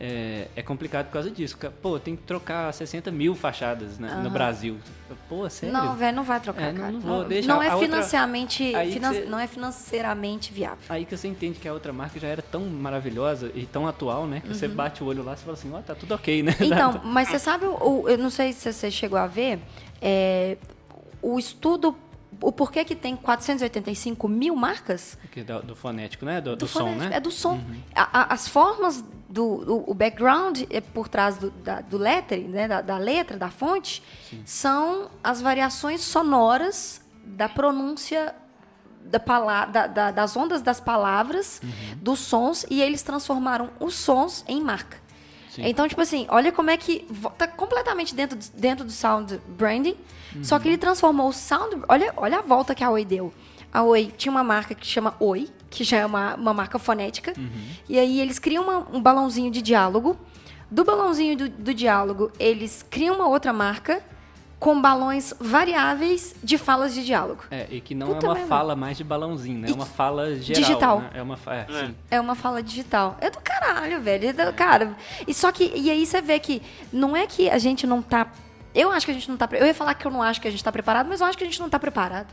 é, 0.00 0.46
é 0.54 0.62
complicado 0.62 1.06
por 1.06 1.12
causa 1.12 1.30
disso. 1.30 1.56
Pô, 1.82 1.98
tem 1.98 2.14
que 2.14 2.22
trocar 2.22 2.72
60 2.72 3.10
mil 3.10 3.34
fachadas 3.34 3.98
né, 3.98 4.20
no 4.22 4.30
Brasil. 4.30 4.76
Pô, 5.28 5.48
sério? 5.50 5.72
Não, 5.72 5.96
velho, 5.96 6.16
não 6.16 6.22
vai 6.24 6.38
trocar, 6.40 6.62
É, 6.68 6.72
não- 6.72 6.80
cara. 6.80 6.92
não 6.92 7.00
vou, 7.00 7.24
deixa 7.24 7.48
não 7.48 7.62
é 7.62 7.74
outra- 7.74 7.78
financiamente, 7.88 8.72
finan- 8.92 9.24
não 9.26 9.38
é 9.38 9.46
financeiramente 9.46 10.52
viável. 10.52 10.78
Aí 10.88 11.04
que 11.04 11.16
você 11.16 11.26
entende 11.28 11.58
que 11.58 11.66
a 11.68 11.72
outra 11.72 11.92
marca 11.92 12.18
já 12.20 12.28
era 12.28 12.42
tão 12.42 12.60
maravilhosa 12.66 13.50
e 13.54 13.66
tão 13.66 13.86
atual, 13.86 14.26
né? 14.26 14.40
Que 14.40 14.48
você 14.48 14.68
bate 14.68 15.02
o 15.02 15.06
olho 15.06 15.22
lá 15.24 15.34
e 15.34 15.36
fala 15.36 15.52
assim, 15.54 15.72
ó, 15.74 15.80
tá 15.80 15.94
tudo 15.94 16.14
ok, 16.14 16.42
né? 16.42 16.54
Uhum. 16.60 16.66
Então, 16.78 17.00
mas 17.04 17.28
você 17.28 17.38
sabe, 17.38 17.66
o- 17.66 18.04
eu 18.08 18.18
não 18.18 18.30
sei 18.30 18.52
se 18.52 18.72
você 18.72 18.90
chegou 18.90 19.18
a 19.18 19.26
ver, 19.26 19.58
é, 20.00 20.56
o 21.20 21.38
estudo, 21.38 21.96
o 22.40 22.52
porquê 22.52 22.84
que 22.84 22.94
tem 22.94 23.16
485 23.16 24.28
mil 24.28 24.54
marcas? 24.56 25.18
Do, 25.44 25.62
do 25.62 25.76
fonético, 25.76 26.24
né? 26.24 26.40
Do, 26.40 26.56
do 26.56 26.66
som, 26.68 26.80
fonético, 26.80 27.04
né? 27.10 27.16
É 27.16 27.20
do 27.20 27.30
som. 27.30 27.60
A- 27.94 28.20
a- 28.20 28.34
as 28.34 28.46
formas 28.48 29.04
do 29.28 29.84
o, 29.90 29.92
background 29.94 30.62
é 30.70 30.80
por 30.80 31.08
trás 31.08 31.36
do, 31.36 31.50
da, 31.50 31.80
do 31.82 31.98
lettering, 31.98 32.48
né, 32.48 32.66
da, 32.66 32.80
da 32.80 32.96
letra, 32.96 33.36
da 33.36 33.50
fonte, 33.50 34.02
são 34.44 35.10
as 35.22 35.40
variações 35.42 36.00
sonoras 36.02 37.00
da 37.24 37.46
pronúncia 37.48 38.34
da 39.04 39.20
pala 39.20 39.64
da- 39.66 39.86
da- 39.86 40.10
das 40.10 40.36
ondas 40.36 40.62
das 40.62 40.80
palavras, 40.80 41.60
dos 41.96 42.20
sons, 42.20 42.64
e 42.70 42.80
eles 42.80 43.02
transformaram 43.02 43.70
os 43.80 43.94
sons 43.94 44.44
em 44.48 44.62
marca. 44.62 44.96
Sim. 45.62 45.68
Então, 45.68 45.88
tipo 45.88 46.00
assim, 46.00 46.26
olha 46.28 46.50
como 46.52 46.70
é 46.70 46.76
que. 46.76 47.06
Tá 47.36 47.46
completamente 47.46 48.14
dentro, 48.14 48.38
do- 48.38 48.50
dentro 48.54 48.84
do 48.84 48.92
sound 48.92 49.40
branding. 49.48 49.96
Só 50.42 50.58
que 50.58 50.68
ele 50.68 50.78
transformou 50.78 51.28
o 51.28 51.32
sound. 51.32 51.82
Olha, 51.88 52.12
olha 52.16 52.38
a 52.38 52.42
volta 52.42 52.74
que 52.74 52.84
a 52.84 52.90
Oi 52.90 53.04
deu. 53.04 53.32
A 53.72 53.82
Oi 53.82 54.12
tinha 54.16 54.30
uma 54.30 54.44
marca 54.44 54.74
que 54.74 54.86
chama 54.86 55.14
Oi, 55.20 55.48
que 55.70 55.84
já 55.84 55.98
é 55.98 56.06
uma, 56.06 56.34
uma 56.34 56.54
marca 56.54 56.78
fonética. 56.78 57.32
E 57.88 57.98
aí 57.98 58.20
eles 58.20 58.38
criam 58.38 58.64
uma- 58.64 58.86
um 58.92 59.00
balãozinho 59.00 59.50
de 59.50 59.60
diálogo. 59.62 60.16
Do 60.70 60.84
balãozinho 60.84 61.36
do, 61.36 61.48
do 61.48 61.72
diálogo, 61.74 62.30
eles 62.38 62.84
criam 62.90 63.14
uma 63.16 63.26
outra 63.26 63.52
marca 63.54 64.02
com 64.58 64.80
balões 64.80 65.32
variáveis 65.38 66.34
de 66.42 66.58
falas 66.58 66.92
de 66.92 67.04
diálogo. 67.04 67.44
É, 67.50 67.66
e 67.70 67.80
que 67.80 67.94
não 67.94 68.08
Puta 68.08 68.26
é 68.26 68.28
uma 68.28 68.34
merda. 68.34 68.48
fala 68.48 68.76
mais 68.76 68.96
de 68.96 69.04
balãozinho, 69.04 69.60
né? 69.60 69.70
É 69.70 69.72
uma 69.72 69.86
fala 69.86 70.34
geral. 70.34 70.62
digital. 70.62 71.00
Né? 71.00 71.10
É 71.14 71.22
uma 71.22 71.38
é, 71.46 71.66
sim. 71.86 71.94
É 72.10 72.20
uma 72.20 72.34
fala 72.34 72.62
digital. 72.62 73.16
É 73.20 73.30
do 73.30 73.38
caralho, 73.40 74.00
velho. 74.00 74.28
É 74.28 74.32
do, 74.32 74.52
cara. 74.52 74.96
E 75.26 75.32
só 75.32 75.52
que. 75.52 75.72
E 75.74 75.90
aí 75.90 76.04
você 76.04 76.20
vê 76.20 76.38
que 76.38 76.60
não 76.92 77.16
é 77.16 77.26
que 77.26 77.48
a 77.48 77.58
gente 77.58 77.86
não 77.86 78.02
tá. 78.02 78.26
Eu 78.74 78.90
acho 78.90 79.06
que 79.06 79.12
a 79.12 79.14
gente 79.14 79.28
não 79.30 79.36
tá. 79.36 79.48
Eu 79.52 79.66
ia 79.66 79.74
falar 79.74 79.94
que 79.94 80.06
eu 80.06 80.10
não 80.10 80.22
acho 80.22 80.40
que 80.40 80.48
a 80.48 80.50
gente 80.50 80.62
tá 80.62 80.72
preparado, 80.72 81.06
mas 81.08 81.20
eu 81.20 81.26
acho 81.26 81.38
que 81.38 81.44
a 81.44 81.46
gente 81.46 81.60
não 81.60 81.70
tá 81.70 81.78
preparado 81.78 82.32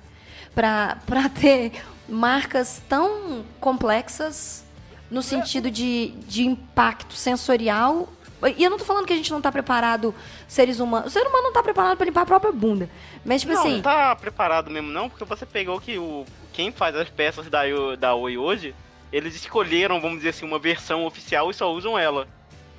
pra, 0.53 0.97
pra 1.05 1.29
ter 1.29 1.73
marcas 2.09 2.81
tão 2.89 3.43
complexas 3.59 4.65
no 5.11 5.21
sentido 5.21 5.69
de, 5.69 6.09
de 6.27 6.45
impacto 6.45 7.13
sensorial. 7.13 8.09
E 8.57 8.63
eu 8.63 8.69
não 8.69 8.77
tô 8.77 8.85
falando 8.85 9.05
que 9.05 9.13
a 9.13 9.15
gente 9.15 9.31
não 9.31 9.41
tá 9.41 9.51
preparado, 9.51 10.13
seres 10.47 10.79
humanos. 10.79 11.07
O 11.07 11.09
ser 11.09 11.25
humano 11.25 11.43
não 11.45 11.53
tá 11.53 11.63
preparado 11.63 11.97
pra 11.97 12.05
limpar 12.05 12.21
a 12.21 12.25
própria 12.25 12.51
bunda. 12.51 12.89
Mas, 13.23 13.41
tipo 13.41 13.53
não, 13.53 13.61
assim. 13.61 13.73
não 13.75 13.81
tá 13.81 14.15
preparado 14.15 14.69
mesmo 14.69 14.89
não, 14.91 15.09
porque 15.09 15.23
você 15.25 15.45
pegou 15.45 15.79
que 15.79 15.97
o 15.97 16.25
quem 16.53 16.71
faz 16.71 16.95
as 16.95 17.09
peças 17.09 17.49
da, 17.49 17.61
Oi- 17.61 17.97
da 17.97 18.13
Oi 18.15 18.37
hoje, 18.37 18.73
eles 19.11 19.35
escolheram, 19.35 19.99
vamos 19.99 20.17
dizer 20.17 20.29
assim, 20.29 20.45
uma 20.45 20.59
versão 20.59 21.05
oficial 21.05 21.49
e 21.49 21.53
só 21.53 21.71
usam 21.71 21.97
ela 21.97 22.27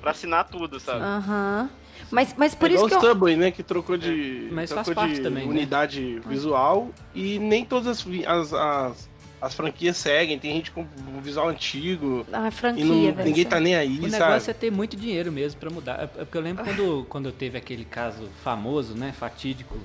pra 0.01 0.11
assinar 0.11 0.45
tudo, 0.47 0.79
sabe? 0.79 1.01
Aham. 1.01 1.69
Mas, 2.09 2.33
mas 2.37 2.55
por 2.55 2.69
é 2.69 2.73
isso 2.75 2.85
igual 2.85 3.01
que 3.01 3.05
o 3.05 3.09
eu. 3.09 3.13
Subway, 3.13 3.35
né? 3.35 3.51
Que 3.51 3.61
trocou 3.63 3.97
de, 3.97 4.47
Mas 4.51 4.71
faz 4.71 4.85
trocou 4.85 5.03
parte 5.03 5.15
de 5.15 5.21
também, 5.21 5.43
né? 5.45 5.49
unidade 5.49 6.19
visual 6.25 6.89
e 7.13 7.37
nem 7.39 7.65
todas 7.65 7.87
as, 7.87 8.05
as, 8.25 8.53
as, 8.53 9.09
as 9.41 9.53
franquias 9.53 9.97
seguem. 9.97 10.37
Tem 10.39 10.51
gente 10.53 10.71
com 10.71 10.81
um 10.81 11.21
visual 11.21 11.47
antigo 11.49 12.25
Ah, 12.31 12.47
e 12.47 12.51
franquia, 12.51 12.85
não- 12.85 13.13
velho. 13.13 13.23
ninguém 13.29 13.45
tá 13.45 13.59
nem 13.59 13.75
aí, 13.75 13.99
O 13.99 14.09
sabe? 14.09 14.23
negócio 14.23 14.51
é 14.51 14.53
ter 14.53 14.71
muito 14.71 14.95
dinheiro 14.97 15.31
mesmo 15.31 15.59
pra 15.59 15.69
mudar. 15.69 15.99
É 15.99 16.03
é 16.21 16.25
porque 16.25 16.37
eu 16.37 16.41
lembro 16.41 16.63
quando, 16.65 17.05
quando 17.09 17.31
teve 17.31 17.57
aquele 17.57 17.85
caso 17.85 18.27
famoso, 18.43 18.93
né, 18.95 19.11
fatídico, 19.11 19.77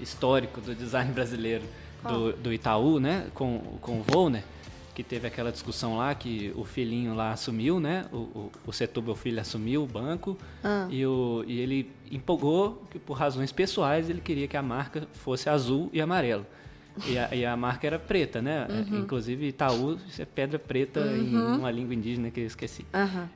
histórico 0.00 0.60
do 0.60 0.74
design 0.74 1.10
brasileiro 1.12 1.64
do, 2.02 2.32
do 2.32 2.52
Itaú, 2.52 2.98
né, 2.98 3.26
com, 3.34 3.58
com 3.80 4.00
o 4.00 4.02
Volner, 4.02 4.42
que 4.94 5.02
teve 5.02 5.26
aquela 5.26 5.50
discussão 5.52 5.96
lá 5.96 6.14
que 6.14 6.52
o 6.56 6.64
filhinho 6.64 7.14
lá 7.14 7.30
assumiu, 7.32 7.80
né, 7.80 8.04
o, 8.12 8.16
o, 8.16 8.52
o 8.66 8.72
Setúbal 8.72 9.14
filho 9.14 9.40
assumiu 9.40 9.82
o 9.82 9.86
banco 9.86 10.36
Ah. 10.62 10.86
e, 10.90 11.06
o, 11.06 11.44
e 11.46 11.58
ele 11.60 11.90
empolgou 12.10 12.82
que 12.90 12.98
por 12.98 13.14
razões 13.16 13.50
pessoais 13.52 14.10
ele 14.10 14.20
queria 14.20 14.46
que 14.48 14.56
a 14.56 14.62
marca 14.62 15.06
fosse 15.14 15.48
azul 15.48 15.88
e 15.92 16.00
amarelo. 16.00 16.44
E 17.06 17.18
a, 17.18 17.34
e 17.34 17.46
a 17.46 17.56
marca 17.56 17.86
era 17.86 17.98
preta, 17.98 18.42
né? 18.42 18.66
Uhum. 18.68 19.00
Inclusive 19.00 19.46
Itaú, 19.48 19.98
isso 20.08 20.20
é 20.20 20.24
pedra 20.24 20.58
preta 20.58 21.00
em 21.00 21.34
uma 21.36 21.70
língua 21.70 21.94
indígena 21.94 22.30
que 22.30 22.40
eu 22.40 22.46
esqueci. 22.46 22.84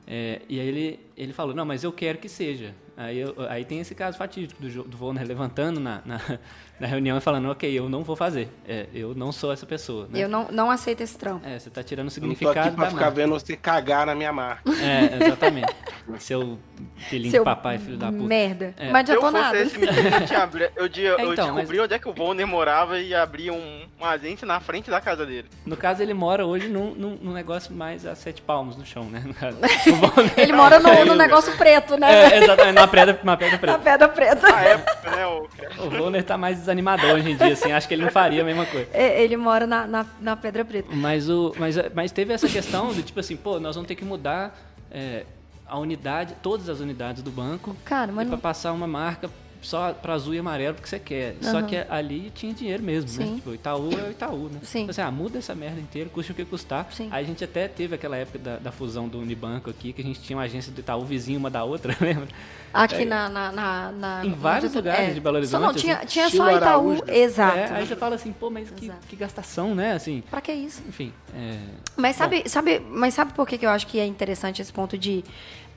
É, 0.05 0.41
e 0.47 0.59
aí 0.59 0.67
ele, 0.67 0.99
ele 1.15 1.33
falou, 1.33 1.55
não, 1.55 1.65
mas 1.65 1.83
eu 1.83 1.91
quero 1.91 2.17
que 2.17 2.29
seja. 2.29 2.73
Aí, 2.97 3.19
eu- 3.19 3.35
aí 3.47 3.63
tem 3.63 3.79
esse 3.79 3.93
caso 3.93 4.17
fatídico 4.17 4.59
do, 4.59 4.83
do 4.83 4.97
Volner 4.97 5.23
levantando 5.25 5.79
na, 5.79 6.01
na, 6.03 6.19
na 6.79 6.87
reunião 6.87 7.15
e 7.17 7.21
falando, 7.21 7.47
ok, 7.51 7.71
eu 7.71 7.87
não 7.87 8.03
vou 8.03 8.15
fazer. 8.15 8.49
É, 8.67 8.87
eu 8.91 9.13
não 9.13 9.31
sou 9.31 9.51
essa 9.53 9.67
pessoa. 9.67 10.07
Né? 10.09 10.19
Eu 10.23 10.27
não, 10.27 10.47
não 10.51 10.71
aceito 10.71 11.01
esse 11.01 11.15
trampo. 11.15 11.47
É, 11.47 11.59
você 11.59 11.69
tá 11.69 11.83
tirando 11.83 12.09
o 12.09 12.11
Eu 12.17 12.21
não 12.27 12.33
tô 12.35 12.49
aqui 12.49 12.59
significado 12.59 12.75
pra 12.75 12.83
da 12.85 12.89
ficar 12.89 13.01
marca. 13.05 13.15
vendo 13.21 13.29
você 13.33 13.55
cagar 13.55 14.05
na 14.07 14.15
minha 14.15 14.33
marca. 14.33 14.63
É, 14.81 15.25
exatamente. 15.25 15.73
Seu 16.19 16.57
filhinho 16.95 17.31
Seu 17.31 17.41
de 17.43 17.45
papai, 17.45 17.77
filho 17.77 17.97
da 17.97 18.07
puta. 18.11 18.23
Merda. 18.23 18.73
É. 18.77 18.89
Mas 18.91 19.09
eu 19.09 19.15
adiantou 19.17 19.31
fosse 19.31 19.43
nada. 19.43 19.59
esse 19.59 19.77
menino, 19.77 19.99
eu, 20.09 20.25
tinha 20.25 20.39
abri- 20.43 20.69
eu, 20.75 20.87
eu 21.19 21.33
então, 21.33 21.53
descobri 21.55 21.79
onde 21.81 21.93
é 21.93 21.99
que 21.99 22.07
o 22.09 22.13
Bonner 22.13 22.47
morava 22.47 22.99
e 22.99 23.13
abria 23.13 23.51
um, 23.53 23.81
um 23.99 24.05
agente 24.05 24.45
na 24.45 24.59
frente 24.59 24.89
da 24.89 25.01
casa 25.01 25.25
dele. 25.25 25.47
No 25.65 25.75
caso, 25.75 26.01
ele 26.01 26.13
mora 26.13 26.45
hoje 26.45 26.67
num, 26.69 26.95
num, 26.95 27.17
num 27.21 27.33
negócio 27.33 27.73
mais 27.75 28.05
a 28.05 28.15
sete 28.15 28.41
palmos 28.41 28.77
no 28.77 28.85
chão, 28.85 29.03
né? 29.03 29.21
No 29.25 29.33
caso. 29.33 29.57
O 29.87 29.95
Volner- 29.95 30.33
Ele 30.37 30.53
mora 30.53 30.79
no, 30.79 31.05
no 31.05 31.15
negócio 31.15 31.55
preto, 31.57 31.97
né? 31.97 32.09
é, 32.33 32.43
exatamente, 32.43 32.75
numa 32.87 33.05
pedra, 33.05 33.19
uma 33.23 33.37
pedra 33.37 33.57
preta. 33.57 33.79
pedra 33.79 34.09
preta. 34.09 34.51
Na 34.51 34.61
época, 34.61 35.11
né? 35.11 35.27
O... 35.27 35.47
O 35.85 35.89
Volner 35.89 36.23
tá 36.23 36.37
mais 36.37 36.57
desanimador 36.57 37.11
hoje 37.11 37.31
em 37.31 37.35
dia, 37.35 37.53
assim. 37.53 37.71
Acho 37.71 37.87
que 37.87 37.93
ele 37.93 38.03
não 38.03 38.11
faria 38.11 38.41
a 38.41 38.45
mesma 38.45 38.65
coisa. 38.65 38.89
É, 38.93 39.21
Ele 39.21 39.37
mora 39.37 39.67
na, 39.67 39.85
na, 39.85 40.05
na 40.19 40.35
pedra 40.35 40.65
preta. 40.65 40.89
Mas, 40.91 41.29
o, 41.29 41.53
mas, 41.57 41.75
mas 41.93 42.11
teve 42.11 42.33
essa 42.33 42.47
questão 42.47 42.93
do 42.93 43.03
tipo 43.03 43.19
assim, 43.19 43.35
pô, 43.35 43.59
nós 43.59 43.75
vamos 43.75 43.87
ter 43.87 43.95
que 43.95 44.05
mudar 44.05 44.57
é, 44.91 45.25
a 45.67 45.77
unidade, 45.77 46.35
todas 46.41 46.69
as 46.69 46.79
unidades 46.79 47.21
do 47.21 47.29
banco 47.29 47.75
Cara, 47.83 48.11
mas 48.11 48.27
pra 48.27 48.37
não... 48.37 48.41
passar 48.41 48.71
uma 48.71 48.87
marca 48.87 49.29
só 49.67 49.93
pra 49.93 50.13
azul 50.13 50.33
e 50.33 50.39
amarelo 50.39 50.75
porque 50.75 50.89
você 50.89 50.97
quer. 50.99 51.35
Só 51.41 51.57
Aham. 51.57 51.63
que 51.67 51.75
ali 51.89 52.31
tinha 52.33 52.53
dinheiro 52.53 52.81
mesmo, 52.81 53.09
né? 53.19 53.25
Sim. 53.27 53.35
Tipo, 53.35 53.53
Itaú 53.53 53.89
é 53.91 54.03
o 54.07 54.11
Itaú, 54.11 54.49
né? 54.49 54.59
Sim. 54.63 54.79
Então, 54.83 54.91
assim, 54.91 55.01
ah, 55.01 55.11
muda 55.11 55.37
essa 55.39 55.53
merda 55.53 55.79
inteira, 55.79 56.09
custa 56.09 56.31
o 56.31 56.35
que 56.35 56.45
custar. 56.45 56.87
Sim. 56.91 57.09
Aí 57.11 57.23
a 57.23 57.27
gente 57.27 57.43
até 57.43 57.67
teve 57.67 57.93
aquela 57.95 58.15
época 58.17 58.39
da, 58.39 58.57
da 58.57 58.71
fusão 58.71 59.07
do 59.07 59.19
Unibanco 59.19 59.69
aqui, 59.69 59.91
que 59.93 60.01
a 60.01 60.05
gente 60.05 60.21
tinha 60.21 60.37
uma 60.37 60.43
agência 60.43 60.71
do 60.71 60.79
Itaú 60.79 61.03
vizinha 61.03 61.37
uma 61.37 61.49
da 61.49 61.63
outra, 61.63 61.95
lembra? 62.01 62.27
Aqui 62.73 63.05
na, 63.05 63.27
na, 63.29 63.51
na, 63.51 63.91
na- 63.91 64.25
Em 64.25 64.33
vários 64.33 64.71
onde- 64.71 64.77
lugares 64.77 65.13
de 65.15 65.19
Belo 65.21 65.45
Só 65.45 65.59
não, 65.59 65.67
Horizonte, 65.69 65.81
tinha, 65.83 65.97
assim. 65.97 66.05
tinha 66.07 66.29
só 66.29 66.51
Itaú. 66.51 66.91
Araújo. 66.91 67.03
Exato. 67.07 67.57
É, 67.57 67.71
aí 67.73 67.87
você 67.87 67.95
fala 67.95 68.15
assim, 68.15 68.31
pô, 68.33 68.49
mas 68.49 68.69
que, 68.71 68.91
que 69.09 69.15
gastação, 69.15 69.73
né? 69.75 69.93
Assim, 69.93 70.23
Pra 70.29 70.41
que 70.41 70.51
isso? 70.51 70.81
enfim. 70.87 71.11
É... 71.35 71.57
Mas 71.95 72.15
sabe, 72.15 72.43
sabe, 72.47 72.79
mas 72.79 73.13
sabe 73.13 73.33
por 73.33 73.47
que, 73.47 73.57
que 73.57 73.65
eu 73.65 73.69
acho 73.69 73.87
que 73.87 73.99
é 73.99 74.05
interessante 74.05 74.61
esse 74.61 74.71
ponto 74.71 74.97
de, 74.97 75.23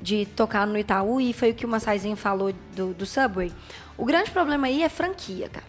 de 0.00 0.26
tocar 0.26 0.66
no 0.66 0.78
Itaú? 0.78 1.20
E 1.20 1.32
foi 1.32 1.50
o 1.50 1.54
que 1.54 1.66
o 1.66 1.68
Massaizinho 1.68 2.16
falou 2.16 2.52
do, 2.74 2.92
do 2.94 3.06
Subway. 3.06 3.52
O 3.96 4.04
grande 4.04 4.30
problema 4.30 4.66
aí 4.66 4.82
é 4.82 4.88
franquia, 4.88 5.48
cara. 5.48 5.66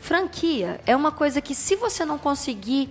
Franquia 0.00 0.80
é 0.86 0.94
uma 0.94 1.10
coisa 1.12 1.40
que 1.40 1.54
se 1.54 1.76
você 1.76 2.04
não 2.04 2.18
conseguir 2.18 2.90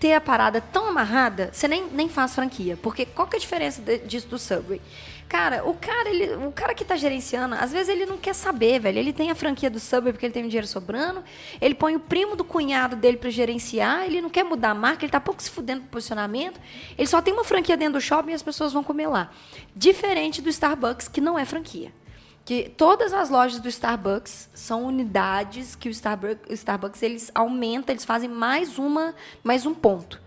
ter 0.00 0.14
a 0.14 0.20
parada 0.20 0.60
tão 0.60 0.88
amarrada, 0.88 1.50
você 1.52 1.66
nem, 1.68 1.86
nem 1.90 2.08
faz 2.08 2.34
franquia. 2.34 2.76
Porque 2.82 3.06
qual 3.06 3.26
que 3.28 3.36
é 3.36 3.38
a 3.38 3.40
diferença 3.40 3.80
de- 3.80 3.98
disso 3.98 4.26
do 4.28 4.38
Subway? 4.38 4.80
Cara, 5.28 5.68
o 5.68 5.74
cara, 5.74 6.08
ele, 6.08 6.46
o 6.46 6.52
cara 6.52 6.72
que 6.72 6.84
tá 6.84 6.94
gerenciando, 6.94 7.56
às 7.56 7.72
vezes 7.72 7.88
ele 7.88 8.06
não 8.06 8.16
quer 8.16 8.32
saber, 8.32 8.78
velho. 8.78 8.98
Ele 8.98 9.12
tem 9.12 9.30
a 9.30 9.34
franquia 9.34 9.68
do 9.68 9.80
Subway 9.80 10.12
porque 10.12 10.26
ele 10.26 10.32
tem 10.32 10.44
um 10.44 10.48
dinheiro 10.48 10.68
sobrando. 10.68 11.22
Ele 11.60 11.74
põe 11.74 11.96
o 11.96 12.00
primo 12.00 12.36
do 12.36 12.44
cunhado 12.44 12.94
dele 12.94 13.16
pra 13.16 13.28
gerenciar. 13.28 14.04
Ele 14.04 14.20
não 14.20 14.30
quer 14.30 14.44
mudar 14.44 14.70
a 14.70 14.74
marca, 14.74 15.04
ele 15.04 15.10
tá 15.10 15.20
pouco 15.20 15.42
se 15.42 15.50
fudendo 15.50 15.80
pro 15.82 15.90
posicionamento. 15.90 16.60
Ele 16.96 17.08
só 17.08 17.20
tem 17.20 17.34
uma 17.34 17.42
franquia 17.42 17.76
dentro 17.76 17.94
do 17.94 18.00
shopping 18.00 18.30
e 18.30 18.34
as 18.34 18.42
pessoas 18.42 18.72
vão 18.72 18.84
comer 18.84 19.08
lá. 19.08 19.30
Diferente 19.74 20.40
do 20.40 20.48
Starbucks, 20.48 21.08
que 21.08 21.20
não 21.20 21.36
é 21.36 21.44
franquia. 21.44 21.92
Que 22.44 22.68
todas 22.76 23.12
as 23.12 23.28
lojas 23.28 23.58
do 23.58 23.68
Starbucks 23.68 24.48
são 24.54 24.84
unidades 24.84 25.74
que 25.74 25.88
o 25.88 25.90
Starbucks, 25.90 26.48
o 26.48 26.52
Starbucks 26.52 27.02
eles 27.02 27.32
aumentam, 27.34 27.92
eles 27.92 28.04
fazem 28.04 28.30
mais 28.30 28.78
uma, 28.78 29.12
mais 29.42 29.66
um 29.66 29.74
ponto. 29.74 30.24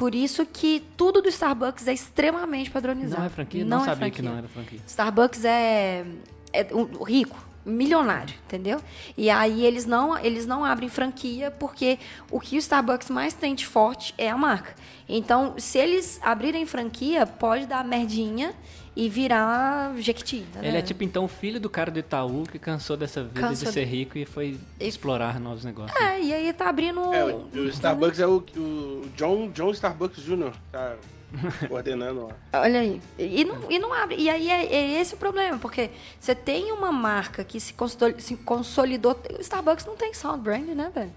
Por 0.00 0.14
isso 0.14 0.46
que 0.46 0.82
tudo 0.96 1.20
do 1.20 1.28
Starbucks 1.28 1.86
é 1.86 1.92
extremamente 1.92 2.70
padronizado. 2.70 3.20
Não 3.20 3.26
é 3.26 3.28
franquia? 3.28 3.64
Não, 3.66 3.76
é 3.76 3.80
sabia 3.80 3.96
franquia. 3.96 4.16
que 4.16 4.22
não 4.22 4.38
era 4.38 4.48
franquia. 4.48 4.80
Starbucks 4.86 5.44
é, 5.44 6.06
é 6.54 6.66
rico, 7.06 7.38
milionário, 7.66 8.34
entendeu? 8.46 8.80
E 9.14 9.28
aí 9.28 9.62
eles 9.62 9.84
não, 9.84 10.18
eles 10.18 10.46
não 10.46 10.64
abrem 10.64 10.88
franquia 10.88 11.50
porque 11.50 11.98
o 12.30 12.40
que 12.40 12.56
o 12.56 12.58
Starbucks 12.58 13.10
mais 13.10 13.34
tem 13.34 13.54
de 13.54 13.66
forte 13.66 14.14
é 14.16 14.30
a 14.30 14.38
marca. 14.38 14.74
Então, 15.06 15.52
se 15.58 15.76
eles 15.76 16.18
abrirem 16.22 16.64
franquia, 16.64 17.26
pode 17.26 17.66
dar 17.66 17.84
merdinha 17.84 18.54
e 18.96 19.08
virar 19.08 19.94
Jequiti. 19.98 20.38
entendeu? 20.38 20.68
Ele 20.68 20.78
é 20.78 20.82
tipo 20.82 21.04
então 21.04 21.24
o 21.24 21.28
filho 21.28 21.60
do 21.60 21.70
cara 21.70 21.90
do 21.90 21.98
Itaú 21.98 22.44
que 22.50 22.58
cansou 22.58 22.96
dessa 22.96 23.22
vida 23.22 23.40
Cansou 23.40 23.68
de 23.68 23.72
ser 23.72 23.84
de- 23.84 23.90
rico 23.90 24.18
e 24.18 24.24
foi 24.24 24.58
explorar 24.78 25.38
novos 25.40 25.64
negócios. 25.64 25.98
É, 26.00 26.20
e 26.20 26.32
aí 26.34 26.52
tá 26.52 26.68
abrindo. 26.68 27.00
É, 27.14 27.24
o, 27.24 27.48
o 27.54 27.68
Starbucks 27.68 28.18
é 28.20 28.26
o, 28.26 28.38
o 28.56 29.08
John, 29.16 29.48
John 29.50 29.70
Starbucks 29.70 30.22
Jr. 30.24 30.52
Tá 30.72 30.96
coordenando 31.68 32.26
lá. 32.26 32.60
Olha 32.60 32.80
aí. 32.80 33.00
E 33.16 33.44
não, 33.44 33.70
e 33.70 33.78
não 33.78 33.92
abre. 33.94 34.16
E 34.16 34.28
aí 34.28 34.50
é, 34.50 34.66
é 34.66 35.00
esse 35.00 35.14
o 35.14 35.16
problema, 35.16 35.58
porque 35.58 35.90
você 36.18 36.34
tem 36.34 36.72
uma 36.72 36.90
marca 36.90 37.44
que 37.44 37.60
se 37.60 37.72
consolidou. 37.72 38.20
Se 38.20 38.36
consolidou 38.36 39.16
o 39.38 39.40
Starbucks 39.40 39.86
não 39.86 39.96
tem 39.96 40.12
sound 40.12 40.40
brand, 40.42 40.66
né, 40.66 40.90
velho? 40.92 41.12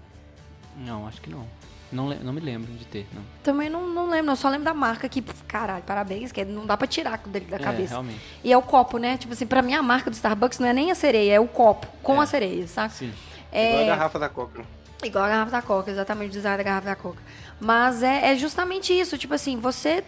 Não, 0.78 1.06
acho 1.08 1.20
que 1.20 1.28
não. 1.30 1.46
Não, 1.94 2.08
não 2.08 2.32
me 2.32 2.40
lembro 2.40 2.72
de 2.72 2.84
ter, 2.84 3.06
não. 3.14 3.22
Também 3.42 3.70
não, 3.70 3.86
não 3.88 4.08
lembro, 4.10 4.32
eu 4.32 4.36
só 4.36 4.48
lembro 4.48 4.64
da 4.64 4.74
marca 4.74 5.08
que, 5.08 5.22
caralho, 5.46 5.84
parabéns, 5.84 6.32
que 6.32 6.44
não 6.44 6.66
dá 6.66 6.76
pra 6.76 6.86
tirar 6.86 7.18
dele 7.18 7.46
da 7.46 7.56
É, 7.56 7.60
cabeça. 7.60 7.90
realmente. 7.90 8.20
E 8.42 8.52
é 8.52 8.56
o 8.58 8.62
copo, 8.62 8.98
né? 8.98 9.16
Tipo 9.16 9.32
assim, 9.32 9.46
pra 9.46 9.62
mim 9.62 9.74
a 9.74 9.82
marca 9.82 10.10
do 10.10 10.14
Starbucks 10.14 10.58
não 10.58 10.66
é 10.68 10.72
nem 10.72 10.90
a 10.90 10.94
sereia, 10.94 11.34
é 11.34 11.40
o 11.40 11.46
copo 11.46 11.86
com 12.02 12.20
É. 12.20 12.24
a 12.24 12.26
sereia, 12.26 12.66
saca? 12.66 12.90
Sim. 12.94 13.12
Igual 13.52 13.78
a 13.78 13.82
É, 13.82 13.86
garrafa 13.86 14.18
da 14.18 14.28
Coca. 14.28 14.64
Igual 15.04 15.24
a 15.24 15.28
garrafa 15.28 15.50
da 15.52 15.62
Coca, 15.62 15.90
exatamente 15.90 16.30
o 16.30 16.32
design 16.32 16.56
da 16.56 16.62
garrafa 16.64 16.86
da 16.86 16.96
Coca. 16.96 17.22
Mas 17.60 18.02
é, 18.02 18.32
é 18.32 18.36
justamente 18.36 18.92
isso, 18.98 19.16
tipo 19.16 19.32
assim, 19.34 19.58
você 19.60 20.02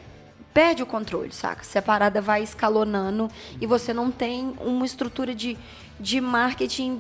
perde 0.53 0.83
o 0.83 0.87
controle, 0.87 1.33
saca? 1.33 1.63
Se 1.63 1.79
a 1.79 1.83
parada 1.83 2.21
vai 2.21 2.43
escalonando 2.43 3.31
e 3.61 3.67
você 3.67 3.93
não 3.93 4.11
tem 4.11 4.57
uma 4.61 4.85
estrutura 4.87 5.35
de, 5.35 5.57
de 6.01 6.21
marketing 6.21 6.99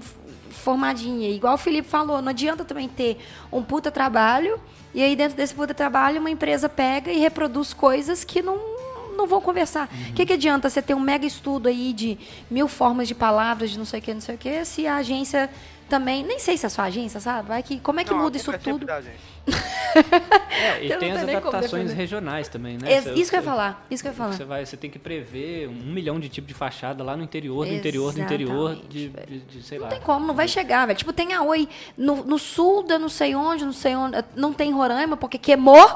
formadinha. 0.50 1.28
Igual 1.30 1.54
o 1.54 1.58
Felipe 1.58 1.88
falou, 1.88 2.20
não 2.22 2.30
adianta 2.30 2.64
também 2.64 2.88
ter 2.88 3.18
um 3.52 3.62
puta 3.62 3.90
trabalho 3.90 4.60
e 4.94 5.02
aí 5.02 5.14
dentro 5.14 5.36
desse 5.36 5.54
puta 5.54 5.74
trabalho 5.74 6.20
uma 6.20 6.30
empresa 6.30 6.68
pega 6.68 7.10
e 7.12 7.18
reproduz 7.18 7.72
coisas 7.72 8.24
que 8.24 8.42
não 8.42 8.76
não 9.16 9.26
vão 9.26 9.40
conversar. 9.40 9.88
O 10.10 10.12
que, 10.12 10.26
que 10.26 10.34
adianta 10.34 10.68
você 10.68 10.82
ter 10.82 10.92
um 10.92 11.00
mega 11.00 11.24
estudo 11.24 11.68
aí 11.68 11.94
de 11.94 12.18
mil 12.50 12.68
formas 12.68 13.08
de 13.08 13.14
palavras, 13.14 13.70
de 13.70 13.78
não 13.78 13.86
sei 13.86 13.98
o 13.98 14.02
que, 14.02 14.12
não 14.12 14.20
sei 14.20 14.34
o 14.34 14.38
que, 14.38 14.62
se 14.66 14.86
a 14.86 14.96
agência 14.96 15.48
também. 15.88 16.24
Nem 16.24 16.38
sei 16.38 16.56
se 16.56 16.66
é 16.66 16.68
a 16.68 16.70
sua 16.70 16.84
agência, 16.84 17.20
sabe? 17.20 17.48
Vai 17.48 17.62
que, 17.62 17.80
como 17.80 18.00
é 18.00 18.04
que 18.04 18.10
Não, 18.10 18.20
muda 18.20 18.36
isso 18.36 18.52
é 18.52 18.58
tudo? 18.58 18.84
da 18.86 19.00
gente. 19.00 19.35
É, 20.58 20.84
e 20.84 20.88
não 20.88 20.98
tem 20.98 21.12
as 21.12 21.22
adaptações 21.22 21.92
regionais 21.92 22.48
também, 22.48 22.76
né? 22.78 23.00
Você- 23.00 23.12
isso 23.14 23.30
que 23.30 23.36
eu 23.36 23.40
ia 23.40 23.44
falar. 23.44 23.86
Isso 23.90 24.02
que 24.02 24.08
eu 24.08 24.12
ia 24.12 24.16
falar. 24.16 24.32
Você, 24.32 24.44
vai, 24.44 24.64
você 24.66 24.76
tem 24.76 24.90
que 24.90 24.98
prever 24.98 25.68
um 25.68 25.92
milhão 25.92 26.18
de 26.20 26.28
tipos 26.28 26.48
de 26.48 26.54
fachada 26.54 27.02
lá 27.04 27.16
no 27.16 27.22
interior, 27.22 27.66
do 27.66 27.72
interior, 27.72 28.12
do 28.12 28.20
interior, 28.20 28.76
de, 28.88 29.08
de, 29.08 29.38
de- 29.40 29.62
sei 29.62 29.78
Não 29.78 29.84
lá. 29.84 29.90
tem 29.90 30.00
como, 30.00 30.26
não 30.26 30.34
vai 30.34 30.48
chegar, 30.48 30.86
velho. 30.86 30.98
Tipo, 30.98 31.12
tem 31.12 31.32
a 31.32 31.42
Oi 31.42 31.68
no, 31.96 32.24
no 32.24 32.38
sul 32.38 32.82
da 32.82 32.98
não 32.98 33.08
sei 33.08 33.34
onde, 33.34 33.64
não 33.64 33.72
sei 33.72 33.94
onde. 33.96 34.16
Não 34.34 34.52
tem 34.52 34.72
Roraima, 34.72 35.16
porque 35.16 35.38
queimou. 35.38 35.88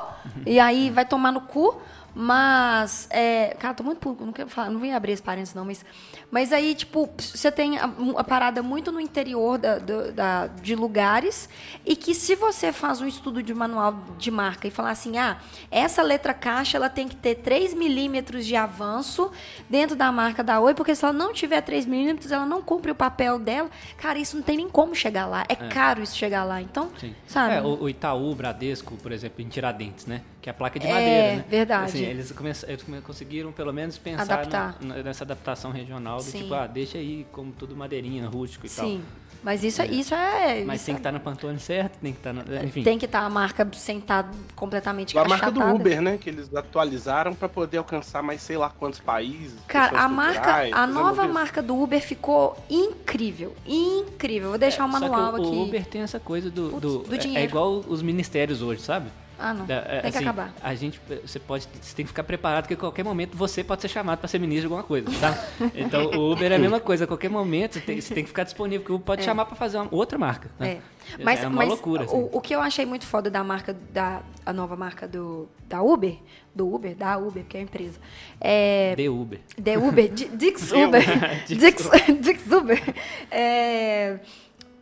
e 0.46 0.58
aí 0.60 0.90
vai 0.90 1.04
tomar 1.04 1.32
no 1.32 1.40
cu. 1.42 1.80
Mas, 2.14 3.06
é, 3.10 3.56
cara, 3.58 3.74
tô 3.74 3.82
muito 3.82 3.98
puto, 3.98 4.24
não 4.24 4.32
quero 4.32 4.48
falar, 4.48 4.70
não 4.70 4.80
vim 4.80 4.92
abrir 4.92 5.12
esse 5.12 5.22
parênteses 5.22 5.54
não, 5.54 5.64
mas, 5.64 5.84
mas 6.30 6.52
aí, 6.52 6.74
tipo, 6.74 7.08
você 7.18 7.50
tem 7.50 7.78
a, 7.78 7.90
a 8.16 8.24
parada 8.24 8.62
muito 8.62 8.90
no 8.90 9.00
interior 9.00 9.58
da, 9.58 9.78
do- 9.78 10.12
da- 10.12 10.46
de 10.48 10.74
lugares 10.74 11.48
e 11.84 11.94
que 11.94 12.14
se 12.14 12.34
você 12.34 12.72
faz 12.72 13.00
um 13.00 13.06
estudo 13.06 13.42
de 13.42 13.54
manual 13.54 13.94
de 14.18 14.30
marca 14.30 14.66
e 14.66 14.70
falar 14.70 14.90
assim, 14.90 15.18
ah, 15.18 15.38
essa 15.70 16.02
letra 16.02 16.34
caixa, 16.34 16.76
ela 16.76 16.88
tem 16.88 17.06
que 17.08 17.16
ter 17.16 17.36
3 17.36 17.74
milímetros 17.74 18.44
de 18.44 18.56
avanço 18.56 19.30
dentro 19.68 19.94
da 19.96 20.10
marca 20.10 20.42
da 20.42 20.60
Oi, 20.60 20.74
porque 20.74 20.94
se 20.94 21.04
ela 21.04 21.12
não 21.14 21.32
tiver 21.32 21.60
3 21.60 21.86
milímetros, 21.86 22.30
ela 22.32 22.44
não 22.46 22.60
cumpre 22.60 22.90
o 22.90 22.94
papel 22.94 23.38
dela. 23.38 23.70
Cara, 23.96 24.18
isso 24.18 24.36
não 24.36 24.42
tem 24.42 24.56
nem 24.56 24.68
como 24.68 24.94
chegar 24.94 25.26
lá. 25.26 25.44
É, 25.48 25.54
caro 25.54 26.02
isso 26.02 26.16
chegar 26.16 26.44
lá, 26.44 26.60
então, 26.60 26.90
Sim. 26.98 27.14
sabe? 27.26 27.54
É, 27.54 27.60
o, 27.62 27.82
o 27.84 27.88
Itaú, 27.88 28.30
o 28.30 28.34
Bradesco, 28.34 28.96
por 28.96 29.12
exemplo, 29.12 29.42
em 29.42 29.48
Tiradentes, 29.48 30.06
né? 30.06 30.22
Que 30.40 30.48
é 30.48 30.52
a 30.52 30.54
placa 30.54 30.78
de 30.78 30.86
É, 30.86 30.90
madeira, 30.92 31.36
né? 31.36 31.44
verdade. 31.50 31.84
Assim, 31.84 32.02
eles, 32.04 32.34
eles 32.66 32.82
conseguiram 33.04 33.52
pelo 33.52 33.72
menos 33.72 33.98
pensar 33.98 34.22
Adaptar. 34.22 34.76
nessa 34.80 35.22
adaptação 35.24 35.70
regional 35.70 36.16
do 36.16 36.22
Sim. 36.22 36.38
tipo, 36.42 36.54
ah, 36.54 36.66
deixa 36.66 36.96
aí 36.96 37.26
como 37.30 37.52
tudo 37.52 37.76
madeirinha, 37.76 38.26
rústico 38.26 38.64
e 38.66 38.70
tal. 38.70 38.86
Sim. 38.86 39.02
Mas 39.42 39.64
isso, 39.64 39.80
é- 39.80 39.86
isso 39.86 40.14
é. 40.14 40.64
Mas 40.66 40.76
isso 40.80 40.86
tem 40.86 40.92
é- 40.92 40.96
que 40.96 41.00
estar 41.00 41.12
no 41.12 41.20
Pantone 41.20 41.58
certo, 41.58 41.98
tem 41.98 42.12
que 42.12 42.18
estar 42.18 42.32
no. 42.32 42.40
Enfim. 42.62 42.82
Tem 42.82 42.98
que 42.98 43.06
estar 43.06 43.20
a 43.20 43.28
marca 43.30 43.66
sem 43.72 43.96
estar 43.98 44.30
completamente 44.54 45.16
A 45.16 45.24
marca 45.24 45.50
do. 45.50 45.62
Uber, 45.62 46.00
né? 46.02 46.18
Que 46.18 46.28
eles 46.28 46.54
atualizaram 46.54 47.34
pra 47.34 47.48
poder 47.48 47.78
alcançar 47.78 48.22
mais 48.22 48.42
sei 48.42 48.58
lá 48.58 48.68
quantos 48.68 49.00
países. 49.00 49.58
Cara, 49.66 49.98
a 49.98 50.08
marca, 50.10 50.68
a 50.76 50.86
nova 50.86 51.26
marca 51.26 51.62
do 51.62 51.74
Uber 51.80 52.02
ficou 52.02 52.54
incrível, 52.68 53.54
incrível. 53.66 54.50
Vou 54.50 54.58
deixar 54.58 54.86
o 54.86 54.90
Só 54.92 54.98
que 54.98 55.08
manual 55.08 55.32
o, 55.32 55.36
aqui. 55.36 55.46
o 55.46 55.62
Uber 55.62 55.86
tem 55.86 56.02
essa 56.02 56.20
coisa 56.20 56.50
do. 56.50 56.68
Putz, 56.70 56.80
do- 56.82 56.98
do 57.04 57.12
é- 57.14 57.16
é, 57.16 57.18
dinheiro. 57.18 57.48
igual 57.50 57.72
os 57.88 58.02
ministérios 58.02 58.60
hoje, 58.60 58.82
sabe? 58.82 59.08
Ah, 59.40 59.54
não. 59.54 59.64
É, 59.68 60.00
Tem 60.02 60.12
que 60.12 60.18
assim, 60.18 60.26
acabar. 60.26 60.54
A 60.62 60.74
gente, 60.74 61.00
você 61.24 61.38
pode, 61.38 61.66
você 61.80 61.96
tem 61.96 62.04
que 62.04 62.08
ficar 62.10 62.24
preparado 62.24 62.66
que 62.66 62.74
a 62.74 62.76
qualquer 62.76 63.02
momento 63.04 63.36
você 63.36 63.64
pode 63.64 63.80
ser 63.82 63.88
chamado 63.88 64.18
para 64.18 64.28
ser 64.28 64.38
ministro 64.38 64.68
de 64.68 64.74
alguma 64.74 64.82
coisa, 64.82 65.06
tá? 65.18 65.36
Então 65.74 66.10
o 66.10 66.32
Uber 66.32 66.52
é 66.52 66.56
a 66.56 66.58
mesma 66.58 66.80
coisa, 66.80 67.04
a 67.04 67.06
qualquer 67.06 67.30
momento 67.30 67.74
você 67.74 67.80
tem, 67.80 68.00
você 68.00 68.14
tem 68.14 68.22
que 68.22 68.28
ficar 68.28 68.44
disponível, 68.44 68.80
porque 68.80 68.92
o 68.92 68.96
Uber 68.96 69.06
pode 69.06 69.24
chamar 69.24 69.46
para 69.46 69.56
fazer 69.56 69.78
uma 69.78 69.88
outra 69.90 70.18
marca. 70.18 70.50
É. 70.60 70.64
Né? 70.64 70.80
Mas, 71.22 71.42
é 71.42 71.46
uma 71.48 71.56
mas 71.56 71.68
loucura. 71.68 72.04
Assim. 72.04 72.16
o, 72.16 72.28
o 72.32 72.40
que 72.40 72.54
eu 72.54 72.60
achei 72.60 72.84
muito 72.86 73.06
foda 73.06 73.30
da 73.30 73.42
marca, 73.42 73.74
da 73.92 74.22
a 74.44 74.52
nova 74.52 74.76
marca 74.76 75.08
do, 75.08 75.48
da 75.68 75.82
Uber, 75.82 76.16
do 76.54 76.72
Uber, 76.72 76.94
da 76.94 77.16
Uber, 77.18 77.44
que 77.44 77.56
é 77.56 77.60
a 77.60 77.62
empresa, 77.62 77.98
é, 78.40 78.94
The 78.96 79.08
Uber. 79.08 79.40
The 79.62 79.78
Uber, 79.78 80.08
Di- 80.08 80.28
Dix 80.36 80.70
Uber, 80.72 81.02
Dix 81.46 81.58
Dix, 81.60 81.90
Dix 82.20 82.52
Uber, 82.52 82.94
é, 83.30 84.18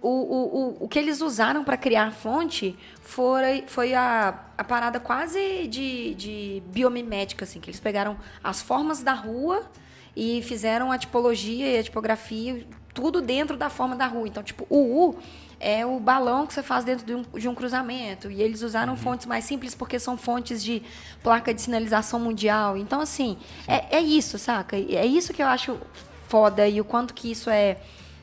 o, 0.00 0.08
o, 0.08 0.58
o, 0.80 0.84
o 0.84 0.88
que 0.88 0.98
eles 0.98 1.20
usaram 1.20 1.64
para 1.64 1.76
criar 1.76 2.06
a 2.06 2.10
fonte 2.10 2.78
foi, 3.02 3.64
foi 3.66 3.94
a, 3.94 4.38
a 4.56 4.64
parada 4.64 5.00
quase 5.00 5.66
de, 5.66 6.14
de 6.14 6.62
biomimética, 6.66 7.44
assim, 7.44 7.60
que 7.60 7.70
eles 7.70 7.80
pegaram 7.80 8.16
as 8.42 8.62
formas 8.62 9.02
da 9.02 9.12
rua 9.12 9.68
e 10.16 10.42
fizeram 10.42 10.92
a 10.92 10.98
tipologia 10.98 11.66
e 11.68 11.78
a 11.78 11.82
tipografia, 11.82 12.66
tudo 12.94 13.20
dentro 13.20 13.56
da 13.56 13.68
forma 13.68 13.96
da 13.96 14.06
rua. 14.06 14.26
Então, 14.26 14.42
tipo, 14.42 14.66
o 14.68 15.08
U 15.08 15.18
é 15.60 15.84
o 15.84 15.98
balão 15.98 16.46
que 16.46 16.54
você 16.54 16.62
faz 16.62 16.84
dentro 16.84 17.04
de 17.04 17.14
um, 17.14 17.22
de 17.22 17.48
um 17.48 17.54
cruzamento. 17.54 18.30
E 18.30 18.40
eles 18.40 18.62
usaram 18.62 18.96
fontes 18.96 19.26
mais 19.26 19.44
simples 19.44 19.74
porque 19.74 19.98
são 19.98 20.16
fontes 20.16 20.62
de 20.62 20.82
placa 21.22 21.52
de 21.52 21.60
sinalização 21.60 22.20
mundial. 22.20 22.76
Então, 22.76 23.00
assim, 23.00 23.36
é, 23.66 23.96
é 23.96 24.00
isso, 24.00 24.38
saca? 24.38 24.76
É 24.76 25.06
isso 25.06 25.32
que 25.32 25.42
eu 25.42 25.46
acho 25.46 25.78
foda 26.28 26.68
e 26.68 26.80
o 26.80 26.84
quanto 26.84 27.14
que 27.14 27.30
isso 27.30 27.50
é. 27.50 27.78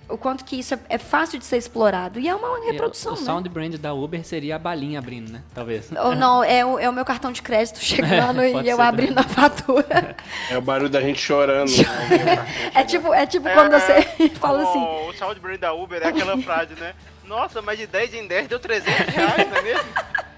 O 0.08 0.18
quanto 0.18 0.46
que 0.46 0.58
isso 0.58 0.74
é, 0.74 0.80
é 0.90 0.98
fácil 0.98 1.40
de 1.40 1.46
ser 1.46 1.58
explorado. 1.58 2.20
E 2.20 2.28
é 2.28 2.36
uma 2.36 2.64
reprodução, 2.66 3.14
o 3.14 3.16
né? 3.16 3.22
sound 3.24 3.50
brand 3.50 3.76
da 3.76 3.94
Uber 3.94 4.24
seria 4.24 4.56
a 4.56 4.60
balinha 4.60 5.00
abrindo, 5.00 5.32
né? 5.32 5.42
Talvez. 5.54 5.92
Ou 5.92 6.16
não, 6.16 6.44
é 6.46 6.66
o, 6.66 6.78
é 6.80 6.90
o 6.90 6.94
meu 6.94 7.04
cartão 7.04 7.32
de 7.32 7.42
crédito 7.42 7.80
chegando 7.80 8.44
e 8.46 8.52
Pode 8.52 8.68
eu 8.68 8.82
abrindo 8.82 9.18
a 9.18 9.24
fatura. 9.24 10.16
É 10.50 10.58
o 10.58 10.62
barulho 10.62 10.90
da 10.90 11.02
gente 11.02 11.20
chorando. 11.20 11.72
É 12.74 12.84
tipo, 12.84 13.14
é 13.14 13.26
tipo 13.26 13.50
quando 13.50 13.72
você 13.72 14.30
fala 14.36 14.62
assim. 14.64 14.80
O, 14.80 15.10
o 15.10 15.14
sound 15.14 15.40
brand 15.40 15.60
da 15.60 15.74
Uber 15.74 16.02
é 16.02 16.08
aquela 16.08 16.38
frase, 16.38 16.74
né? 16.76 16.94
Nossa, 17.24 17.62
mas 17.62 17.80
de 17.80 17.88
10 17.88 18.14
em 18.14 18.28
10 18.28 18.48
deu 18.48 18.60
300 18.60 19.14
reais, 19.14 19.50
não 19.50 19.58
é 19.58 19.62
mesmo? 19.62 19.90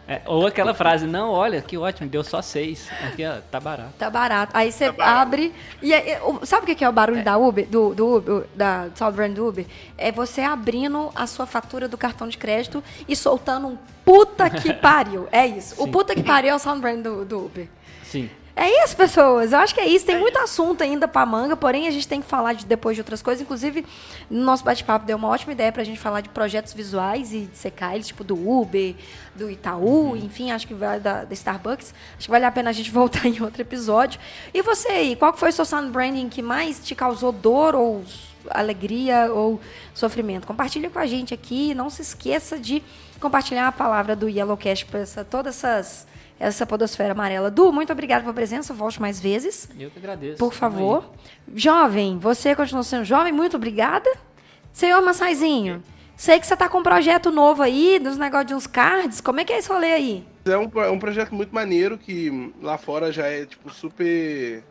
É, 0.09 0.21
ou 0.25 0.47
aquela 0.47 0.73
frase, 0.73 1.05
não, 1.05 1.31
olha, 1.31 1.61
que 1.61 1.77
ótimo, 1.77 2.07
deu 2.07 2.23
só 2.23 2.41
seis. 2.41 2.87
Aqui, 3.05 3.25
ó, 3.25 3.39
tá 3.51 3.59
barato. 3.59 3.89
Tá 3.99 4.09
barato. 4.09 4.51
Aí 4.55 4.71
você 4.71 4.91
Tá 4.93 5.19
abre. 5.21 5.53
E 5.81 5.93
aí, 5.93 6.17
o- 6.23 6.45
sabe 6.45 6.63
o 6.63 6.65
que 6.65 6.75
que 6.75 6.85
é 6.85 6.87
o 6.87 6.93
barulho 6.93 7.23
da 7.25 7.37
Uber, 7.37 7.67
do, 7.67 7.93
do 7.93 8.15
Uber, 8.15 8.43
da 8.55 8.87
Sound 8.95 9.15
Brand 9.17 9.33
do 9.33 9.45
Uber? 9.45 9.65
É 9.97 10.09
você 10.09 10.39
abrindo 10.41 11.11
a 11.13 11.27
sua 11.27 11.45
fatura 11.45 11.89
do 11.89 11.97
cartão 11.97 12.27
de 12.29 12.37
crédito 12.37 12.81
e 13.05 13.17
soltando 13.17 13.67
um 13.67 13.77
puta 14.05 14.49
que 14.49 14.71
pariu. 14.79 15.27
É 15.29 15.45
isso. 15.45 15.75
O 15.77 15.85
Sim. 15.85 15.91
puta 15.91 16.15
que 16.15 16.23
pariu 16.23 16.51
é 16.51 16.55
o 16.55 16.59
Sound 16.59 16.79
Brand 16.79 16.99
do, 17.01 17.25
do 17.25 17.45
Uber. 17.45 17.67
Sim. 18.03 18.29
É 18.59 18.83
isso, 18.83 18.97
pessoas. 18.97 19.53
Eu 19.53 19.59
acho 19.59 19.71
que 19.75 19.79
é 19.79 19.87
isso. 19.87 20.03
Tem 20.03 20.17
muito 20.17 20.35
assunto 20.39 20.81
ainda 20.81 21.07
pra 21.07 21.23
manga, 21.27 21.55
porém 21.55 21.87
a 21.87 21.91
gente 21.91 22.07
tem 22.07 22.19
que 22.19 22.27
falar 22.27 22.53
de, 22.53 22.65
depois 22.65 22.95
de 22.95 23.01
outras 23.01 23.21
coisas. 23.21 23.39
Inclusive, 23.39 23.85
no 24.31 24.43
nosso 24.43 24.63
bate-papo 24.63 25.05
deu 25.05 25.15
uma 25.15 25.27
ótima 25.27 25.53
ideia 25.53 25.71
pra 25.71 25.83
gente 25.83 25.99
falar 25.99 26.21
de 26.21 26.29
projetos 26.29 26.73
visuais 26.73 27.31
e 27.31 27.41
de 27.41 27.55
secar 27.55 27.93
eles, 27.93 28.07
tipo 28.07 28.23
do 28.23 28.33
Uber, 28.33 28.95
do 29.35 29.47
Itaú, 29.47 30.15
enfim, 30.17 30.49
acho 30.49 30.65
que 30.65 30.73
vai 30.73 30.99
da, 30.99 31.23
da 31.23 31.33
Starbucks. 31.35 31.93
Acho 32.17 32.25
que 32.25 32.31
vale 32.31 32.45
a 32.45 32.51
pena 32.51 32.71
a 32.71 32.73
gente 32.73 32.89
voltar 32.91 33.27
em 33.27 33.39
outro 33.43 33.61
episódio. 33.61 34.19
E 34.51 34.63
você 34.63 34.87
aí, 34.87 35.15
qual 35.15 35.37
foi 35.37 35.49
o 35.49 35.53
seu 35.53 35.63
sound 35.63 35.91
branding 35.91 36.27
que 36.27 36.41
mais 36.41 36.83
te 36.83 36.95
causou 36.95 37.31
dor 37.31 37.75
ou 37.75 38.03
alegria 38.49 39.31
ou 39.31 39.61
sofrimento? 39.93 40.47
Compartilha 40.47 40.89
com 40.89 40.97
a 40.97 41.05
gente 41.05 41.31
aqui. 41.31 41.75
Não 41.75 41.91
se 41.91 42.01
esqueça 42.01 42.57
de 42.57 42.81
compartilhar 43.19 43.67
a 43.67 43.71
palavra 43.71 44.15
do 44.15 44.27
Yellowcast 44.27 44.87
para 44.87 45.01
essa, 45.01 45.23
todas 45.23 45.63
essas 45.63 46.07
essa 46.39 46.65
podosfera 46.65 47.11
amarela. 47.13 47.49
Du, 47.49 47.71
muito 47.71 47.91
obrigada 47.91 48.21
pela 48.21 48.33
presença. 48.33 48.73
Volte 48.73 49.01
mais 49.01 49.19
vezes, 49.19 49.69
Eu 49.79 49.89
que 49.89 49.99
agradeço. 49.99 50.37
por 50.37 50.53
favor. 50.53 51.11
Jovem, 51.53 52.17
você 52.19 52.55
continua 52.55 52.83
sendo 52.83 53.05
jovem, 53.05 53.31
muito 53.33 53.57
obrigada. 53.57 54.09
Senhor 54.71 55.01
Massaizinho, 55.01 55.81
sei 56.15 56.39
que 56.39 56.45
você 56.45 56.55
tá 56.55 56.69
com 56.69 56.79
um 56.79 56.83
projeto 56.83 57.31
novo 57.31 57.63
aí, 57.63 57.97
dos 57.99 58.17
negócios 58.17 58.47
de 58.47 58.53
uns 58.53 58.67
cards. 58.67 59.21
Como 59.21 59.39
é 59.39 59.45
que 59.45 59.51
é 59.53 59.57
esse 59.57 59.69
rolê 59.69 59.93
aí? 59.93 60.27
É 60.45 60.57
um, 60.57 60.69
é 60.81 60.89
um 60.91 60.99
projeto 60.99 61.33
muito 61.33 61.53
maneiro 61.53 61.97
que 61.97 62.53
lá 62.61 62.77
fora 62.77 63.11
já 63.11 63.25
é 63.27 63.45
tipo 63.45 63.69
super 63.73 64.63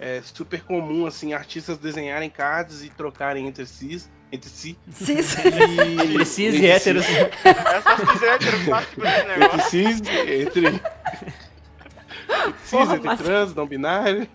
é 0.00 0.22
super 0.22 0.62
comum 0.62 1.06
assim 1.06 1.32
artistas 1.34 1.76
desenharem 1.76 2.30
cards 2.30 2.84
e 2.84 2.88
trocarem 2.88 3.48
entre 3.48 3.66
si, 3.66 4.00
entre 4.32 4.50
si. 4.50 4.76
Sim. 4.92 5.16
E, 5.16 6.02
Entre 6.02 6.24
cis 6.24 6.54
e 6.54 6.66
héteros. 6.66 7.04
É 7.06 8.38
tira 8.38 8.58
parte 8.68 9.00
desse 9.00 9.44
Entre 9.44 9.62
cis, 9.70 10.00
entre 10.26 10.80
cis, 12.64 12.90
entre 12.90 13.16
trans, 13.16 13.54
não 13.54 13.66
binário. 13.66 14.28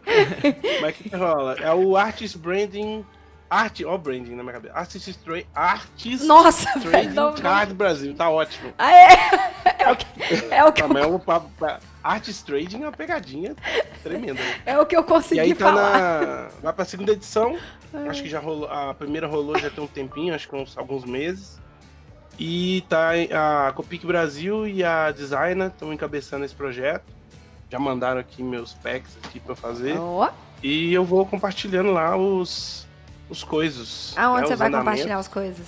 Mas 0.81 0.91
o 0.91 0.93
que, 0.97 1.09
que 1.09 1.15
rola? 1.15 1.55
É 1.59 1.73
o 1.73 1.95
Artist 1.95 2.37
Branding. 2.37 3.05
Art, 3.53 3.81
ó, 3.85 3.97
branding 3.97 4.35
na 4.35 4.41
minha 4.43 4.53
cabeça. 4.53 4.73
Artist, 4.75 5.13
Tra- 5.19 5.43
Artist 5.53 6.25
Nossa, 6.25 6.67
velho. 6.79 6.89
Trading 6.91 7.13
Não, 7.13 7.31
não. 7.31 7.33
Card 7.41 7.73
Brasil. 7.73 8.15
Tá 8.15 8.29
ótimo. 8.29 8.73
Ah, 8.77 8.91
é. 8.91 9.13
É 9.79 9.91
o 9.91 9.95
que, 9.95 10.05
é 10.53 10.63
o 10.65 10.71
que, 10.73 10.81
eu, 10.81 10.87
Também 10.87 11.03
é 11.03 11.07
um 11.07 11.19
papo. 11.19 11.49
pra- 11.57 11.79
Artist 12.03 12.45
Trading 12.45 12.81
é 12.83 12.85
uma 12.87 12.91
pegadinha 12.91 13.55
tremenda. 14.01 14.33
né? 14.41 14.55
é 14.65 14.79
o 14.79 14.85
que 14.85 14.95
eu 14.95 15.01
E 15.01 15.03
consegui 15.03 15.39
aí 15.41 15.53
tá 15.55 15.65
falar. 15.65 15.99
na. 15.99 16.49
Vai 16.61 16.73
pra 16.73 16.83
segunda 16.85 17.11
edição. 17.11 17.57
Acho 18.09 18.23
que 18.23 18.29
já 18.29 18.39
rolou. 18.39 18.67
A 18.69 18.93
primeira 18.93 19.27
rolou 19.27 19.57
já 19.59 19.69
tem 19.69 19.83
um 19.83 19.87
tempinho, 19.87 20.33
acho 20.33 20.49
que 20.49 20.55
uns 20.55 20.77
alguns 20.77 21.05
meses. 21.05 21.61
E 22.39 22.83
tá 22.89 23.11
a 23.67 23.71
Copic 23.73 24.03
Brasil 24.05 24.67
e 24.67 24.83
a 24.83 25.11
Designer 25.11 25.67
estão 25.67 25.93
encabeçando 25.93 26.43
esse 26.43 26.55
projeto. 26.55 27.03
Já 27.69 27.77
mandaram 27.77 28.19
aqui 28.19 28.41
meus 28.41 28.73
packs 28.73 29.15
aqui 29.23 29.39
pra 29.39 29.55
fazer. 29.55 29.95
Ó, 29.97 30.29
E 30.63 30.91
eu 30.93 31.05
vou 31.05 31.25
compartilhando 31.25 31.91
lá 31.91 32.17
os, 32.17 32.82
os 33.33 33.43
coisas. 33.43 34.13
aonde 34.15 34.41
né, 34.41 34.47
você 34.47 34.55
vai 34.55 34.67
andamentos. 34.67 34.91
compartilhar 34.91 35.17
as 35.17 35.27
coisas? 35.27 35.67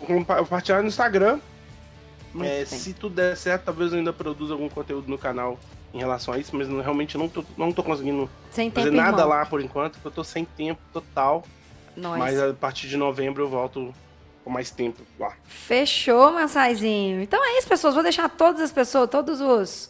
Vou 0.00 0.24
compartilhar 0.24 0.82
no 0.82 0.88
Instagram. 0.88 1.38
É, 2.42 2.64
se 2.66 2.92
tudo 2.92 3.14
der 3.14 3.36
certo, 3.36 3.64
talvez 3.64 3.92
eu 3.92 3.98
ainda 3.98 4.12
produza 4.12 4.52
algum 4.52 4.68
conteúdo 4.68 5.08
no 5.08 5.16
canal 5.16 5.58
em 5.94 5.98
relação 5.98 6.34
a 6.34 6.38
isso, 6.38 6.54
mas 6.54 6.68
não- 6.68 6.82
realmente 6.82 7.16
não 7.16 7.28
tô, 7.28 7.42
não 7.56 7.72
tô 7.72 7.82
conseguindo 7.82 8.28
Sem 8.50 8.70
fazer 8.70 8.90
tempo, 8.90 8.96
nada 9.02 9.22
irmão. 9.22 9.28
lá 9.28 9.46
por 9.46 9.62
enquanto, 9.62 9.94
porque 9.94 10.08
eu 10.08 10.12
tô 10.12 10.22
sem 10.24 10.44
tempo 10.44 10.80
total. 10.92 11.44
Nós. 11.96 12.18
Mas 12.18 12.38
a 12.38 12.52
partir 12.52 12.88
de 12.88 12.96
novembro 12.98 13.44
eu 13.44 13.48
volto 13.48 13.94
com 14.44 14.50
mais 14.50 14.70
tempo 14.70 15.02
lá. 15.18 15.32
Fechou, 15.44 16.30
Mansaizinho. 16.32 17.22
Então 17.22 17.42
é 17.42 17.58
isso, 17.58 17.66
pessoas. 17.66 17.94
Vou 17.94 18.02
deixar 18.02 18.28
todas 18.28 18.60
as 18.60 18.70
pessoas, 18.70 19.08
todos 19.08 19.40
os, 19.40 19.88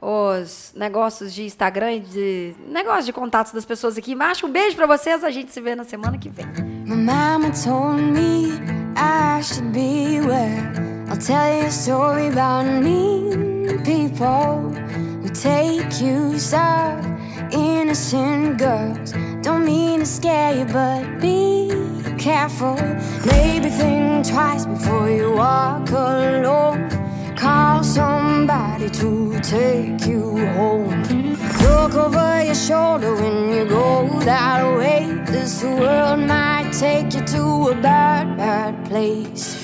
os 0.00 0.72
negócios 0.76 1.34
de 1.34 1.44
Instagram 1.44 1.94
e 1.94 2.00
de 2.00 2.54
negócios 2.68 3.06
de 3.06 3.12
contatos 3.12 3.52
das 3.52 3.64
pessoas 3.64 3.98
aqui 3.98 4.12
embaixo. 4.12 4.46
Um 4.46 4.50
beijo 4.50 4.76
pra 4.76 4.86
vocês. 4.86 5.24
A 5.24 5.30
gente 5.30 5.52
se 5.52 5.60
vê 5.60 5.74
na 5.74 5.84
semana 5.84 6.16
que 6.18 6.28
vem. 6.28 6.46
My 6.86 6.96
mama 6.96 7.50
told 7.50 8.00
me 8.00 8.52
I 8.96 9.42
should 9.42 9.72
beware. 9.72 10.72
I'll 11.08 11.16
tell 11.16 11.58
you 11.58 11.66
a 11.66 11.70
story 11.70 12.28
about 12.28 12.66
mean 12.82 13.82
people 13.82 14.70
who 15.22 15.30
take 15.30 16.00
use 16.00 16.54
of 16.54 17.04
innocent 17.52 18.58
girls. 18.58 19.12
Don't 19.42 19.64
mean 19.64 20.00
to 20.00 20.06
scare 20.06 20.54
you, 20.54 20.66
but 20.66 21.20
be 21.20 21.70
careful. 22.18 22.76
Maybe 23.24 23.70
think 23.70 24.26
twice 24.26 24.66
before 24.66 25.08
you 25.10 25.32
walk 25.32 25.90
alone. 25.90 27.07
Call 27.38 27.84
somebody 27.84 28.90
to 28.90 29.38
take 29.38 30.04
you 30.08 30.44
home. 30.56 31.04
Look 31.62 31.94
over 31.94 32.42
your 32.42 32.54
shoulder 32.56 33.14
when 33.14 33.50
you 33.54 33.64
go 33.64 34.08
that 34.24 34.76
way. 34.76 35.06
This 35.24 35.62
world 35.62 36.18
might 36.18 36.72
take 36.72 37.14
you 37.14 37.24
to 37.26 37.68
a 37.68 37.74
bad, 37.80 38.36
bad 38.36 38.84
place. 38.86 39.57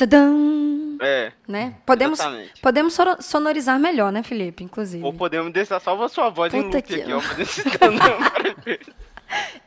Tadam! 0.00 0.96
É. 1.02 1.30
Né? 1.46 1.74
Podemos, 1.84 2.18
Exatamente. 2.18 2.60
podemos 2.62 2.96
sonorizar 3.20 3.78
melhor, 3.78 4.10
né, 4.10 4.22
Felipe? 4.22 4.64
Inclusive. 4.64 5.04
Ou 5.04 5.12
podemos 5.12 5.52
deixar 5.52 5.78
salva 5.78 6.08
sua 6.08 6.30
voz 6.30 6.54
em 6.54 6.62
Puta 6.62 6.78
loop 6.78 6.86
que- 6.88 7.02
aqui, 7.02 7.12
ó. 7.12 7.20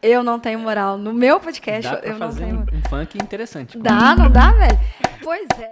Eu 0.01 0.23
não 0.25 0.39
tenho 0.39 0.57
moral. 0.57 0.97
No 0.97 1.13
meu 1.13 1.39
podcast, 1.39 1.84
Dá 1.88 1.97
pra 1.97 2.09
eu 2.09 2.17
não 2.17 2.27
fazer 2.29 2.45
tenho 2.45 2.55
um, 2.57 2.61
um 2.61 2.81
funk 2.89 3.15
interessante. 3.19 3.77
Dá, 3.77 4.15
não 4.15 4.31
dá, 4.31 4.51
velho? 4.53 4.79
Pois 5.23 5.47
é. 5.59 5.69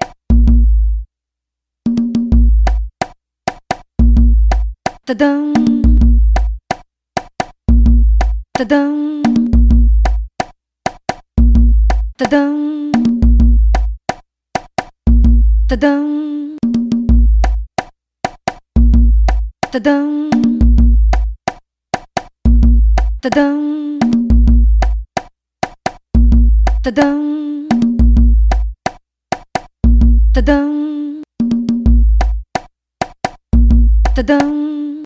Tadam! 5.03 5.53
Tadam! 8.55 9.21
Tadam! 12.15 12.91
Tadam. 15.71 16.57
Tadam. 19.71 20.29
Tadam. 23.21 23.99
Tadam. 26.83 27.67
Tadam. 30.33 31.23
Tadam. 34.11 35.03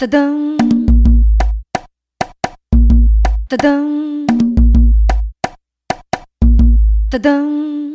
Tadam. 0.00 0.56
Tadam. 3.50 4.11
Ta-dum. 7.12 7.94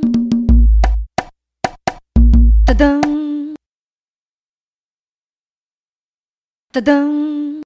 Ta-dum. 2.68 3.56
Ta-dum. 6.72 7.37